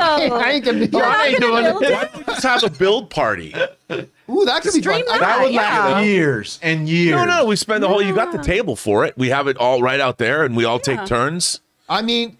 [0.00, 2.10] I ain't gonna be- You're not ain't gonna doing build it.
[2.20, 2.26] it?
[2.26, 3.54] Just have a build party.
[4.30, 5.02] Ooh, that could be fun.
[5.02, 5.60] Stream That would Yeah.
[5.88, 7.16] last years and years.
[7.16, 8.02] No, no, we spend the whole.
[8.02, 9.16] You got the table for it.
[9.16, 10.96] We have it all right out there, and we all Yeah.
[10.96, 11.60] take turns.
[11.88, 12.36] I mean,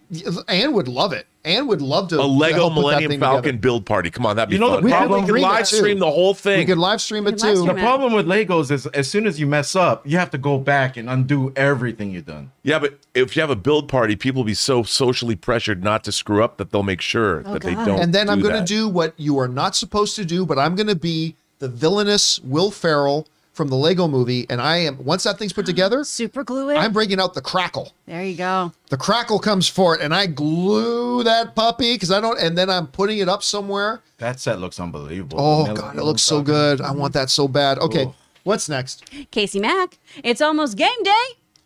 [0.48, 1.26] Anne would love it.
[1.48, 2.20] Anne would love to.
[2.20, 3.58] A Lego help put that Millennium Falcon together.
[3.58, 4.10] build party.
[4.10, 4.84] Come on, that'd be You know the fun.
[4.84, 6.52] We could problem- we can live stream the whole thing.
[6.52, 6.66] We thing.
[6.68, 7.60] could live stream it We could live too.
[7.62, 7.84] stream The it.
[7.84, 10.96] problem with Legos is as soon as you mess up, you have to go back
[10.96, 12.50] and undo everything you've done.
[12.62, 16.04] Yeah, but if you have a build party, people will be so socially pressured not
[16.04, 17.98] to screw up that they'll make sure oh, that they don't.
[18.00, 20.74] and then I'm going to do what you are not supposed to do, but I'm
[20.76, 23.26] going to be the villainous Will Ferrell
[23.58, 26.76] from the Lego movie, and I am once that thing's put together, Super glue it.
[26.76, 27.92] I'm bringing out the crackle.
[28.06, 28.72] there you go.
[28.88, 32.70] The crackle comes for it, and I glue that puppy because I don't, and then
[32.70, 34.00] I'm putting it up somewhere.
[34.18, 35.38] That set looks unbelievable.
[35.40, 36.80] Oh The god, it looks so good.
[36.80, 37.78] I want that so bad.
[37.78, 38.10] Okay,
[38.44, 39.10] what's next?
[39.32, 39.98] Casey Mack.
[40.22, 41.12] It's almost game day.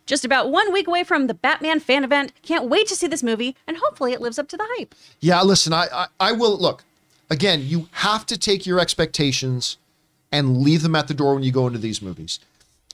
[0.07, 2.33] Just about one week away from the Batman fan event.
[2.41, 4.93] Can't wait to see this movie, and hopefully it lives up to the hype.
[5.21, 6.83] Yeah, listen, I, I I will look.
[7.29, 9.77] Again, you have to take your expectations
[10.33, 12.39] and leave them at the door when you go into these movies.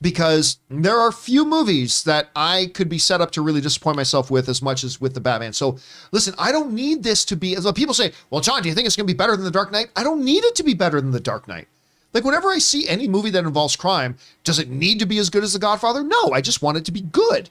[0.02, 4.30] Because there are few movies that I could be set up to really disappoint myself
[4.30, 5.52] with as much as with the Batman.
[5.54, 5.78] So
[6.12, 8.96] listen, I don't need this to be people say, well, John, do you think it's
[8.96, 9.88] gonna be better than the Dark Knight?
[9.96, 11.68] I don't need it to be better than the Dark Knight.
[12.14, 15.30] Like whenever I see any movie that involves crime, does it need to be as
[15.30, 16.04] good as The Godfather?
[16.04, 17.50] No, I just want it to be good.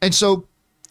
[0.00, 0.46] And so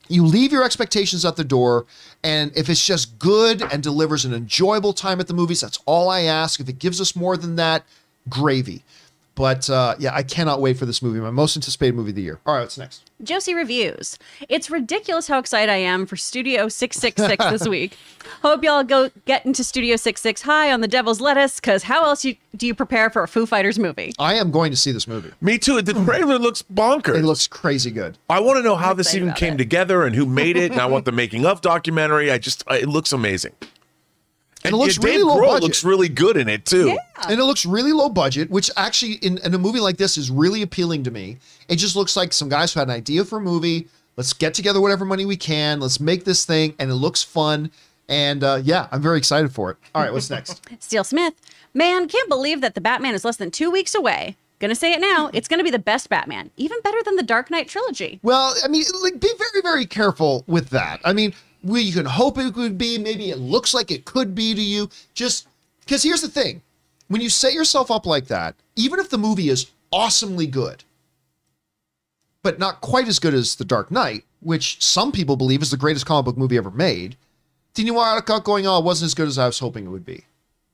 [0.10, 1.86] you leave your expectations at the door
[2.24, 6.10] and if it's just good and delivers an enjoyable time at the movies that's all
[6.10, 7.84] i ask if it gives us more than that
[8.30, 8.84] gravy
[9.36, 12.22] but uh, yeah i cannot wait for this movie my most anticipated movie of the
[12.22, 14.20] year all right what's next Josie reviews.
[14.48, 17.98] It's ridiculous how excited I am for Studio 666 this week.
[18.44, 22.24] Hope y'all go get into Studio 66 high on the devil's lettuce, because how else
[22.24, 24.14] you, do you prepare for a Foo Fighters movie?
[24.20, 25.82] i am going to see this movie Me too.
[25.82, 27.16] The trailer looks bonkers.
[27.16, 29.58] it looks crazy good I want to know how this even came it.
[29.58, 30.72] together and who made it.
[30.72, 32.32] And I want the making of documentary.
[32.32, 33.54] I just, it looks amazing.
[34.64, 35.64] And it looks yeah, really Dave low Grohl budget.
[35.64, 36.88] looks really good in it too.
[36.90, 36.98] Yeah.
[37.30, 40.30] and it looks really low budget which actually in, in a movie like this is
[40.32, 43.38] really appealing to me it just looks like some guys who had an idea for
[43.38, 46.96] a movie let's get together whatever money we can let's make this thing and it
[46.96, 47.72] looks fun
[48.10, 51.34] and uh, yeah i'm very excited for it all right what's next Steele Smith.
[51.74, 54.36] Man, can't believe that the Batman is less than two weeks away.
[54.60, 57.52] Gonna say it now, it's gonna be the best Batman, even better than the Dark
[57.52, 58.20] Knight trilogy.
[58.24, 61.00] Well, I mean, like, be very, very careful with that.
[61.06, 62.98] I mean, we you can hope it would be.
[62.98, 64.90] Maybe it looks like it could be to you.
[65.14, 65.48] Just
[65.82, 66.62] because here's the thing:
[67.08, 70.84] when you set yourself up like that, even if the movie is awesomely good,
[72.44, 75.78] but not quite as good as The Dark Knight, which some people believe is the
[75.78, 77.18] greatest comic book movie ever made,
[77.74, 80.06] then you out going, "Oh, it wasn't as good as I was hoping it would
[80.06, 80.26] be,"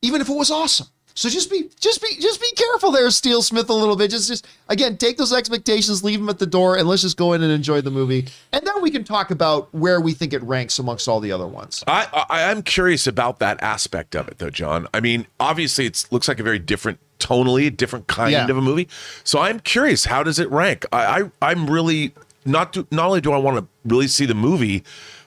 [0.02, 0.88] even if it was awesome.
[1.16, 4.10] So just be, just be, just be careful there, Steel Smith, a little bit.
[4.10, 7.34] Just, just again, take those expectations, leave them at the door, and let's just go
[7.34, 10.42] in and enjoy the movie, and then we can talk about where we think it
[10.44, 11.84] ranks amongst all the other ones.
[11.88, 14.88] I, I I'm curious about that aspect of it though, John.
[14.94, 18.48] I mean, obviously it looks like a very different tonally, different kind Yeah.
[18.50, 18.88] of a movie.
[19.24, 20.86] So I'm curious, how does it rank?
[20.92, 22.14] I, I I'm really
[22.46, 24.84] not to, not only do I want to really see the movie,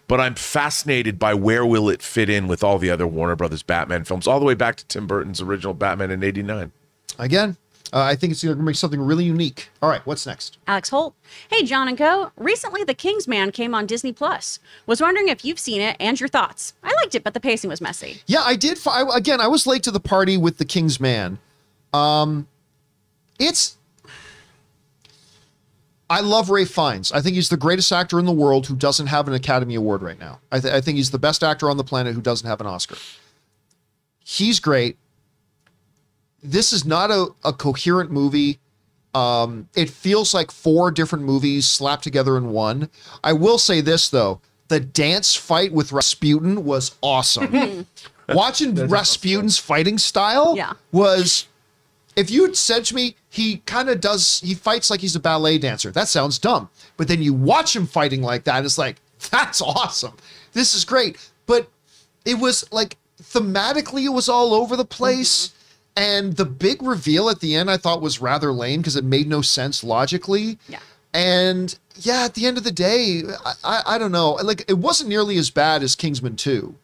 [0.09, 3.63] but I'm fascinated by where will it fit in with all the other Warner Brothers
[3.63, 6.73] Batman films, all the way back to Tim Burton's original Batman in '89.
[7.19, 7.57] Again,
[7.93, 9.71] uh, I think it's going to make something really unique.
[9.81, 10.59] All right, what's next?
[10.67, 11.15] Alex Holt.
[11.49, 12.31] Hey, John and Co.
[12.37, 14.59] Recently, The King's Man came on Disney Plus.
[14.87, 16.75] Was wondering if you've seen it and your thoughts.
[16.83, 18.21] I liked it, but the pacing was messy.
[18.27, 18.77] Yeah, I did.
[18.79, 21.39] fi- I, again, I was late to the party with the King's Man.
[21.95, 22.49] Um,
[23.39, 23.77] it's
[26.09, 27.11] I love Ralph Fiennes.
[27.13, 30.03] I think he's the greatest actor in the world who doesn't have an Academy Award
[30.03, 30.41] right now.
[30.53, 32.67] I, th- I think he's the best actor on the planet who doesn't have an
[32.69, 32.97] Oscar.
[34.25, 34.97] He's great.
[36.43, 38.59] This is not a, a coherent movie.
[39.15, 42.89] Um, it feels like four different movies slapped together in one.
[43.25, 47.87] I will say this though: the dance fight with Rasputin was awesome.
[48.29, 50.73] Watching Rasputin's fighting style Yeah.
[50.93, 51.47] was
[52.17, 55.59] if you said to me he kind of does he fights like he's a ballet
[55.59, 55.91] dancer.
[55.91, 56.71] That sounds dumb.
[56.97, 58.97] But then you watch him fighting like that and it's like
[59.31, 60.15] that's awesome.
[60.53, 61.19] This is great.
[61.47, 61.69] But
[62.25, 65.53] it was like thematically it was all over the place.
[65.99, 69.29] And the big reveal at the end i thought was rather lame because it made
[69.29, 70.59] no sense logically.
[70.69, 70.81] Yeah.
[71.15, 74.33] and yeah at the end of the day i, I, I don't know.
[74.33, 76.75] Like it wasn't nearly as bad as kingsman 2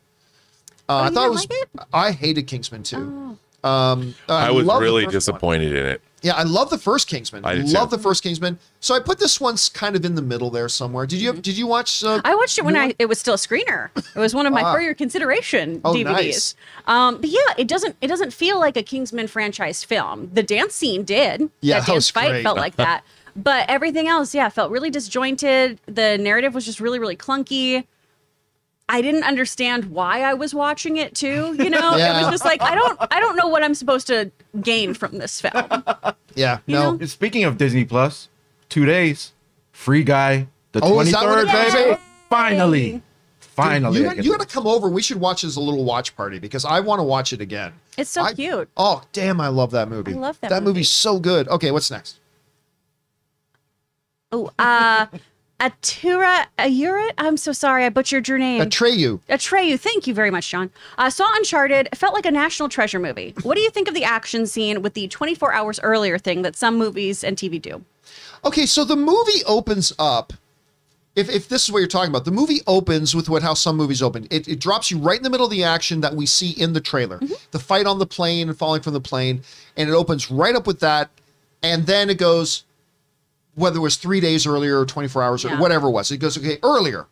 [0.88, 1.68] uh, i thought it was like it?
[1.92, 3.38] i hated kingsman 2 Oh.
[3.64, 5.12] Um, I was really first one.
[5.12, 6.02] disappointed in it.
[6.22, 7.44] Yeah, I love the first Kingsman.
[7.44, 7.96] I did love too.
[7.96, 8.56] the first Kingsman.
[8.78, 11.04] So I put this one's kind of in the middle there somewhere.
[11.04, 12.04] Did you did you watch?
[12.04, 12.26] Uh, Mm-hmm.
[12.26, 12.92] I watched it when I one?
[13.00, 13.88] it was still a screener.
[13.96, 14.72] It was one of my Ah.
[14.72, 16.04] for your consideration Oh, DVDs.
[16.04, 16.54] nice.
[16.86, 20.30] Um, but yeah, it doesn't it doesn't feel like a Kingsman franchise film.
[20.32, 21.50] The dance scene did.
[21.60, 22.42] Yeah, that that was dance fight great.
[22.44, 23.02] felt like that.
[23.34, 25.80] But everything else, yeah, felt really disjointed.
[25.86, 27.86] The narrative was just really, really clunky.
[28.92, 31.56] I didn't understand why I was watching it too.
[31.58, 34.30] You know, it was just like I don't, I don't know what I'm supposed to
[34.60, 35.82] gain from this film.
[36.34, 36.96] yeah, you no.
[36.96, 37.06] know?
[37.06, 38.28] Speaking of Disney Plus,
[38.68, 39.32] two days,
[39.72, 42.00] free guy, the Oh, twenty is that what third, baby.
[42.28, 43.02] Finally,
[43.40, 43.98] finally.
[44.00, 44.88] You, I got- get you to- got to come over.
[44.88, 47.40] We should watch it as a little watch party because I want to watch it
[47.40, 47.72] again.
[47.98, 48.68] It's so I- cute.
[48.76, 50.12] Oh, damn, I love that movie.
[50.12, 50.74] I love that That movie.
[50.74, 51.48] movie's so good.
[51.48, 52.20] Okay, what's next?
[54.30, 55.06] Oh, uh,
[55.62, 57.08] Atura Ayura.
[57.18, 58.60] I'm so sorry, I butchered your name.
[58.60, 59.20] Atreyu.
[59.28, 60.70] Atreyu, thank you very much, John.
[60.98, 61.86] Uh, saw Uncharted.
[61.92, 63.32] It felt like a national treasure movie.
[63.44, 66.56] What do you think of the action scene with the 24 hours earlier thing that
[66.56, 67.84] some movies and TV do?
[68.44, 70.32] Okay, so the movie opens up.
[71.14, 73.76] If, if this is what you're talking about, the movie opens with what how some
[73.76, 74.26] movies open.
[74.30, 76.72] It, it drops you right in the middle of the action that we see in
[76.72, 77.20] the trailer,
[77.52, 79.42] the fight on the plane and falling from the plane,
[79.76, 81.10] and it opens right up with that,
[81.62, 82.64] and then it goes,
[83.54, 86.38] whether it was three days earlier or 24 hours or whatever it was, it goes
[86.38, 87.06] okay earlier,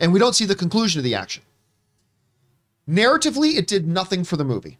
[0.00, 1.42] and we don't see the conclusion of the action.
[2.88, 4.78] Narratively, it did nothing for the movie.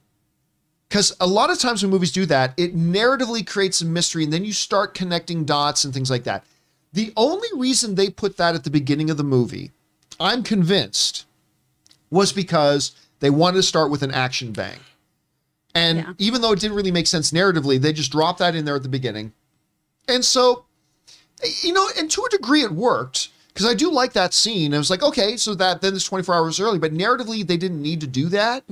[0.88, 4.32] Because a lot of times when movies do that, it narratively creates a mystery and
[4.32, 6.44] then you start connecting dots and things like that.
[6.92, 9.72] The only reason they put that at the beginning of the movie,
[10.20, 11.26] I'm convinced,
[12.10, 14.78] was because they wanted to start with an action bang.
[15.74, 16.12] And Yeah.
[16.18, 18.84] even though it didn't really make sense narratively, they just dropped that in there at
[18.84, 19.32] the beginning.
[20.06, 20.65] And so,
[21.62, 24.74] you know, and to a degree it worked because I do like that scene.
[24.74, 27.80] I was like, okay, so that then it's 24 hours early, but narratively they didn't
[27.80, 28.64] need to do that.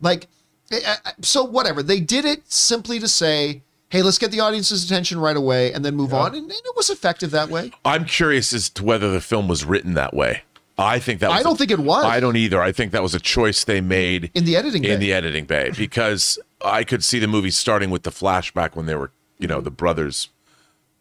[0.00, 0.26] Like,
[0.70, 1.82] eh, eh, so whatever.
[1.82, 5.84] They did it simply to say, hey, let's get the audience's attention right away and
[5.84, 6.34] then move on.
[6.34, 7.70] And, and it was effective that way.
[7.84, 10.42] I'm curious as to whether the film was written that way.
[10.78, 12.04] I think that was I don't think it was.
[12.04, 12.60] I don't either.
[12.60, 14.96] I think that was a choice they made In the editing in bay.
[14.96, 18.94] the editing bay because I could see the movie starting with the flashback when they
[18.94, 20.28] were, you know, the brothers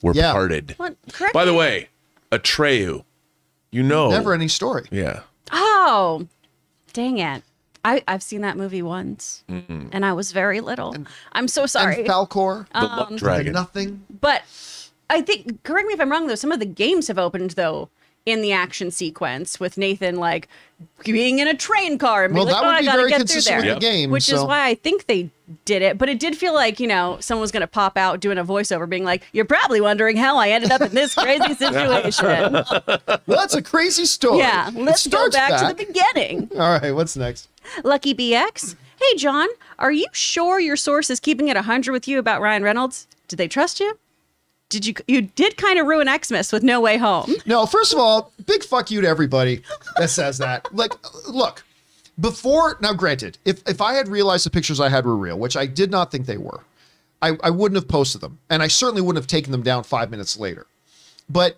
[0.02, 0.32] were Yeah.
[0.34, 0.74] parted.
[0.78, 0.96] What?
[1.12, 1.90] Correct By the way,
[2.32, 3.04] Atreyu,
[3.72, 4.88] you know, Never any story.
[4.92, 5.22] yeah.
[5.52, 6.28] Oh,
[6.94, 7.44] dang it.
[7.84, 10.96] I, I've seen that movie once and I was very little.
[11.34, 12.00] I'm so sorry.
[12.00, 13.54] And Falkor, The Love the Dragon.
[13.54, 14.04] nothing.
[14.22, 14.42] but
[15.08, 17.90] I think, correct me if I'm wrong, though, some of the games have opened, though,
[18.26, 20.48] in the action sequence with Nathan, like,
[21.04, 22.98] being in a train car and being Well, like, that oh, would I be gotta
[22.98, 23.74] very get through consistent there.
[23.76, 24.10] with the game.
[24.10, 25.30] Which is why I think they
[25.64, 25.98] did it.
[26.00, 28.44] But it did feel like, you know, someone was going to pop out doing a
[28.44, 32.64] voiceover being like, you're probably wondering how I ended up in this crazy situation.
[33.28, 34.40] Well, that's a crazy story.
[34.40, 36.50] yeah, let's go starts back, to the beginning.
[36.60, 37.48] All right, what's next?
[37.84, 38.76] Lucky BX.
[39.00, 39.48] Hey, John,
[39.80, 43.08] are you sure your source is keeping it 100 with you about Ryan Reynolds?
[43.28, 43.98] Did they trust you?
[44.76, 47.34] Did you you did kind of ruin Xmas with No Way Home?
[47.46, 49.62] No, first of all, big fuck you to everybody
[49.96, 50.68] that says that.
[50.74, 50.92] Like,
[51.30, 51.64] look,
[52.20, 55.56] before now, granted, if if I had realized the pictures I had were real, which
[55.56, 56.60] I did not think they were,
[57.22, 60.12] I, I wouldn't have posted them, and I certainly wouldn't have taken them down five
[60.12, 60.68] minutes later.
[61.30, 61.58] But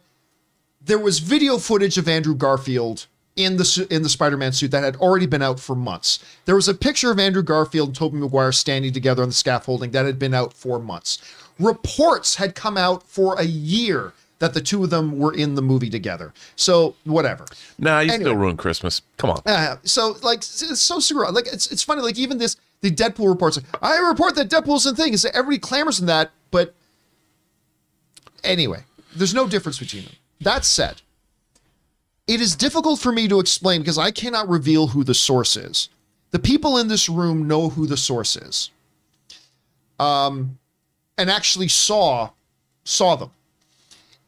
[0.80, 4.98] there was video footage of Andrew Garfield in the in the Spider-Man suit that had
[4.98, 6.20] already been out for months.
[6.46, 9.92] There was a picture of Andrew Garfield and Tobey Maguire standing together on the scaffolding
[9.92, 11.20] that had been out for months.
[11.60, 15.62] Reports had come out for a year that the two of them were in the
[15.62, 16.32] movie together.
[16.56, 17.46] So whatever.
[17.80, 18.30] Nah, you Anyway.
[18.30, 19.02] still ruined Christmas.
[19.18, 19.42] Come on.
[19.46, 23.28] Uh, so like it's so super like it's it's funny like even this the Deadpool
[23.30, 25.14] reports like, I report that Deadpool's in thing.
[25.14, 26.76] Is everybody clamors in that, but
[28.44, 28.84] anyway,
[29.16, 30.14] there's no difference between them.
[30.42, 31.02] That said,
[32.28, 35.90] it is difficult for me to explain because I cannot reveal who the source is.
[36.30, 38.70] The people in this room know who the source is.
[40.00, 40.60] Um,
[41.18, 42.30] and actually saw
[42.84, 43.32] saw them.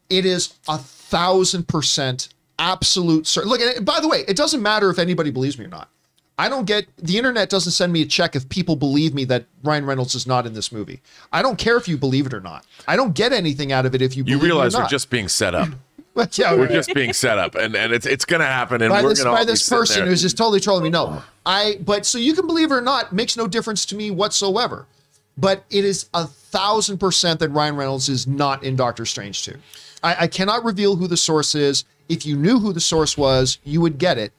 [0.10, 3.50] It is a thousand percent absolute certain.
[3.50, 5.90] Look, and by the way, it doesn't matter if anybody believes me or not.
[6.38, 9.46] I don't get the internet doesn't send me a check if people believe me that
[9.62, 11.02] Ryan Reynolds is not in this movie.
[11.34, 12.66] I don't care if you believe it or not.
[12.88, 15.28] I don't get anything out of it if you You believe realize we're just being
[15.28, 15.70] set up.
[16.16, 19.04] But yeah, We're just being set up, and and it's it's gonna happen, and by
[19.04, 20.10] we're this gonna by this person there.
[20.10, 20.90] who's just totally trolling me.
[20.90, 21.78] No, I.
[21.86, 24.86] But so you can believe it or not makes no difference to me whatsoever.
[25.40, 29.56] But it is a thousand percent that Ryan Reynolds is not in Doctor Strange two.
[30.04, 31.86] I, I cannot reveal who the source is.
[32.10, 34.34] If you knew who the source was, you would get it.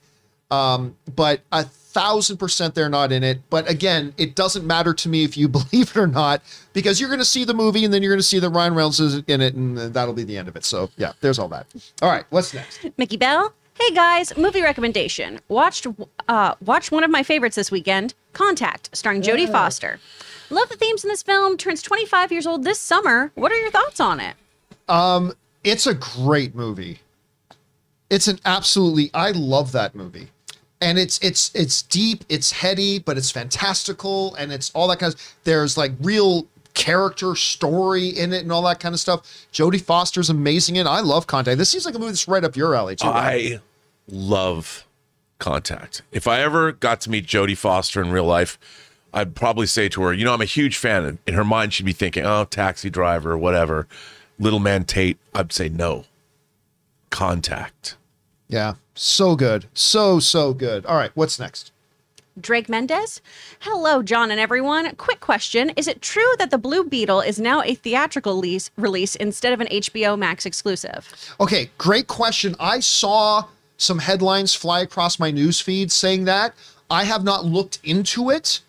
[0.51, 3.41] Um, but a thousand percent they're not in it.
[3.51, 7.09] But again, it doesn't matter to me if you believe it or not, because you're
[7.09, 9.23] going to see the movie and then you're going to see that Ryan Reynolds is
[9.27, 10.65] in it, and that'll be the end of it.
[10.65, 11.67] So yeah, there's all that.
[12.03, 12.87] All right, what's next?
[12.99, 13.55] Mickey Bell.
[13.81, 15.41] Hey guys, movie recommendation.
[15.49, 15.87] Watched
[16.29, 19.99] uh, watched one of my favorites this weekend, Contact, starring Jodie Foster.
[20.51, 21.57] Love the themes in this film.
[21.57, 23.31] Turns 25 years old this summer.
[23.35, 24.35] What are your thoughts on it?
[24.89, 25.33] Um,
[25.65, 27.01] it's a great movie.
[28.11, 30.29] It's an absolutely I love that movie.
[30.81, 35.15] And it's it's it's deep, it's heady, but it's fantastical and it's all that kind
[35.15, 39.47] of there's like real character story in it and all that kind of stuff.
[39.53, 40.87] Jodie Foster's amazing in.
[40.87, 41.59] I love Contact.
[41.59, 43.07] This seems like a movie that's right up your alley too.
[43.09, 43.55] right?
[43.55, 43.61] I
[44.09, 44.87] love
[45.39, 46.03] Contact.
[46.11, 48.59] If I ever got to meet Jodie Foster in real life,
[49.13, 51.05] I'd probably say to her, you know, I'm a huge fan.
[51.05, 53.87] And in her mind, she'd be thinking, oh, taxi driver, whatever.
[54.39, 55.19] Little man Tate.
[55.35, 56.05] I'd say no.
[57.11, 57.97] Contact.
[58.49, 58.75] yeah.
[58.95, 59.67] So good.
[59.73, 60.85] So so good.
[60.85, 61.73] All right, what's next?
[62.39, 63.23] Drake Mendez.
[63.61, 64.95] Hello, John and everyone.
[64.97, 69.17] Quick question: Is it true that the Blue Beetle is now a theatrical lease, release
[69.17, 71.35] instead of an HBO Max exclusive?
[71.41, 72.55] Okay, great question.
[72.61, 73.45] I saw
[73.79, 76.55] some headlines fly across my news feed saying that.
[76.91, 78.61] I have not looked into it,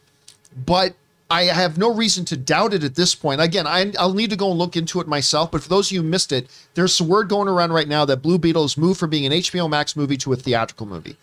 [0.66, 0.96] but
[1.32, 3.40] I have no reason to doubt it at this point.
[3.40, 5.50] Again, I, I'll need to go and look into it myself.
[5.50, 8.04] But for those of you who missed it, there's some word going around right now
[8.06, 11.16] that Blue Beetle has moved from being an HBO Max movie to a theatrical movie.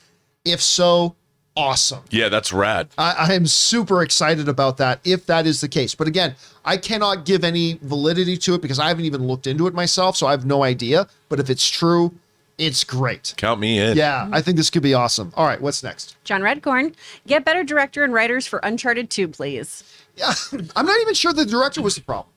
[0.46, 1.14] If so,
[1.54, 2.04] awesome.
[2.10, 2.88] Yeah, that's rad.
[2.96, 5.94] I, I am super excited about that if that is the case.
[5.94, 9.66] But again, I cannot give any validity to it because I haven't even looked into
[9.66, 11.06] it myself, so I have no idea.
[11.28, 12.14] But if it's true,
[12.58, 13.34] it's great.
[13.36, 13.96] Count me in.
[13.96, 15.32] Yeah, I think this could be awesome.
[15.36, 16.16] All right, what's next?
[16.24, 16.94] John Redcorn.
[17.26, 19.84] Get better director and writers for Uncharted 2, please.
[20.16, 20.32] Yeah,
[20.74, 22.32] I'm not even sure the director was the problem.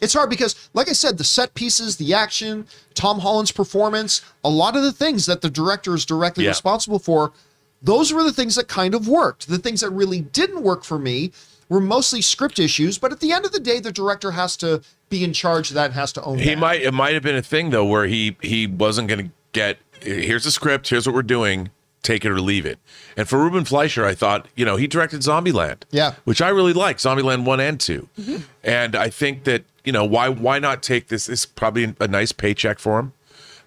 [0.00, 4.50] It's hard because, like I said, the set pieces, the action, Tom Holland's performance, a
[4.50, 6.50] lot of the things that the director is directly Yeah.
[6.50, 7.32] responsible for,
[7.80, 9.46] those were the things that kind of worked.
[9.48, 11.30] The things that really didn't work for me
[11.68, 14.82] were mostly script issues, but at the end of the day, the director has to
[15.08, 16.42] be in charge of that and has to own it.
[16.44, 16.58] He that.
[16.58, 16.82] might.
[16.82, 19.78] It might have been a thing though, where he he wasn't going to get.
[20.00, 20.88] Here's the script.
[20.88, 21.70] Here's what we're doing.
[22.02, 22.80] Take it or leave it.
[23.16, 25.82] And for Ruben Fleischer, I thought, you know, he directed Zombieland.
[25.92, 26.14] Yeah.
[26.24, 26.96] which I really like.
[26.98, 28.36] Zombieland one and 2 mm-hmm.
[28.64, 31.26] And I think that you know why why not take this?
[31.26, 33.12] This is probably a nice paycheck for him.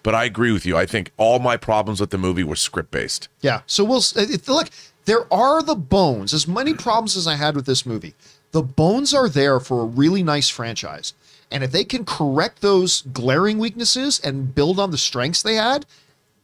[0.02, 0.76] But I agree with you.
[0.76, 3.28] I think all my problems with the movie were script based.
[3.40, 3.62] Yeah.
[3.66, 4.68] So we'll s- it, look.
[5.06, 6.34] There are the bones.
[6.34, 8.14] As many problems as I had with this movie,
[8.50, 11.14] the bones are there for a really nice franchise.
[11.50, 15.86] And if they can correct those glaring weaknesses and build on the strengths they had,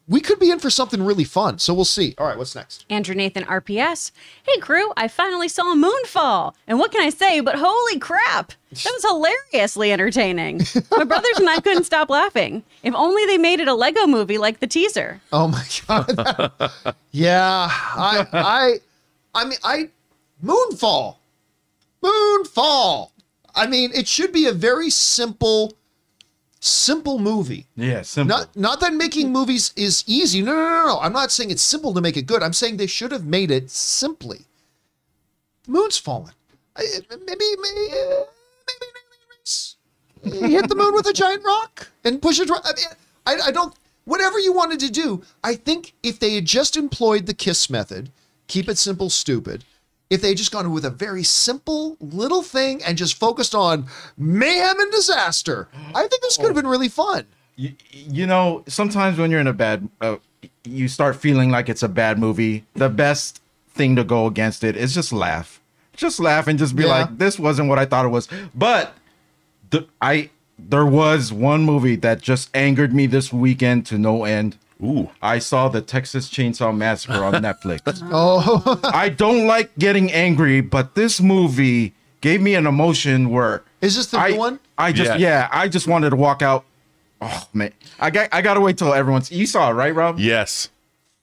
[0.08, 1.58] we could be in for something really fun.
[1.58, 2.14] So we'll see.
[2.18, 2.84] All right, what's next?
[2.90, 4.10] Andrew Nathan RPS.
[4.42, 6.54] Hey crew, I finally saw a moonfall.
[6.66, 8.52] And what can I say but holy crap?
[8.70, 10.62] That was hilariously entertaining.
[10.96, 12.62] My brothers and I couldn't stop laughing.
[12.82, 15.20] If only they made it a Lego movie like the teaser.
[15.32, 16.70] Oh my god.
[17.10, 18.76] yeah, I I
[19.34, 19.90] I mean I
[20.42, 21.16] Moonfall.
[22.02, 23.10] Moonfall.
[23.54, 25.76] I mean, it should be a very simple
[26.64, 27.66] simple movie.
[27.76, 28.36] Yeah, simple.
[28.36, 30.42] Not not that making movies is easy.
[30.42, 31.00] No, no, no, no.
[31.00, 32.42] I'm not saying it's simple to make it good.
[32.42, 34.42] I'm saying they should have made it simply.
[35.64, 36.32] The moon's fallen.
[36.76, 39.76] I- Maybe maybe maybe an alien race.
[40.24, 42.50] You hit the moon with a giant rock and push it.
[42.50, 42.86] I, mean,
[43.26, 43.74] I, I don't.
[44.04, 48.10] Whatever you wanted to do, I think if they had just employed the kiss method,
[48.48, 49.64] keep it simple, stupid.
[50.12, 53.86] If they had just gone with a very simple little thing and just focused on
[54.18, 57.24] mayhem and disaster, I think this could have been really fun.
[57.56, 60.16] you, you know, sometimes when you're in a bad, uh,
[60.64, 62.64] you start feeling like it's a bad movie.
[62.74, 63.40] The best
[63.70, 65.60] thing to go against it is just laugh,
[65.96, 66.88] just laugh and just be Yeah.
[66.96, 68.94] like, "This wasn't what I thought it was." But
[69.70, 70.28] the, I
[70.58, 74.56] there was one movie that just angered me this weekend to no end.
[74.82, 75.10] Ooh.
[75.22, 77.80] I saw the Texas Chainsaw Massacre on Netflix.
[78.10, 83.96] Oh, I don't like getting angry, but this movie gave me an emotion where Is
[83.96, 84.60] this the I, new one?
[84.78, 85.16] I just Yeah.
[85.16, 85.48] yeah.
[85.52, 86.64] I just wanted to walk out.
[87.20, 89.30] Oh man, I got I gotta wait till everyone's.
[89.30, 90.18] You saw it, right, Rob?
[90.18, 90.68] Yes.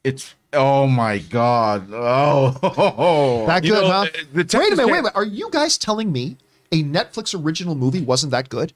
[0.06, 1.90] It's oh my god.
[1.92, 3.94] Oh, that You know, huh?
[4.06, 5.12] uh, the wait a minute, wait a minute.
[5.16, 6.38] Are you guys telling me
[6.72, 8.72] a Netflix original movie wasn't that good?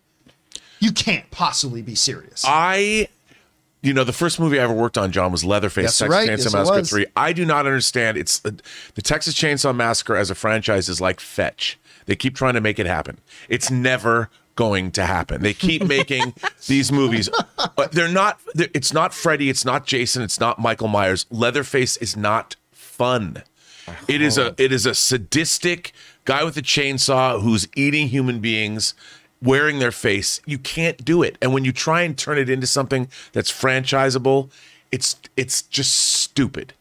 [0.79, 2.43] You can't possibly be serious.
[2.45, 3.07] I,
[3.83, 6.29] you know, the first movie I ever worked on, John, was Leatherface, That's Texas right.
[6.29, 7.05] Chainsaw Yes, Massacre 3.
[7.17, 8.17] I do not understand.
[8.17, 8.59] It's the,
[8.95, 11.77] the Texas Chainsaw Massacre as a franchise is like fetch.
[12.05, 13.19] They keep trying to make it happen.
[13.49, 15.41] It's never going to happen.
[15.41, 16.33] They keep making
[16.67, 17.29] these movies,
[17.75, 18.39] but they're not.
[18.53, 19.49] They're, it's not Freddy.
[19.49, 20.21] It's not Jason.
[20.23, 21.25] It's not Michael Myers.
[21.29, 23.43] Leatherface is not fun.
[24.07, 24.55] It is a oh.
[24.57, 25.91] it is a sadistic
[26.25, 28.93] guy with a chainsaw who's eating human beings,
[29.43, 30.41] wearing their face.
[30.45, 31.37] You can't do it.
[31.41, 34.49] And when you try and turn it into something that's franchisable,
[34.91, 36.73] it's it's just stupid.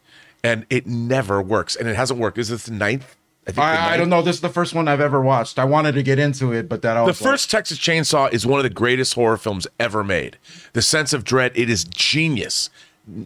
[0.43, 1.75] And it never works.
[1.75, 2.37] And it hasn't worked.
[2.37, 3.15] Is this the ninth?
[3.45, 4.21] think the I, I don't know.
[4.21, 5.59] This is the first one I've ever watched.
[5.59, 8.59] I wanted to get into it, but that I The first Texas Chainsaw is one
[8.59, 10.37] of the greatest horror films ever made.
[10.73, 12.69] The sense of dread, it is genius.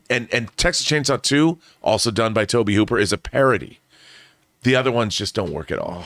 [0.09, 3.80] And and Texas Chainsaw 2, also done by Tobe Hooper, is a parody.
[4.64, 6.03] The other ones just don't work at all.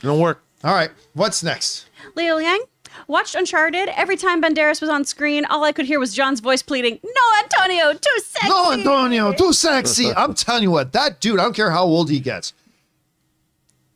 [0.00, 0.42] They don't work.
[0.62, 1.89] All right, what's next?
[2.20, 2.60] Leo Yang
[3.08, 3.88] watched Uncharted.
[3.96, 7.42] Every time Banderas was on screen, all I could hear was John's voice pleading, "No,
[7.42, 10.12] Antonio, too sexy." No, Antonio, too sexy.
[10.16, 12.52] I'm telling you what, that dude, I don't care how old he gets.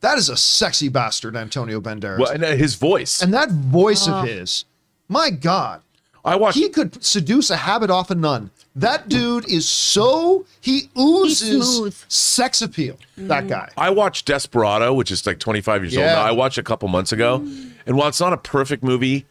[0.01, 2.17] That is a sexy bastard, Antonio Banderas.
[2.19, 3.21] Well, and uh, his voice.
[3.21, 4.65] and that voice of his,
[5.07, 5.81] my God,
[6.25, 8.49] I watched he could seduce a habit off a nun.
[8.75, 13.49] That dude is so, he oozes sex appeal, that mm.
[13.49, 13.69] guy.
[13.77, 16.15] I watched Desperado, which is like 25 years old Yeah.
[16.15, 16.23] now.
[16.23, 17.39] I watched a couple months ago.
[17.39, 17.71] Mm.
[17.85, 19.25] And while it's not a perfect movie,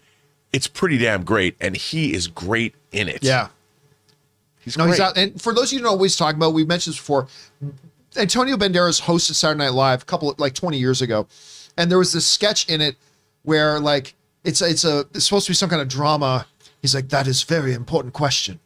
[0.53, 1.57] it's pretty damn great.
[1.61, 3.23] And he is great in it.
[3.23, 3.49] Yeah.
[4.61, 4.93] He's No, great.
[4.93, 5.19] he's out.
[5.19, 7.01] And for those of you who don't know what he's talking about, we've mentioned this
[7.01, 7.29] before.
[8.17, 11.27] Antonio Banderas hosted Saturday Night Live a couple like 20 years ago,
[11.77, 12.97] and there was this sketch in it
[13.43, 14.15] where like
[14.45, 16.47] it's it's a it's supposed to be some kind of drama.
[16.85, 18.61] He's like, "That is a very important question.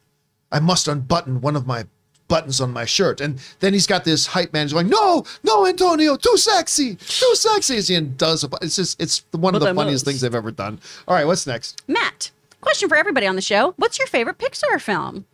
[0.50, 1.84] I must unbutton one of my
[2.26, 5.64] buttons on my shirt." And then he's got this hype man who's going, "No, no,
[5.68, 9.66] Antonio, too sexy, too sexy." As he does, a, it's just it's one of the
[9.66, 9.84] Vamos.
[9.84, 10.80] funniest things they've ever done.
[11.06, 11.80] All right, what's next?
[11.86, 15.24] Matt, question for everybody on the show: What's your favorite Pixar film?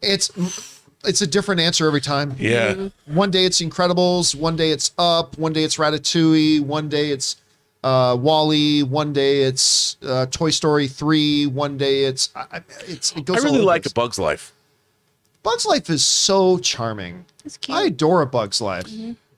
[0.00, 0.32] It's
[1.04, 2.34] it's a different answer every time.
[2.40, 2.72] Yeah.
[2.72, 3.14] Mm-hmm.
[3.14, 7.36] One day it's Incredibles, one day it's Up, one day it's Ratatouille, one day it's
[7.84, 13.12] uh, WALL-E, one day it's uh, Toy Story three, one day it's I, I- it's
[13.12, 13.38] it goes.
[13.38, 14.52] all really over like the A Bug's Life.
[15.42, 17.24] Bugs Life is so charming.
[17.44, 17.76] It's cute.
[17.76, 18.86] I adore a Bugs Life.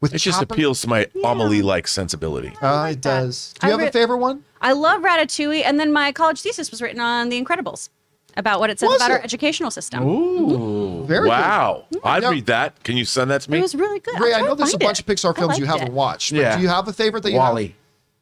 [0.03, 2.49] With It just appeals to my Amelie like sensibility.
[2.61, 3.01] Uh, it that.
[3.03, 3.55] does.
[3.59, 4.45] Do you I have a favorite one?
[4.61, 7.89] I love Ratatouille, and then my college thesis was written on The Incredibles,
[8.37, 10.03] about what it says Was about our educational system.
[10.07, 11.05] Ooh.
[11.07, 11.87] Very Wow.
[12.05, 12.31] I'd Yeah.
[12.31, 12.83] read that.
[12.85, 13.59] Can you send that to me?
[13.59, 14.15] It was really good.
[14.17, 14.23] good.
[14.25, 15.09] Ray, I'll I try know there's a bunch it.
[15.09, 15.93] of Pixar films you haven't it.
[15.95, 16.33] watched.
[16.33, 16.57] But Yeah.
[16.57, 17.75] Do you have a favorite that you WALL-E.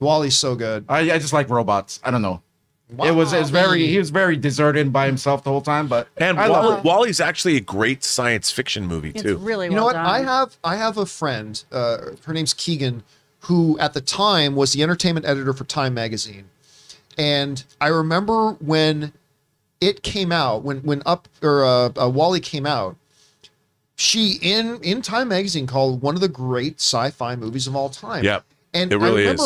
[0.03, 0.07] Have?
[0.07, 0.85] WALL-E's so good.
[0.89, 2.01] I, I just like robots.
[2.05, 2.43] I don't know.
[3.03, 6.39] It was it's very he was very deserted by himself the whole time, but and
[6.39, 9.39] I Wall- WALL-E's actually a great science fiction movie, It's too.
[9.39, 9.93] really You know well what?
[9.95, 10.05] done.
[10.05, 11.63] I have I have a friend.
[11.73, 13.03] Uh, her name's Keegan,
[13.41, 16.51] who at the time was the entertainment editor for Time magazine,
[17.17, 19.15] and I remember when
[19.81, 22.97] it came out when when up or uh, uh, WALL-E came out.
[23.97, 28.23] She in in Time magazine called one of the great sci-fi movies of all time.
[28.23, 29.41] Yep, and it really I is.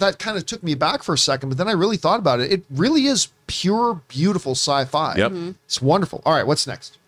[0.00, 2.18] Remember that kind of took me back for a second, but then I really thought
[2.18, 2.52] about it.
[2.52, 5.16] It really is pure, beautiful sci-fi.
[5.16, 5.32] Yep.
[5.32, 5.50] Mm-hmm.
[5.64, 6.22] it's wonderful.
[6.24, 6.98] All right, what's next?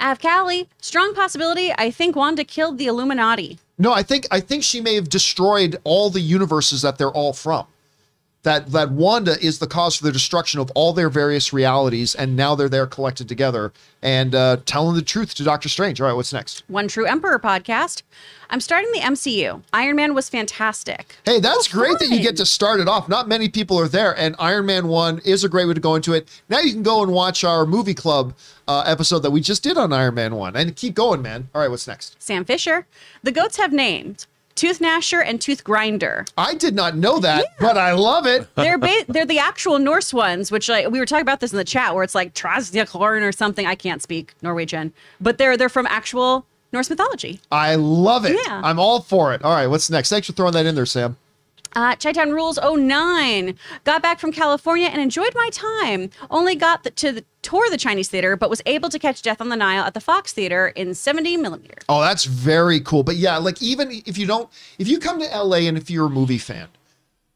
[0.00, 1.72] Av Callie, strong possibility.
[1.78, 3.58] I think Wanda killed the Illuminati.
[3.78, 7.32] No, I think I think she may have destroyed all the universes that they're all
[7.32, 7.66] from.
[8.48, 12.34] That that Wanda is the cause for the destruction of all their various realities, and
[12.34, 16.00] now they're there collected together and uh, telling the truth to Doctor Strange.
[16.00, 16.62] All right, what's next?
[16.66, 18.04] One True Emperor podcast.
[18.48, 19.62] I'm starting the MCU.
[19.74, 21.14] Iron Man was fantastic.
[21.26, 23.06] Hey, that's Oh, great that you get to start it off.
[23.06, 25.94] Not many people are there, and Iron Man One is a great way to go
[25.94, 26.26] into it.
[26.48, 28.34] Now you can go and watch our movie club
[28.66, 31.50] uh, episode that we just did on Iron Man One, and keep going, man.
[31.54, 32.16] All right, what's next?
[32.18, 32.86] Sam Fisher.
[33.22, 34.26] The goats have names.
[34.58, 36.24] Tooth Gnasher and Tooth Grinder.
[36.36, 38.48] I did not know that, but I love it.
[38.56, 41.58] They're ba- they're the actual Norse ones, which like we were talking about this in
[41.58, 43.66] the chat, where it's like Trasdiakorn or something.
[43.66, 47.40] I can't speak Norwegian, but they're they're from actual Norse mythology.
[47.52, 48.36] I love it.
[48.46, 48.60] Yeah.
[48.64, 49.44] I'm all for it.
[49.44, 50.08] All right, what's next?
[50.08, 51.16] Thanks for throwing that in there, Sam.
[51.78, 53.54] Uh, Chi-Town Rules 09.
[53.84, 56.10] Got back from California and enjoyed my time.
[56.28, 59.40] Only got the, to the, tour the Chinese theater, but was able to catch Death
[59.40, 61.76] on the Nile at the Fox Theater in 70 millimeter.
[61.88, 63.04] Oh, that's very cool.
[63.04, 64.50] But yeah, like even if you don't,
[64.80, 66.66] if you come to LA and if you're a movie fan,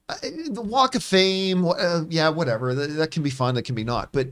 [0.09, 0.17] uh,
[0.49, 3.85] the Walk of Fame, uh, yeah, whatever, that, that can be fun, that can be
[3.85, 4.11] not.
[4.11, 4.27] But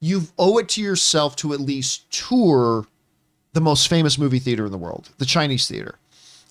[0.00, 2.86] you owe it to yourself to at least tour
[3.52, 5.96] the most famous movie theater in the world, the Chinese theater.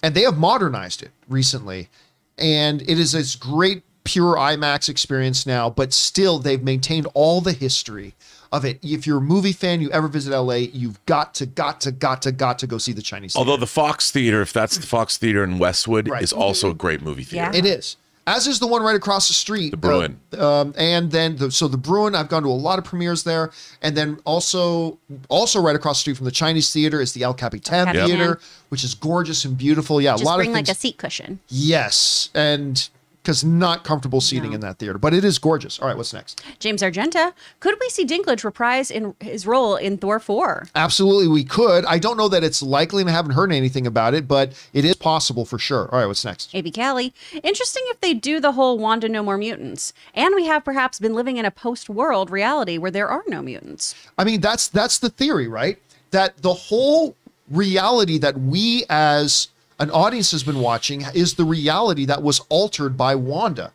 [0.04, 1.90] And they have modernized it recently.
[2.40, 7.54] And it is this great pure IMAX experience now, but still they've maintained all the
[7.54, 8.16] history
[8.52, 8.80] of it.
[8.82, 12.22] If you're a movie fan, you ever visit LA, you've got to, got to, got
[12.24, 13.48] to, got to go see the Chinese theater.
[13.48, 16.24] Although the Fox Theater, if that's the Fox Theater in Westwood, Right.
[16.24, 16.76] is also mm-hmm.
[16.76, 17.52] a great movie theater.
[17.54, 17.58] Yeah.
[17.58, 17.98] It is.
[18.36, 19.72] As is the one right across the street.
[19.72, 20.20] The Bruin.
[20.38, 23.52] um, and then the, so the Bruin, I've gone to a lot of premieres there,
[23.82, 24.98] and then also
[25.30, 28.08] also right across the street from the Chinese theater is the El Capitan Capitan.
[28.08, 28.40] Theater,
[28.70, 30.00] which is gorgeous and beautiful.
[30.00, 30.68] Yeah, Just a lot bring of things.
[30.70, 31.40] like a seat cushion.
[31.50, 32.90] yes, and
[33.22, 34.56] because not comfortable seating No.
[34.56, 35.78] in that theater, but it is gorgeous.
[35.80, 36.42] All right, what's next?
[36.60, 40.68] James Argenta, could we see Dinklage reprise in his role in Thor 4?
[40.76, 41.86] Absolutely, we could.
[41.86, 44.86] I don't know that it's likely, and I haven't heard anything about it, but it
[44.86, 45.90] is possible for sure.
[45.92, 46.54] All right, what's next?
[46.56, 47.14] AB Callie,
[47.44, 49.94] interesting if they do the whole Wanda no more mutants.
[50.16, 53.42] And we have perhaps been living in a post world reality where there are no
[53.42, 53.96] mutants.
[54.18, 55.78] I mean, that's that's the theory, right?
[56.12, 57.16] That the whole
[57.52, 59.50] reality that we as
[59.80, 63.74] an audience has been watching is the reality that was altered by Wanda.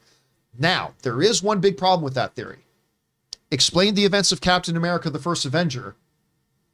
[0.59, 2.59] Now, there is one big problem with that theory.
[3.51, 5.97] Explain the events of Captain America: The First Avenger,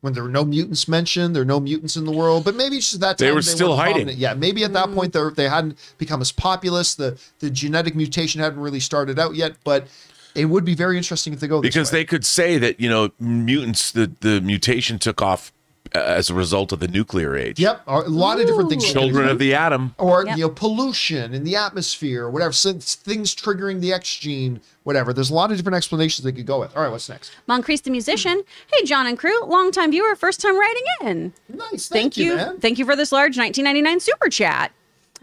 [0.00, 2.76] when there were no mutants mentioned, there are no mutants in the world, but maybe
[2.76, 3.94] it's just that They time were still hiding.
[3.94, 4.18] prominent.
[4.18, 4.94] Yeah, maybe at that mm.
[4.94, 6.94] point they they hadn't become as populous.
[6.94, 9.86] The the genetic mutation hadn't really started out yet, but
[10.34, 12.00] it would be very interesting if they go this because way.
[12.00, 15.52] they could say that you know mutants the the mutation took off
[15.92, 17.58] as a result of the nuclear age.
[17.58, 18.90] Yep, a lot of different things.
[18.90, 19.94] Children of the atom.
[19.98, 20.36] or Yep.
[20.36, 25.12] you know pollution in the atmosphere or whatever Since things triggering the x gene whatever
[25.12, 27.82] there's a lot of different explanations they could go with all right what's next Moncrief
[27.82, 28.42] the musician,
[28.72, 31.32] hey John and crew, longtime viewer, first time writing in.
[31.48, 34.72] nice Thank, you, man thank you for this large 1999 super chat.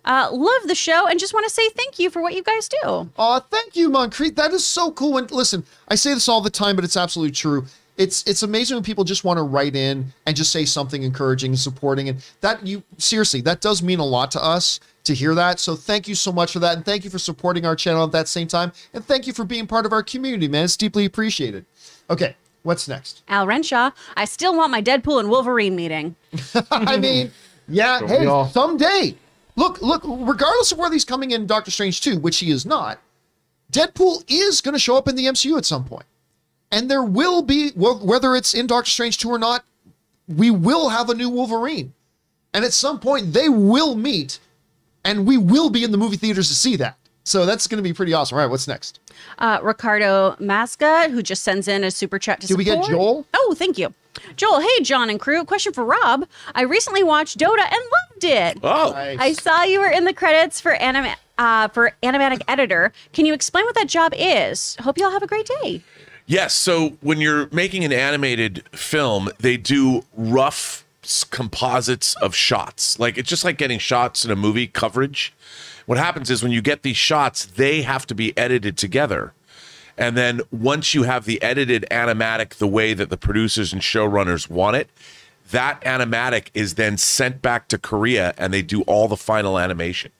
[0.05, 2.69] Uh, love the show and just want to say thank you for what you guys
[2.69, 3.09] do.
[3.17, 6.49] oh thank you moncrief that is so cool and listen i say this all the
[6.49, 7.65] time but it's absolutely true
[7.97, 11.51] it's it's amazing when people just want to write in and just say something encouraging
[11.51, 15.33] and supporting and that you seriously that does mean a lot to us to hear
[15.35, 18.03] that so thank you so much for that and thank you for supporting our channel
[18.03, 20.77] at that same time and thank you for being part of our community man it's
[20.77, 21.65] deeply appreciated
[22.09, 26.15] okay what's next Al Renshaw, I still want my Deadpool and Wolverine meeting.
[26.71, 27.31] I mean,
[27.67, 28.47] yeah, Don't hey, we all?
[28.47, 29.15] someday.
[29.55, 32.99] Look, look, regardless of where he's coming in Doctor Strange 2, which he is not,
[33.71, 36.05] Deadpool is going to show up in the MCU at some point.
[36.71, 39.63] And there will be, wh- whether it's in Doctor Strange 2 or not,
[40.27, 41.93] we will have a new Wolverine.
[42.53, 44.39] And at some point, they will meet,
[45.03, 46.97] and we will be in the movie theaters to see that.
[47.23, 48.37] So that's going to be pretty awesome.
[48.37, 48.99] All right, what's next?
[49.37, 52.83] Uh, Ricardo Masca, who just sends in a super chat to Did we get.
[52.85, 53.25] Joel?
[53.33, 53.93] Oh, thank you.
[54.35, 55.43] Joel, hey, John and crew.
[55.43, 56.25] Question for Rob.
[56.55, 57.81] I recently watched Dota and
[58.13, 58.59] loved it.
[58.63, 59.17] Oh, Nice.
[59.19, 62.91] I saw you were in the credits for anim- uh, for animatic editor.
[63.13, 64.75] Can you explain what that job is?
[64.81, 65.83] Hope you all have a great day.
[66.27, 66.53] Yes.
[66.53, 70.83] So when you're making an animated film, they do rough
[71.31, 72.99] composites of shots.
[72.99, 75.33] Like it's just like getting shots in a movie coverage.
[75.85, 79.33] What happens is when you get these shots, they have to be edited together.
[79.97, 84.49] And then once you have the edited animatic the way that the producers and showrunners
[84.49, 84.89] want it,
[85.51, 90.11] that animatic is then sent back to Korea and they do all the final animation.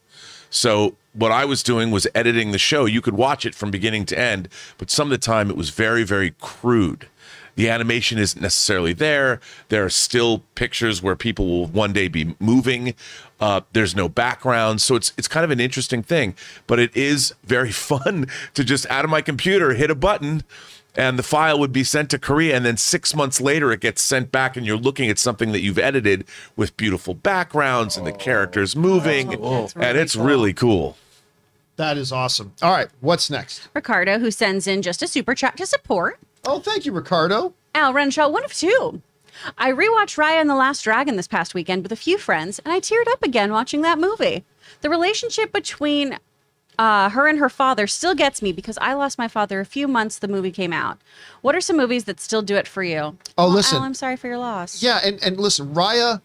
[0.49, 2.85] So what I was doing was editing the show.
[2.85, 5.69] You could watch it from beginning to end, but some of the time it was
[5.71, 7.07] very, very crude.
[7.55, 9.39] The animation isn't necessarily there.
[9.69, 12.93] There are still pictures where people will one day be moving.
[13.39, 16.35] Uh, there's no background, so it's it's kind of an interesting thing.
[16.67, 20.43] But it is very fun to just out of my computer hit a button,
[20.97, 24.01] and the file would be sent to Korea, and then six months later it gets
[24.01, 28.11] sent back, and you're looking at something that you've edited with beautiful backgrounds and the
[28.11, 29.33] characters oh, moving,
[29.75, 30.97] and it's really cool.
[31.77, 32.53] That is awesome.
[32.63, 33.69] All right, what's next?
[33.75, 36.19] Ricardo, who sends in just a super chat to support.
[36.43, 37.53] Oh, thank you, Ricardo.
[37.75, 39.01] Al Renshaw, one of two.
[39.57, 42.73] I rewatched Raya and the Last Dragon this past weekend with a few friends, and
[42.73, 44.43] I teared up again watching that movie.
[44.81, 46.17] The relationship between
[46.77, 49.87] uh, her and her father still gets me because I lost my father a few
[49.87, 50.99] months the movie came out.
[51.41, 53.17] What are some movies that still do it for you?
[53.37, 53.79] Oh, listen.
[53.79, 54.81] Al, I'm sorry for your loss.
[54.83, 56.21] Yeah, and and listen, Raya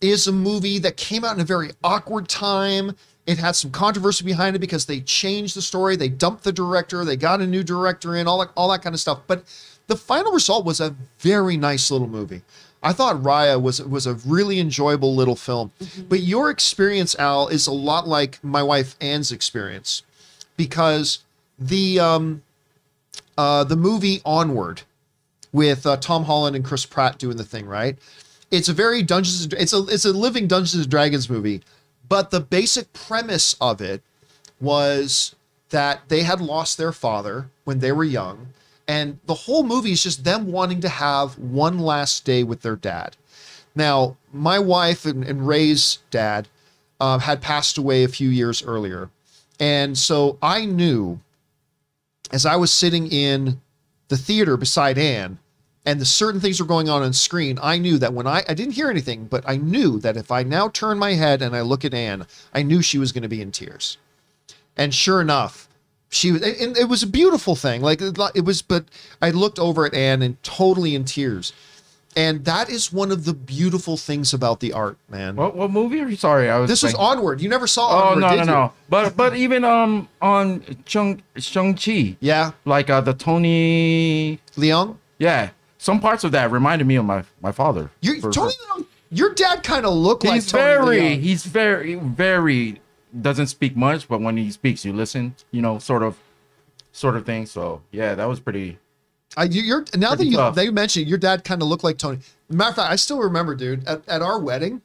[0.00, 2.96] is a movie that came out in a very awkward time.
[3.24, 7.04] It had some controversy behind it because they changed the story, they dumped the director,
[7.04, 9.20] they got a new director in, all that, all that kind of stuff.
[9.28, 9.44] But
[9.86, 12.42] the final result was a very nice little movie.
[12.82, 15.72] I thought Raya was was a really enjoyable little film.
[16.08, 20.02] But your experience, Al, is a lot like my wife Anne's experience,
[20.56, 21.20] because
[21.58, 22.42] the um,
[23.38, 24.82] uh, the movie Onward
[25.52, 27.96] with uh, Tom Holland and Chris Pratt doing the thing, right?
[28.50, 29.46] It's a very Dungeons.
[29.52, 31.62] It's a it's a living Dungeons and Dragons movie,
[32.08, 34.02] but the basic premise of it
[34.60, 35.34] was
[35.70, 38.48] that they had lost their father when they were young,
[38.88, 42.76] and the whole movie is just them wanting to have one last day with their
[42.76, 43.16] dad.
[43.74, 46.48] Now, my wife and, and Ray's dad
[47.00, 49.10] uh, had passed away a few years earlier,
[49.58, 51.20] and so I knew
[52.32, 53.60] as I was sitting in
[54.08, 55.38] the theater beside Anne
[55.84, 58.54] and the certain things were going on on screen, I knew that when I, I
[58.54, 61.60] didn't hear anything, but I knew that if I now turn my head and I
[61.60, 63.98] look at Anne, I knew she was going to be in tears.
[64.76, 65.68] And sure enough,
[66.12, 67.80] she was, and it was a beautiful thing.
[67.82, 68.84] Like it was, but
[69.20, 71.52] I looked over at Anne and totally in tears.
[72.14, 75.34] And that is one of the beautiful things about the art, man.
[75.34, 76.16] What what movie are you?
[76.16, 76.68] Sorry, I was.
[76.68, 77.40] this was Onward.
[77.40, 78.72] You never saw Oh Onward, no no no!
[78.90, 84.96] But but even um on Chung Chung Chi, Yeah, like uh the Tony, Leung.
[85.18, 87.88] yeah, some parts of that reminded me of my my father.
[88.02, 91.20] You Tony Leung, your dad kind of looked like He's Tony very Leung.
[91.22, 92.81] he's very very
[93.20, 95.34] doesn't speak much, but when he speaks, you listen.
[95.50, 96.16] You know, sort of,
[96.92, 97.46] sort of thing.
[97.46, 98.78] So yeah, that was pretty.
[99.36, 100.54] I, you- you're now that you tough.
[100.54, 102.18] they mentioned your dad kind of looked like Tony.
[102.48, 104.82] Matter of fact, I still remember, dude, at, at our wedding.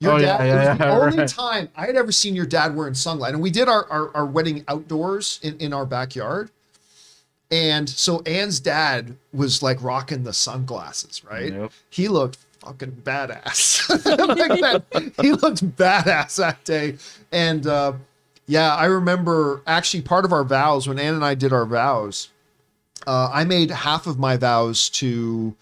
[0.00, 1.28] Your Oh, dad, yeah, it was yeah, the only right.
[1.28, 3.34] time I had ever seen your dad wearing sunlight.
[3.34, 6.50] And we did our, our, our wedding outdoors in, in our backyard.
[7.50, 11.52] And so Anne's dad was like rocking the sunglasses, right?
[11.52, 11.72] Yep.
[11.90, 13.88] He looked fucking badass.
[14.38, 16.96] Like that- he looked badass that day.
[17.32, 17.94] And uh,
[18.46, 22.28] yeah, I remember actually part of our vows when Anne and I did our vows,
[23.06, 25.54] uh, I made half of my vows to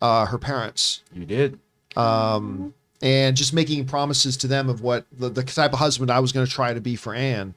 [0.00, 1.58] uh, her parents You did.
[1.96, 6.18] um, and just making promises to them of what the, the type of husband I
[6.20, 7.54] was going to try to be for Anne.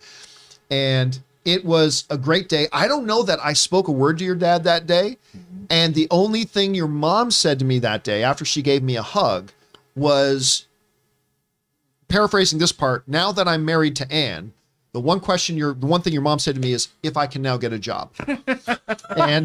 [0.69, 2.67] And it was a great day.
[2.71, 5.17] I don't know that I spoke a word to your dad that day.
[5.69, 8.95] And the only thing your mom said to me that day after she gave me
[8.95, 9.51] a hug
[9.95, 10.65] was
[12.07, 14.53] paraphrasing this part now that I'm married to Anne.
[14.93, 17.25] The one question your the one thing your mom said to me is if I
[17.25, 18.35] can now get a job, and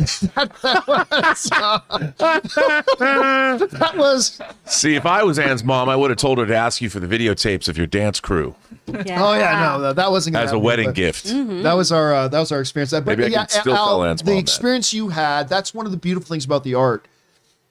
[0.00, 1.78] that, that was uh,
[2.98, 6.80] that was See, if I was Anne's mom, I would have told her to ask
[6.80, 8.56] you for the videotapes of your dance crew
[8.88, 9.24] Yeah.
[9.24, 11.26] Oh yeah, no, that, that wasn't gonna as a happen, wedding but gift.
[11.26, 12.90] That was our uh, that was our experience.
[12.90, 14.40] But Maybe I yeah, can still Al, tell Anne's the mom that.
[14.40, 15.48] experience you had.
[15.48, 17.06] That's one of the beautiful things about the art,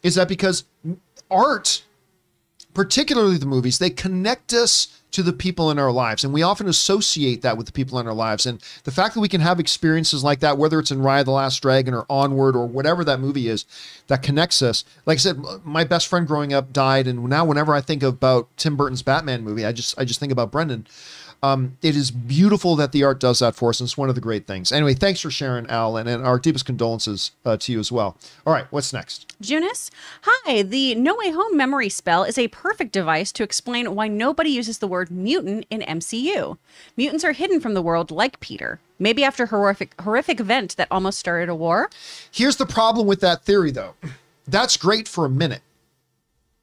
[0.02, 0.64] is that because
[1.30, 1.84] art,
[2.76, 6.68] particularly the movies, they connect us to the people in our lives, and we often
[6.68, 8.46] associate that with the people in our lives.
[8.46, 11.32] And the fact that we can have experiences like that, whether it's in Raya the
[11.32, 13.64] Last Dragon or Onward or whatever that movie is,
[14.08, 14.84] that connects us.
[15.06, 18.50] Like I said, my best friend growing up died, and now whenever I think about
[18.58, 20.86] Tim Burton's Batman movie, I just I just think about Brendan.
[21.46, 24.16] Um, it is beautiful that the art does that for us, and it's one of
[24.16, 24.72] the great things.
[24.72, 28.18] Anyway, thanks for sharing, Al, and, and our deepest condolences uh, to you as well.
[28.48, 29.28] All right, what's next?
[29.42, 29.92] Junis,
[30.24, 30.64] hi.
[30.64, 34.80] The No Way Home memory spell is a perfect device to explain why nobody uses
[34.80, 36.58] the word mutant in MCU.
[36.98, 38.80] Mutants are hidden from the world like Peter.
[38.98, 41.92] Maybe after horrific horrific event that almost started a war.
[42.32, 43.94] Here's the problem with that theory, though.
[44.48, 45.62] That's great for a minute.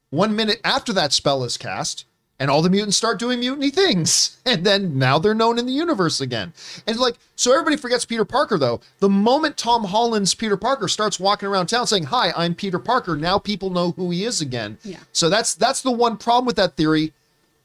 [0.09, 2.05] One minute after that spell is cast,
[2.43, 4.37] and all the mutants start doing mutiny things.
[4.45, 6.51] And then now they're known in the universe again.
[6.85, 8.81] And like, so everybody forgets Peter Parker, though.
[8.99, 13.15] The moment Tom Holland's Peter Parker starts walking around town saying, Hi, I'm Peter Parker,
[13.15, 14.77] now people know who he is again.
[14.83, 14.99] Yeah.
[15.13, 17.13] So that's that's the one problem with that theory.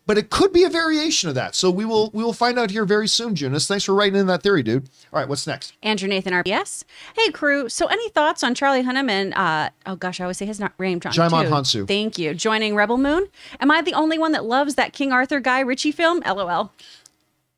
[0.08, 1.54] But it could be a variation of that.
[1.54, 3.68] So we will we will find out here very soon, Junus.
[3.68, 4.88] Thanks for writing in that theory, dude.
[5.12, 5.74] All right, what's next?
[5.82, 6.84] Andrew Nathan RBS.
[7.14, 7.68] Hey crew.
[7.68, 10.70] So any thoughts on Charlie Hunnam and uh oh gosh, I always say his name
[10.78, 10.98] wrong.
[10.98, 11.50] Djimon.
[11.50, 11.86] Hounsou.
[11.86, 12.32] Thank you.
[12.32, 13.28] Joining Rebel Moon.
[13.60, 16.22] Am I the only one that loves that King Arthur Guy Ritchie film?
[16.26, 16.72] LOL.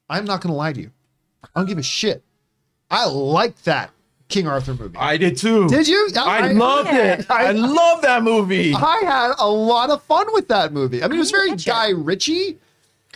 [0.08, 0.90] I'm not gonna lie to you.
[1.44, 2.24] I don't give a shit.
[2.90, 3.92] I like that
[4.30, 4.96] King Arthur movie.
[4.96, 5.68] I did too.
[5.68, 6.08] Did you?
[6.16, 7.26] I, loved it.
[7.30, 8.72] I, love that movie.
[8.74, 11.02] I had a lot of fun with that movie.
[11.02, 11.66] I mean, it was very getcha.
[11.66, 12.58] Guy Ritchie,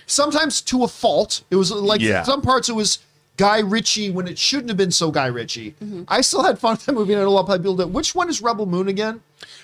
[0.07, 1.43] sometimes to a fault.
[1.51, 2.23] It was like Yeah.
[2.25, 2.99] some parts it was
[3.36, 5.75] Guy Ritchie when it shouldn't have been so Guy Ritchie.
[5.83, 6.02] Mm-hmm.
[6.09, 7.93] I still had fun with that movie, and I know a lot of people did.
[7.93, 9.20] Which one is Rebel Moon again?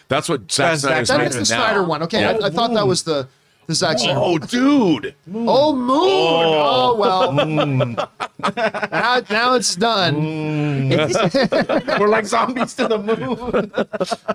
[0.09, 1.65] That's what Zack That's Snyder's Zack That making is the it now.
[1.65, 2.03] Snyder one.
[2.05, 2.39] Okay, Yeah.
[2.43, 3.29] I, I thought that was the
[3.71, 4.19] the Zack Snyder.
[4.21, 5.15] Oh, dude.
[5.33, 5.99] Oh, Moon.
[5.99, 7.33] Oh, oh well.
[7.33, 10.89] now, now it's done.
[10.91, 13.73] We're like zombies to the moon.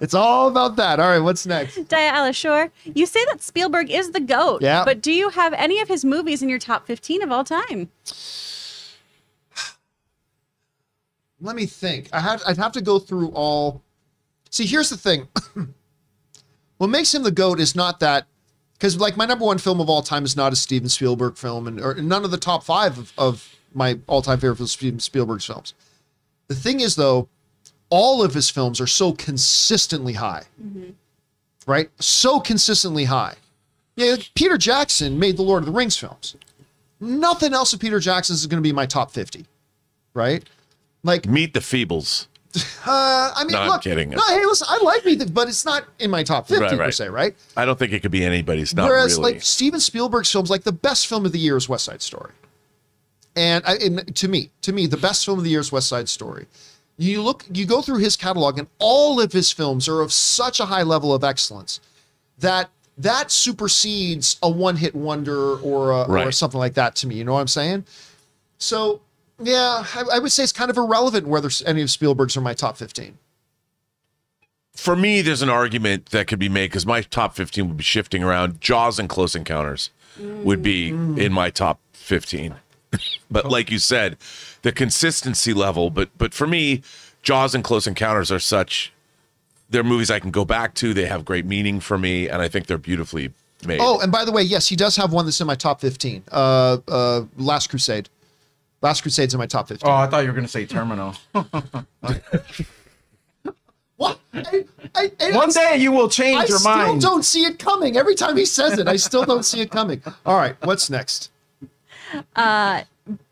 [0.01, 0.99] It's all about that.
[0.99, 1.75] All right, what's next?
[1.75, 4.61] Dia Alashore, you say that Spielberg is the GOAT.
[4.61, 4.85] Yeah.
[4.85, 7.89] But do you have any of his movies in your top 15 of all time?
[11.41, 12.07] Let me think.
[12.14, 13.83] I had I'd have to go through all.
[14.49, 15.27] See, here's the thing.
[16.77, 18.27] what makes him the goat is not that
[18.85, 21.65] because like my number one film of all time is not a Steven Spielberg film,
[21.67, 24.99] and or none of the top five of, of my all time favorite films, Steven
[24.99, 25.73] Spielberg's films.
[26.49, 27.27] The thing is, though,
[27.89, 30.91] all of his films are so consistently high, mm-hmm.
[31.65, 31.89] right?
[31.99, 33.35] So consistently high.
[33.95, 36.35] Yeah, Peter Jackson made the Lord of the Rings films.
[36.99, 39.47] Nothing else of Peter Jackson's is going to be my top fifty,
[40.14, 40.47] right?
[41.01, 42.27] Like Meet the Feebles.
[42.85, 44.09] uh, I mean, No, I'm look, kidding.
[44.09, 46.92] No, hey, listen, I like the, but it's not in my top fifty Right, per
[46.92, 47.35] se, right?
[47.58, 48.75] I don't think it could be anybody's.
[48.75, 49.34] Not Whereas, really.
[49.34, 52.32] like Steven Spielberg's films, like the best film of the year is West Side Story,
[53.35, 55.90] and, I, and to me, to me, the best film of the year is West
[55.90, 56.48] Side Story.
[56.98, 60.59] You look, you go through his catalog, and all of his films are of such
[60.59, 61.82] a high level of excellence
[62.40, 67.16] that that supersedes a one-hit wonder or a, or something like that to me.
[67.16, 67.85] You know what I'm saying?
[68.58, 69.01] So
[69.39, 72.53] yeah, I, I would say it's kind of irrelevant whether any of Spielberg's are my
[72.53, 73.17] top 15.
[74.73, 77.83] For me, there's an argument that could be made because my top 15 would be
[77.83, 78.59] shifting around.
[78.59, 79.89] Jaws and Close Encounters
[80.19, 82.55] would be in my top 15.
[83.31, 84.17] but like you said,
[84.61, 85.89] the consistency level.
[85.89, 86.81] But but for me,
[87.22, 88.91] Jaws and Close Encounters are such.
[89.69, 90.93] They're movies I can go back to.
[90.93, 93.31] They have great meaning for me, and I think they're beautifully
[93.65, 93.80] made.
[93.81, 96.23] Oh, and by the way, yes, he does have one that's in my top 15.
[96.31, 98.09] Uh, uh, Last Crusade.
[98.85, 99.89] Last Crusade's in my top 15.
[99.89, 101.15] Oh, I thought you were gonna say Terminal.
[103.97, 104.19] What?
[104.33, 106.81] I, I, I, One day you will change your mind.
[106.81, 107.95] I still don't see it coming.
[107.95, 110.01] Every time he says it, I still don't see it coming.
[110.25, 111.31] All right, what's next?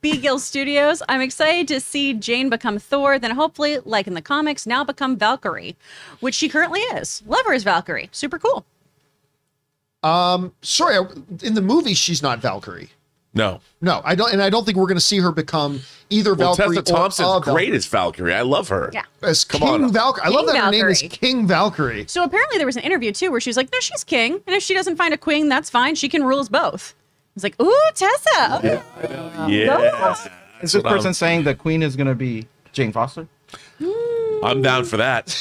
[0.01, 1.03] B Gill Studios.
[1.09, 5.17] I'm excited to see Jane become Thor, then hopefully, like in the comics, now become
[5.17, 5.75] Valkyrie,
[6.21, 7.21] which she currently is.
[7.27, 8.07] Love her as Valkyrie.
[8.13, 8.65] Super cool.
[10.01, 10.97] Um, sorry,
[11.43, 12.89] in the movie she's not Valkyrie.
[13.33, 13.61] No.
[13.81, 16.55] No, I don't, and I don't think we're going to see her become either Well,
[16.55, 17.75] Valkyrie Tessa or Thompson's a great Valkyrie.
[17.77, 18.33] as Valkyrie.
[18.33, 18.89] I love her.
[18.93, 19.03] Yeah.
[19.21, 19.91] As Come King on.
[19.93, 20.23] Valkyrie.
[20.25, 22.05] I love King that her name is King Valkyrie.
[22.07, 24.55] So apparently, there was an interview too where she was like, "No, she's king, and
[24.55, 25.95] if she doesn't find a queen, that's fine.
[25.95, 26.93] She can rule us both."
[27.35, 28.81] It's like, "Ooh, Tessa." Okay.
[29.49, 30.13] Yeah.
[30.61, 33.27] Is this what I'm- person saying the queen is gonna be Jane Foster?
[34.43, 35.35] I'm down for that.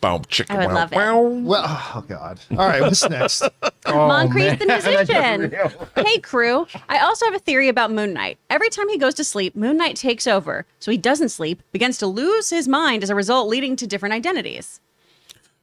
[0.00, 0.54] Boom, chicken.
[0.56, 0.96] I would wow, love it.
[1.44, 2.38] Well, oh god.
[2.52, 3.42] All right, what's next?
[3.90, 4.66] Oh, Moncrief the
[5.46, 5.50] musician.
[5.96, 8.36] Hey crew, I also have a theory about Moon Knight.
[8.50, 10.66] Every time he goes to sleep, Moon Knight takes over.
[10.78, 14.12] So he doesn't sleep, begins to lose his mind as a result, leading to different
[14.12, 14.82] identities.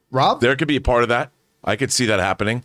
[0.10, 1.30] Rob, There could be a part of that.
[1.64, 2.64] I could see that happening.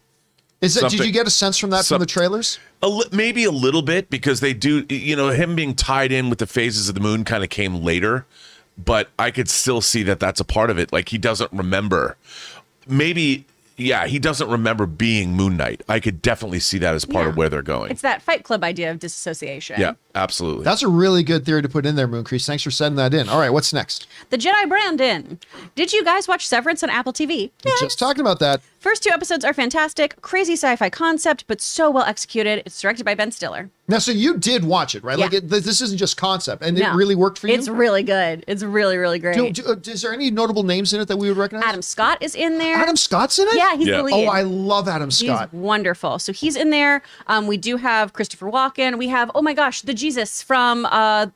[0.62, 0.88] is it?
[0.90, 2.58] Did you get a sense from that from the trailers?
[2.82, 6.30] A li- maybe a little bit because they do, you know, him being tied in
[6.30, 8.24] with the phases of the moon kind of came later,
[8.84, 10.92] but I could still see that that's a part of it.
[10.92, 12.16] Like he doesn't remember.
[12.86, 13.44] Maybe,
[13.76, 15.82] yeah, he doesn't remember being Moon Knight.
[15.88, 17.30] I could definitely see that as part Yeah.
[17.30, 17.90] of where they're going.
[17.90, 19.80] It's that Fight Club idea of disassociation.
[19.80, 20.64] yeah, absolutely.
[20.64, 22.46] That's a really good theory to put in there, Mooncrease.
[22.46, 23.28] Thanks for sending that in.
[23.28, 24.06] All right, what's next?
[24.30, 25.38] The Jedi Brandon.
[25.76, 27.50] Did you guys watch Severance on Apple TV?
[27.80, 28.60] Just talking about that.
[28.80, 30.18] First two episodes are fantastic.
[30.22, 32.62] Crazy sci-fi concept, but so well executed.
[32.64, 33.68] It's directed by Ben Stiller.
[33.88, 35.18] Now, so you did watch it, right?
[35.18, 35.38] Like, Yeah.
[35.38, 36.90] it, this isn't just concept, and No.
[36.90, 37.54] it really worked for you.
[37.54, 38.42] It's really good.
[38.48, 39.36] It's really, really great.
[39.36, 41.68] Do- do- uh, is there any notable names in it that we would recognize?
[41.68, 42.76] Adam Scott is in there.
[42.76, 43.54] Adam Scott's in it.
[43.56, 43.98] Yeah, he's Yeah.
[43.98, 44.26] the lead.
[44.26, 45.52] Oh, I love Adam He's Scott.
[45.52, 46.18] wonderful.
[46.18, 47.02] So he's in there.
[47.26, 48.96] Um, we do have Christopher Walken.
[48.96, 51.26] We have oh my gosh, the Jesus from uh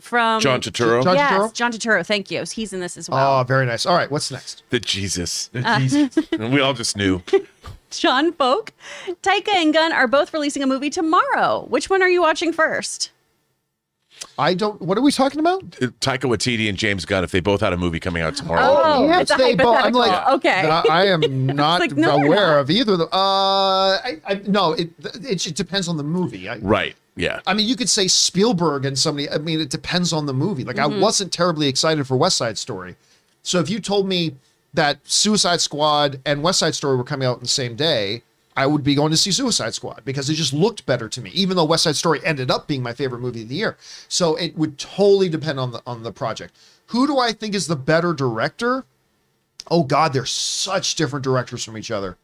[0.00, 1.02] from John Turturro.
[1.02, 1.54] John- yes, Turturro?
[1.54, 2.06] John Turturro.
[2.06, 2.44] Thank you.
[2.52, 3.40] He's in this as well.
[3.40, 3.86] Oh, very nice.
[3.86, 4.62] All right, what's next?
[4.70, 5.50] the Jesus.
[5.54, 6.16] Uh, Jesus.
[6.38, 7.22] we all just knew.
[7.90, 8.72] John Folk,
[9.22, 11.66] Taika and Gunn are both releasing a movie tomorrow.
[11.68, 13.12] Which one are you watching first?
[14.38, 14.80] I don't.
[14.82, 15.60] What are we talking about?
[15.70, 18.60] Taika Waititi and James Gunn, if they both had a movie coming out tomorrow.
[18.62, 20.00] Oh, Yes, they both- I'm hypothetical.
[20.00, 20.68] like, okay.
[20.68, 22.58] I, I am not like, no, aware not.
[22.60, 23.08] of either of them.
[23.12, 23.16] Uh,
[23.98, 24.90] I, I no, it,
[25.22, 26.48] it it depends on the movie.
[26.48, 26.96] I, Right.
[27.16, 27.40] Yeah.
[27.46, 29.30] I mean, you could say Spielberg and somebody.
[29.30, 30.64] I mean, it depends on the movie.
[30.64, 30.94] Like, Mm-hmm.
[30.94, 32.96] I wasn't terribly excited for West Side Story.
[33.44, 34.34] So if you told me
[34.72, 38.22] that Suicide Squad and West Side Story were coming out on the same day,
[38.56, 41.30] I would be going to see Suicide Squad because it just looked better to me.
[41.30, 43.76] Even though West Side Story ended up being my favorite movie of the year,
[44.08, 46.54] so it would totally depend on the on the project.
[46.88, 48.84] Who do I think is the better director?
[49.70, 52.16] Oh God, they're such different directors from each other.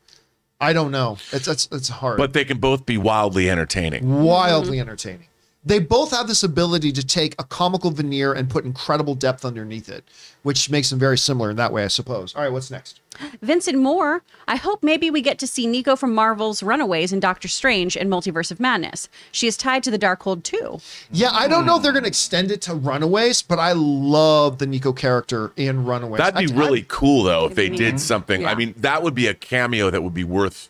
[0.60, 1.16] I don't know.
[1.32, 4.22] It's it's it's hard But they can both be wildly entertaining.
[4.22, 5.26] wildly entertaining.
[5.62, 9.90] They both have this ability to take a comical veneer and put incredible depth underneath
[9.90, 10.04] it,
[10.42, 12.34] which makes them very similar in that way, I suppose.
[12.34, 13.00] All right, what's next?
[13.42, 17.46] Vincent Moore, I hope maybe we get to see Nico from Marvel's Runaways and Doctor
[17.48, 19.10] Strange and Multiverse of Madness.
[19.32, 20.78] She is tied to the Darkhold too.
[21.10, 24.58] Yeah, I don't know if they're going to extend it to Runaways, but I love
[24.58, 26.18] the Nico character in Runaways.
[26.20, 28.46] That'd be I- really cool though if they did something.
[28.46, 30.69] I mean, that would be a cameo that would be worth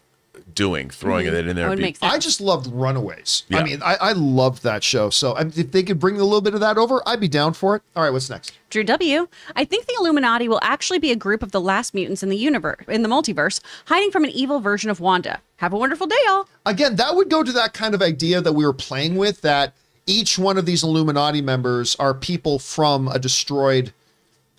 [0.54, 1.68] doing, throwing it in there.
[1.68, 2.12] Would Be- make sense.
[2.12, 3.44] I just loved Runaways.
[3.50, 5.10] I mean, I, I loved that show.
[5.10, 7.28] So I mean, if they could bring a little bit of that over, I'd be
[7.28, 7.82] down for it.
[7.96, 8.52] All right, what's next?
[8.70, 9.28] Drew W.
[9.56, 12.36] I think the Illuminati will actually be a group of the last mutants in the
[12.36, 15.40] universe, in the multiverse, hiding from an evil version of Wanda.
[15.56, 16.48] Have a wonderful day, all.
[16.64, 19.74] again, that would go to that kind of idea that we were playing with that
[20.06, 23.92] each one of these Illuminati members are people from a destroyed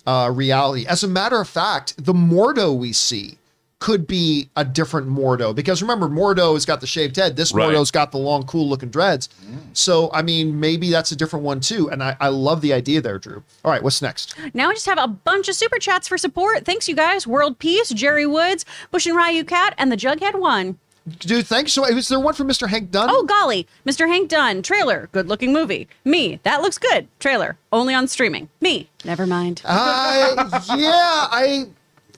[0.06, 0.86] uh, reality.
[0.86, 3.38] As a matter of fact, the Mordo we see
[3.82, 7.34] could be a different Mordo because remember, Mordo has got the shaved head.
[7.34, 7.68] This Right.
[7.68, 9.28] Mordo's got the long, cool looking dreads.
[9.44, 9.58] Mm.
[9.72, 11.90] So, I mean, maybe that's a different one too.
[11.90, 13.42] And I, I love the idea there, Drew.
[13.64, 14.36] All right, what's next?
[14.54, 16.64] Now I just have a bunch of super chats for support.
[16.64, 17.26] Thanks, you guys.
[17.26, 20.78] World Peace, Jerry Woods, Bush and Ryu Cat, and the Jughead one.
[21.18, 21.72] Dude, thanks.
[21.72, 22.68] So, is there one for Mr.
[22.68, 23.08] Hank Dunn?
[23.10, 23.66] Oh, golly.
[23.84, 24.06] Mr.
[24.06, 25.88] Hank Dunn, trailer, good looking movie.
[26.04, 27.08] Me, that looks good.
[27.18, 28.48] Trailer, only on streaming.
[28.60, 29.60] Me, never mind.
[29.64, 31.66] I uh, yeah, I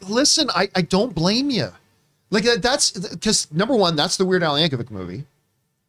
[0.09, 0.49] listen.
[0.55, 1.69] I I don't blame you.
[2.31, 5.25] Like that- that's because number one, that's the Weird Al Yankovic movie.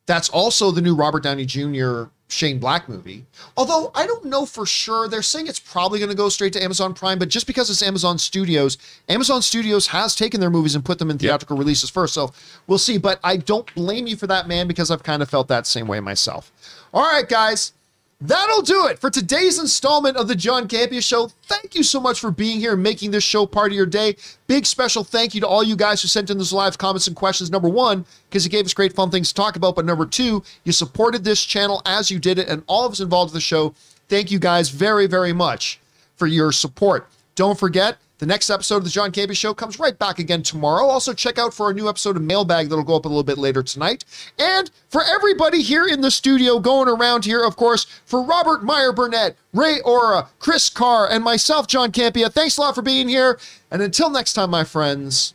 [0.05, 2.03] That's also the new Robert Downey Jr.
[2.27, 3.25] Shane Black movie.
[3.57, 5.07] Although I don't know for sure.
[5.07, 7.81] They're saying it's probably going to go straight to Amazon Prime, but just because it's
[7.83, 8.77] Amazon Studios,
[9.09, 12.13] Amazon Studios has taken their movies and put them in theatrical releases first.
[12.13, 12.33] So
[12.67, 12.97] we'll see.
[12.97, 15.87] But I don't blame you for that, man, because I've kind of felt that same
[15.87, 16.51] way myself.
[16.93, 17.73] All right, guys.
[18.21, 21.27] That'll do it for today's installment of the John Campea Show.
[21.43, 24.15] Thank you so much for being here and making this show part of your day.
[24.47, 27.15] Big special thank you to all you guys who sent in those live comments and
[27.15, 27.51] questions.
[27.51, 29.75] Number one, because you gave us great fun things to talk about.
[29.75, 33.01] But number two, you supported this channel as you did it, and all of us
[33.01, 33.75] involved in the show.
[34.07, 35.79] Thank you guys very, very much
[36.15, 37.09] for your support.
[37.35, 40.85] Don't forget, the next episode of the John Campea Show comes right back again tomorrow.
[40.85, 43.37] Also, check out for a new episode of Mailbag that'll go up a little bit
[43.37, 44.05] later tonight.
[44.39, 48.93] And for everybody here in the studio going around here, of course, for Robert Meyer
[48.93, 53.37] Burnett, Ray Ora, Chris Carr, and myself, John Campea, thanks a lot for being here.
[53.69, 55.33] And until next time, my friends,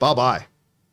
[0.00, 0.47] bye bye.